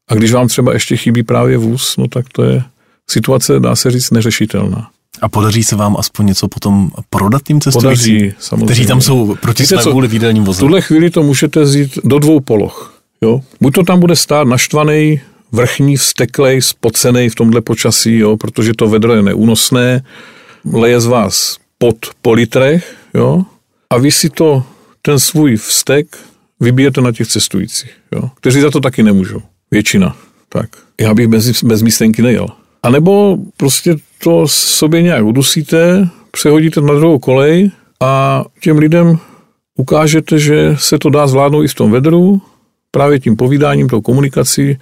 A 0.10 0.16
když 0.16 0.34
vám 0.34 0.48
třeba 0.48 0.74
ještě 0.74 0.98
chybí 0.98 1.24
právě 1.24 1.58
vůz, 1.58 1.98
no 1.98 2.08
tak 2.08 2.26
to 2.32 2.44
je 2.44 2.64
situace, 3.10 3.60
dá 3.60 3.76
se 3.76 3.92
říct, 3.92 4.12
neřešitelná. 4.12 4.90
A 5.22 5.30
podaří 5.30 5.64
se 5.64 5.76
vám 5.76 5.96
aspoň 6.00 6.26
něco 6.26 6.48
potom 6.48 6.92
prodat 7.10 7.42
tím 7.44 7.62
cestujícím? 7.62 8.18
Podaří, 8.18 8.34
samozřejmě. 8.40 8.66
Kteří 8.66 8.86
tam 8.86 9.02
jsou 9.02 9.36
proti 9.36 9.64
Víte 9.64 9.82
své 9.82 9.92
vůli 9.92 10.08
v 10.08 10.14
jídelním 10.14 10.44
V 10.44 10.60
tuhle 10.60 10.82
chvíli 10.82 11.10
to 11.10 11.24
můžete 11.24 11.64
vzít 11.64 12.00
do 12.04 12.20
dvou 12.20 12.40
poloh. 12.40 13.02
Jo? 13.22 13.42
Buď 13.62 13.74
to 13.74 13.84
tam 13.84 14.00
bude 14.00 14.16
stát 14.16 14.48
naštvaný, 14.48 15.22
vrchní, 15.52 15.98
vsteklej, 15.98 16.62
spocený 16.62 17.30
v 17.30 17.36
tomhle 17.36 17.62
počasí, 17.62 18.18
jo? 18.18 18.38
protože 18.38 18.74
to 18.74 18.88
vedro 18.88 19.14
je 19.14 19.22
neúnosné, 19.22 20.04
leje 20.74 21.02
z 21.02 21.06
vás 21.06 21.58
pod 21.78 21.96
po 22.22 22.34
litrech, 22.34 22.96
jo? 23.14 23.44
a 23.90 23.98
vy 23.98 24.12
si 24.12 24.30
to, 24.30 24.64
ten 25.02 25.20
svůj 25.20 25.56
vztek 25.56 26.18
vybijete 26.60 27.02
na 27.02 27.12
těch 27.12 27.28
cestujících, 27.28 27.92
jo? 28.12 28.30
kteří 28.36 28.62
za 28.62 28.72
to 28.72 28.80
taky 28.80 29.04
nemůžou. 29.04 29.42
Většina. 29.72 30.16
Tak. 30.50 30.70
Já 31.02 31.14
bych 31.14 31.28
bez, 31.28 31.64
bez 31.64 31.82
místenky 31.82 32.22
nejel. 32.22 32.48
A 32.84 32.90
nebo 32.90 33.38
prostě 33.58 33.96
to 34.24 34.48
sobě 34.48 35.02
nějak 35.02 35.26
udusíte, 35.26 36.10
přehodíte 36.32 36.82
na 36.82 36.94
druhou 36.94 37.20
kolej 37.20 37.72
a 38.00 38.44
těm 38.62 38.78
lidem 38.78 39.18
ukážete, 39.76 40.40
že 40.40 40.76
se 40.80 41.00
to 41.00 41.10
dá 41.10 41.28
zvládnout 41.28 41.64
i 41.64 41.68
v 41.68 41.74
tom 41.74 41.92
vedru, 41.92 42.42
právě 42.92 43.20
tím 43.20 43.36
povídáním, 43.36 43.90
tou 43.90 44.02
komunikací, 44.02 44.78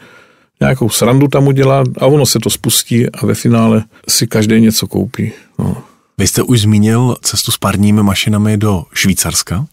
nějakou 0.59 0.89
srandu 0.89 1.27
tam 1.27 1.47
udělat 1.47 1.87
a 1.97 2.05
ono 2.05 2.25
se 2.25 2.39
to 2.39 2.49
spustí 2.49 3.09
a 3.09 3.25
ve 3.25 3.35
finále 3.35 3.83
si 4.09 4.27
každý 4.27 4.61
něco 4.61 4.87
koupí. 4.87 5.31
No. 5.59 5.77
Vy 6.17 6.27
jste 6.27 6.41
už 6.41 6.61
zmínil 6.61 7.15
cestu 7.21 7.51
s 7.51 7.57
parními 7.57 8.03
mašinami 8.03 8.57
do 8.57 8.83
Švýcarska. 8.93 9.65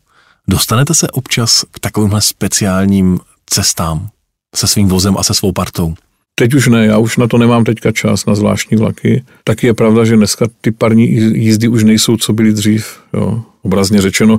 Dostanete 0.49 0.95
se 0.95 1.09
občas 1.11 1.65
k 1.71 1.79
takovýmhle 1.79 2.21
speciálním 2.21 3.21
cestám 3.47 4.09
se 4.55 4.67
svým 4.67 4.89
vozem 4.89 5.17
a 5.19 5.23
se 5.23 5.35
svou 5.35 5.53
partou? 5.53 5.95
Teď 6.35 6.55
už 6.55 6.67
ne, 6.67 6.87
já 6.87 6.99
už 6.99 7.17
na 7.17 7.27
to 7.27 7.39
nemám 7.39 7.65
teďka 7.65 7.93
čas, 7.93 8.27
na 8.27 8.35
zvláštní 8.35 8.77
vlaky. 8.77 9.25
Taky 9.45 9.67
je 9.67 9.75
pravda, 9.75 10.05
že 10.05 10.17
dneska 10.17 10.47
ty 10.61 10.71
parní 10.71 11.13
jízdy 11.45 11.69
už 11.69 11.85
nejsou, 11.85 12.17
co 12.17 12.33
byly 12.33 12.53
dřív. 12.53 13.01
Jo. 13.13 13.43
Obrazně 13.63 14.03
řečeno, 14.03 14.39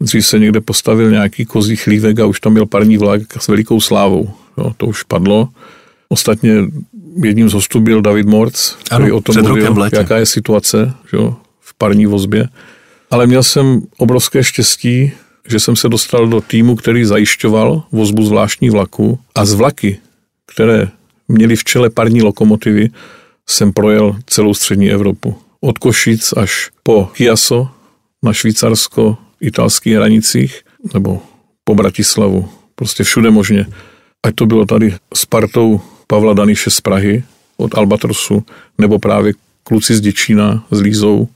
dřív 0.00 0.26
se 0.26 0.38
někde 0.38 0.60
postavil 0.60 1.10
nějaký 1.10 1.44
kozí 1.44 1.76
chlívek 1.76 2.20
a 2.20 2.26
už 2.26 2.40
tam 2.40 2.54
byl 2.54 2.66
parní 2.66 2.96
vlak 2.96 3.20
s 3.38 3.48
velikou 3.48 3.80
slávou. 3.80 4.30
Jo, 4.58 4.72
to 4.76 4.86
už 4.86 5.02
padlo. 5.02 5.48
Ostatně 6.08 6.54
jedním 7.24 7.48
z 7.48 7.52
hostů 7.52 7.80
byl 7.80 8.02
David 8.02 8.26
Morc, 8.26 8.74
který 8.84 9.04
Ano, 9.04 9.16
o 9.16 9.20
tom 9.20 9.42
mluvil, 9.42 9.88
jaká 9.92 10.16
je 10.16 10.26
situace 10.26 10.94
jo, 11.12 11.36
v 11.60 11.74
parní 11.74 12.06
vozbě. 12.06 12.48
Ale 13.10 13.26
měl 13.26 13.42
jsem 13.42 13.82
obrovské 13.96 14.44
štěstí, 14.44 15.12
že 15.48 15.60
jsem 15.60 15.76
se 15.76 15.88
dostal 15.88 16.26
do 16.26 16.40
týmu, 16.40 16.76
který 16.76 17.04
zajišťoval 17.04 17.82
vozbu 17.92 18.24
zvláštní 18.24 18.70
vlaku 18.70 19.18
a 19.34 19.44
z 19.44 19.52
vlaky, 19.54 19.98
které 20.46 20.88
měli 21.28 21.56
v 21.56 21.64
čele 21.64 21.90
parní 21.90 22.22
lokomotivy, 22.22 22.90
jsem 23.48 23.72
projel 23.72 24.16
celou 24.26 24.54
střední 24.54 24.90
Evropu. 24.90 25.36
Od 25.60 25.78
Košic 25.78 26.32
až 26.32 26.70
po 26.82 27.10
Chiasso 27.14 27.68
na 28.22 28.32
švýcarsko-italských 28.32 29.96
hranicích 29.96 30.60
nebo 30.94 31.22
po 31.64 31.74
Bratislavu. 31.74 32.48
Prostě 32.74 33.04
všude 33.04 33.30
možně. 33.30 33.66
Ať 34.26 34.34
to 34.34 34.46
bylo 34.46 34.66
tady 34.66 34.94
s 35.14 35.26
partou 35.26 35.80
Pavla 36.10 36.34
Daniše 36.34 36.70
z 36.70 36.80
Prahy 36.80 37.24
od 37.56 37.74
Albatrosu, 37.74 38.44
nebo 38.78 38.98
právě 38.98 39.32
kluci 39.62 39.94
z 39.94 40.00
Děčína 40.00 40.64
s 40.70 40.80
Lízou. 40.80 41.28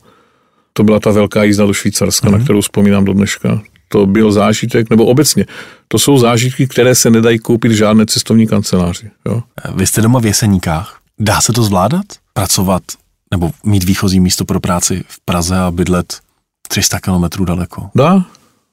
To 0.72 0.84
byla 0.84 1.00
ta 1.00 1.10
velká 1.10 1.44
jízda 1.44 1.66
do 1.66 1.72
Švýcarska, 1.72 2.28
mm. 2.28 2.38
na 2.38 2.44
kterou 2.44 2.60
vzpomínám 2.60 3.04
do 3.04 3.12
dneška. 3.12 3.62
To 3.88 4.06
byl 4.06 4.32
zážitek, 4.32 4.90
nebo 4.90 5.06
obecně, 5.06 5.46
to 5.88 5.98
jsou 5.98 6.18
zážitky, 6.18 6.66
které 6.66 6.94
se 6.94 7.10
nedají 7.10 7.38
koupit 7.38 7.72
v 7.72 7.74
žádné 7.74 8.06
cestovní 8.06 8.46
kanceláři. 8.46 9.10
Jo? 9.26 9.42
Vy 9.74 9.86
jste 9.86 10.00
doma 10.00 10.20
v 10.20 10.26
Jeseníkách. 10.26 10.98
Dá 11.18 11.40
se 11.40 11.52
to 11.52 11.62
zvládat? 11.62 12.04
Pracovat 12.32 12.82
nebo 13.30 13.50
mít 13.64 13.84
výchozí 13.84 14.20
místo 14.20 14.44
pro 14.44 14.60
práci 14.60 15.04
v 15.08 15.20
Praze 15.24 15.58
a 15.58 15.70
bydlet 15.70 16.20
300 16.68 17.00
kilometrů 17.00 17.44
daleko? 17.44 17.90
Dá, 17.94 18.24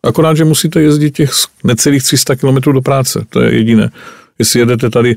akorát, 0.03 0.37
že 0.37 0.45
musíte 0.45 0.81
jezdit 0.81 1.11
těch 1.11 1.31
necelých 1.63 2.03
300 2.03 2.35
km 2.35 2.71
do 2.71 2.81
práce, 2.81 3.25
to 3.29 3.41
je 3.41 3.55
jediné. 3.55 3.91
Jestli 4.39 4.59
jedete 4.59 4.89
tady, 4.89 5.15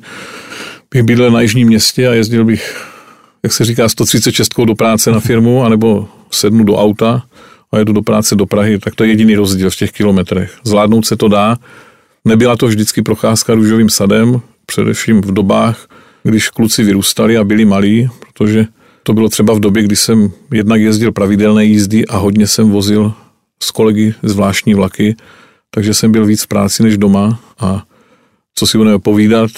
bych 0.91 1.03
bydlel 1.03 1.31
na 1.31 1.41
jižním 1.41 1.69
městě 1.69 2.09
a 2.09 2.13
jezdil 2.13 2.45
bych, 2.45 2.85
jak 3.43 3.53
se 3.53 3.65
říká, 3.65 3.89
136 3.89 4.53
do 4.65 4.75
práce 4.75 5.11
na 5.11 5.21
firmu, 5.21 5.65
anebo 5.65 6.09
sednu 6.31 6.65
do 6.65 6.77
auta 6.77 7.23
a 7.73 7.79
jedu 7.79 7.93
do 7.93 8.03
práce 8.03 8.37
do 8.37 8.47
Prahy, 8.47 8.79
tak 8.79 8.95
to 8.95 9.05
je 9.05 9.11
jediný 9.11 9.37
rozdíl 9.37 9.71
v 9.71 9.77
těch 9.77 9.93
kilometrech. 9.93 10.59
Zvládnout 10.65 11.07
se 11.07 11.17
to 11.17 11.29
dá. 11.29 11.57
Nebyla 12.25 12.57
to 12.57 12.67
vždycky 12.67 13.03
procházka 13.03 13.55
růžovým 13.55 13.91
sadem, 13.91 14.41
především 14.67 15.21
v 15.21 15.33
dobách, 15.33 15.87
když 16.23 16.49
kluci 16.49 16.85
vyrůstali 16.85 17.37
a 17.37 17.45
byli 17.45 17.65
malí, 17.65 18.09
protože 18.21 18.67
to 19.03 19.13
bylo 19.13 19.29
třeba 19.29 19.55
v 19.55 19.61
době, 19.61 19.83
kdy 19.83 19.97
jsem 19.97 20.31
jednak 20.53 20.81
jezdil 20.81 21.13
pravidelné 21.13 21.65
jízdy 21.65 22.07
a 22.07 22.17
hodně 22.17 22.47
jsem 22.47 22.71
vozil 22.71 23.13
s 23.63 23.71
kolegy 23.71 24.15
zvláštní 24.23 24.75
vlaky, 24.75 25.17
takže 25.71 25.95
jsem 25.95 26.13
byl 26.13 26.27
víc 26.27 26.43
v 26.43 26.47
práci 26.47 26.83
než 26.83 26.99
doma 26.99 27.41
a 27.59 27.85
co 28.55 28.67
si 28.67 28.79
budeme 28.79 28.99
povídat, 28.99 29.51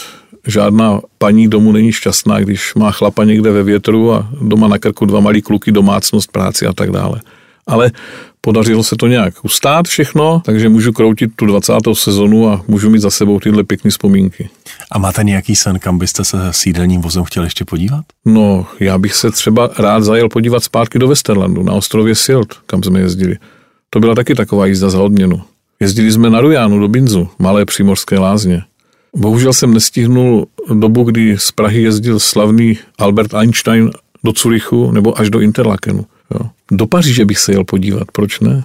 žádná 0.46 1.00
paní 1.18 1.48
domů 1.48 1.72
není 1.72 1.92
šťastná, 1.92 2.40
když 2.40 2.74
má 2.74 2.90
chlapa 2.90 3.24
někde 3.24 3.50
ve 3.50 3.62
větru 3.62 4.12
a 4.12 4.28
doma 4.40 4.68
na 4.68 4.78
krku 4.78 5.06
dva 5.06 5.20
malí 5.20 5.42
kluky, 5.42 5.72
domácnost, 5.72 6.32
práci 6.32 6.66
a 6.66 6.72
tak 6.72 6.90
dále. 6.90 7.20
Ale 7.66 7.90
podařilo 8.40 8.82
se 8.82 8.96
to 8.96 9.06
nějak 9.06 9.34
ustát 9.44 9.88
všechno, 9.88 10.42
takže 10.44 10.68
můžu 10.68 10.92
kroutit 10.92 11.30
tu 11.36 11.46
20. 11.46 11.72
sezonu 11.92 12.48
a 12.48 12.62
můžu 12.68 12.90
mít 12.90 12.98
za 12.98 13.10
sebou 13.10 13.40
tyhle 13.40 13.64
pěkné 13.64 13.90
vzpomínky. 13.90 14.48
A 14.92 14.98
máte 14.98 15.24
nějaký 15.24 15.56
sen, 15.56 15.78
kam 15.78 15.98
byste 15.98 16.24
se 16.24 16.38
s 16.50 16.66
jídelním 16.66 17.00
vozem 17.00 17.24
chtěl 17.24 17.44
ještě 17.44 17.64
podívat? 17.64 18.04
No, 18.24 18.66
já 18.80 18.98
bych 18.98 19.14
se 19.14 19.30
třeba 19.30 19.70
rád 19.78 20.04
zajel 20.04 20.28
podívat 20.28 20.64
zpátky 20.64 20.98
do 20.98 21.08
Westerlandu, 21.08 21.62
na 21.62 21.72
ostrově 21.72 22.14
Silt, 22.14 22.54
kam 22.66 22.82
jsme 22.82 23.00
jezdili. 23.00 23.36
To 23.90 24.00
byla 24.00 24.14
taky 24.14 24.34
taková 24.34 24.66
jízda 24.66 24.90
za 24.90 25.00
odměnu. 25.00 25.42
Jezdili 25.80 26.12
jsme 26.12 26.30
na 26.30 26.40
Rujánu 26.40 26.78
do 26.78 26.88
Binzu, 26.88 27.28
malé 27.38 27.64
přímořské 27.64 28.18
lázně. 28.18 28.62
Bohužel 29.16 29.52
jsem 29.52 29.74
nestihnul 29.74 30.46
dobu, 30.74 31.04
kdy 31.04 31.38
z 31.38 31.52
Prahy 31.52 31.82
jezdil 31.82 32.20
slavný 32.20 32.78
Albert 32.98 33.34
Einstein 33.34 33.90
do 34.24 34.32
Curychu 34.32 34.92
nebo 34.92 35.20
až 35.20 35.30
do 35.30 35.40
Interlakenu. 35.40 36.06
Jo. 36.34 36.50
Do 36.70 36.86
Paříže 36.86 37.24
bych 37.24 37.38
se 37.38 37.52
jel 37.52 37.64
podívat, 37.64 38.10
proč 38.12 38.40
ne? 38.40 38.64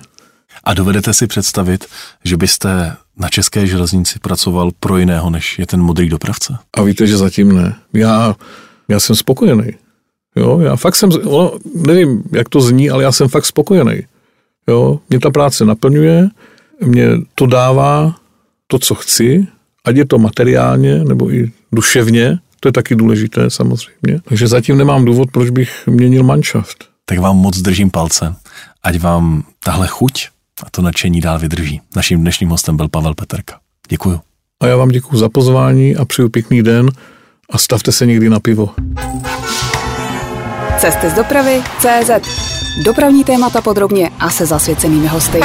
A 0.64 0.74
dovedete 0.74 1.14
si 1.14 1.28
představit, 1.28 1.86
že 2.24 2.38
byste 2.38 2.96
na 3.18 3.30
české 3.30 3.68
železnici 3.68 4.20
pracoval 4.20 4.72
pro 4.80 4.98
jiného, 4.98 5.30
než 5.30 5.60
je 5.60 5.68
ten 5.68 5.82
modrý 5.82 6.10
dopravce? 6.10 6.58
A 6.74 6.82
víte, 6.82 7.08
že 7.08 7.18
zatím 7.18 7.56
ne. 7.56 7.76
Já, 7.94 8.36
já 8.88 9.00
jsem 9.00 9.16
spokojený. 9.16 9.72
Jo, 10.36 10.60
já 10.60 10.76
fakt 10.76 10.96
jsem, 10.96 11.10
ono, 11.26 11.52
nevím, 11.76 12.24
jak 12.32 12.50
to 12.50 12.62
zní, 12.62 12.90
ale 12.90 13.04
já 13.04 13.12
jsem 13.12 13.28
fakt 13.28 13.46
spokojený. 13.46 14.02
Jo, 14.68 15.00
mě 15.10 15.20
ta 15.20 15.30
práce 15.30 15.66
naplňuje, 15.66 16.30
mě 16.86 17.08
to 17.36 17.46
dává 17.46 18.16
to, 18.68 18.80
co 18.80 18.96
chci, 18.96 19.48
ať 19.90 19.96
je 19.98 20.06
to 20.06 20.18
materiálně 20.20 21.04
nebo 21.04 21.34
i 21.34 21.52
duševně, 21.72 22.40
to 22.60 22.68
je 22.68 22.72
taky 22.72 22.96
důležité 22.96 23.50
samozřejmě. 23.50 24.22
Takže 24.24 24.48
zatím 24.48 24.78
nemám 24.78 25.06
důvod, 25.06 25.32
proč 25.32 25.50
bych 25.50 25.88
měnil 25.88 26.24
manšaft. 26.24 26.86
Tak 27.06 27.20
vám 27.20 27.38
moc 27.38 27.58
držím 27.58 27.90
palce, 27.90 28.36
ať 28.84 29.00
vám 29.00 29.44
tahle 29.64 29.88
chuť 29.88 30.28
a 30.64 30.70
to 30.72 30.82
nadšení 30.82 31.22
dál 31.22 31.40
vydrží. 31.40 31.82
Naším 31.96 32.22
dnešním 32.22 32.50
hostem 32.50 32.78
byl 32.78 32.90
Pavel 32.90 33.14
Peterka. 33.14 33.60
Děkuju. 33.90 34.20
A 34.62 34.68
já 34.68 34.76
vám 34.76 34.90
děkuji 34.90 35.18
za 35.18 35.30
pozvání 35.30 35.96
a 35.96 36.06
přeju 36.06 36.30
pěkný 36.30 36.64
den 36.64 36.92
a 37.50 37.58
stavte 37.58 37.92
se 37.92 38.06
někdy 38.06 38.30
na 38.30 38.40
pivo. 38.40 38.70
Cesty 40.78 41.10
z 41.10 41.14
dopravy 41.14 41.62
CZ. 41.80 42.12
Dopravní 42.86 43.24
témata 43.24 43.62
podrobně 43.62 44.10
a 44.20 44.30
se 44.30 44.46
zasvěcenými 44.46 45.08
hosty. 45.08 45.40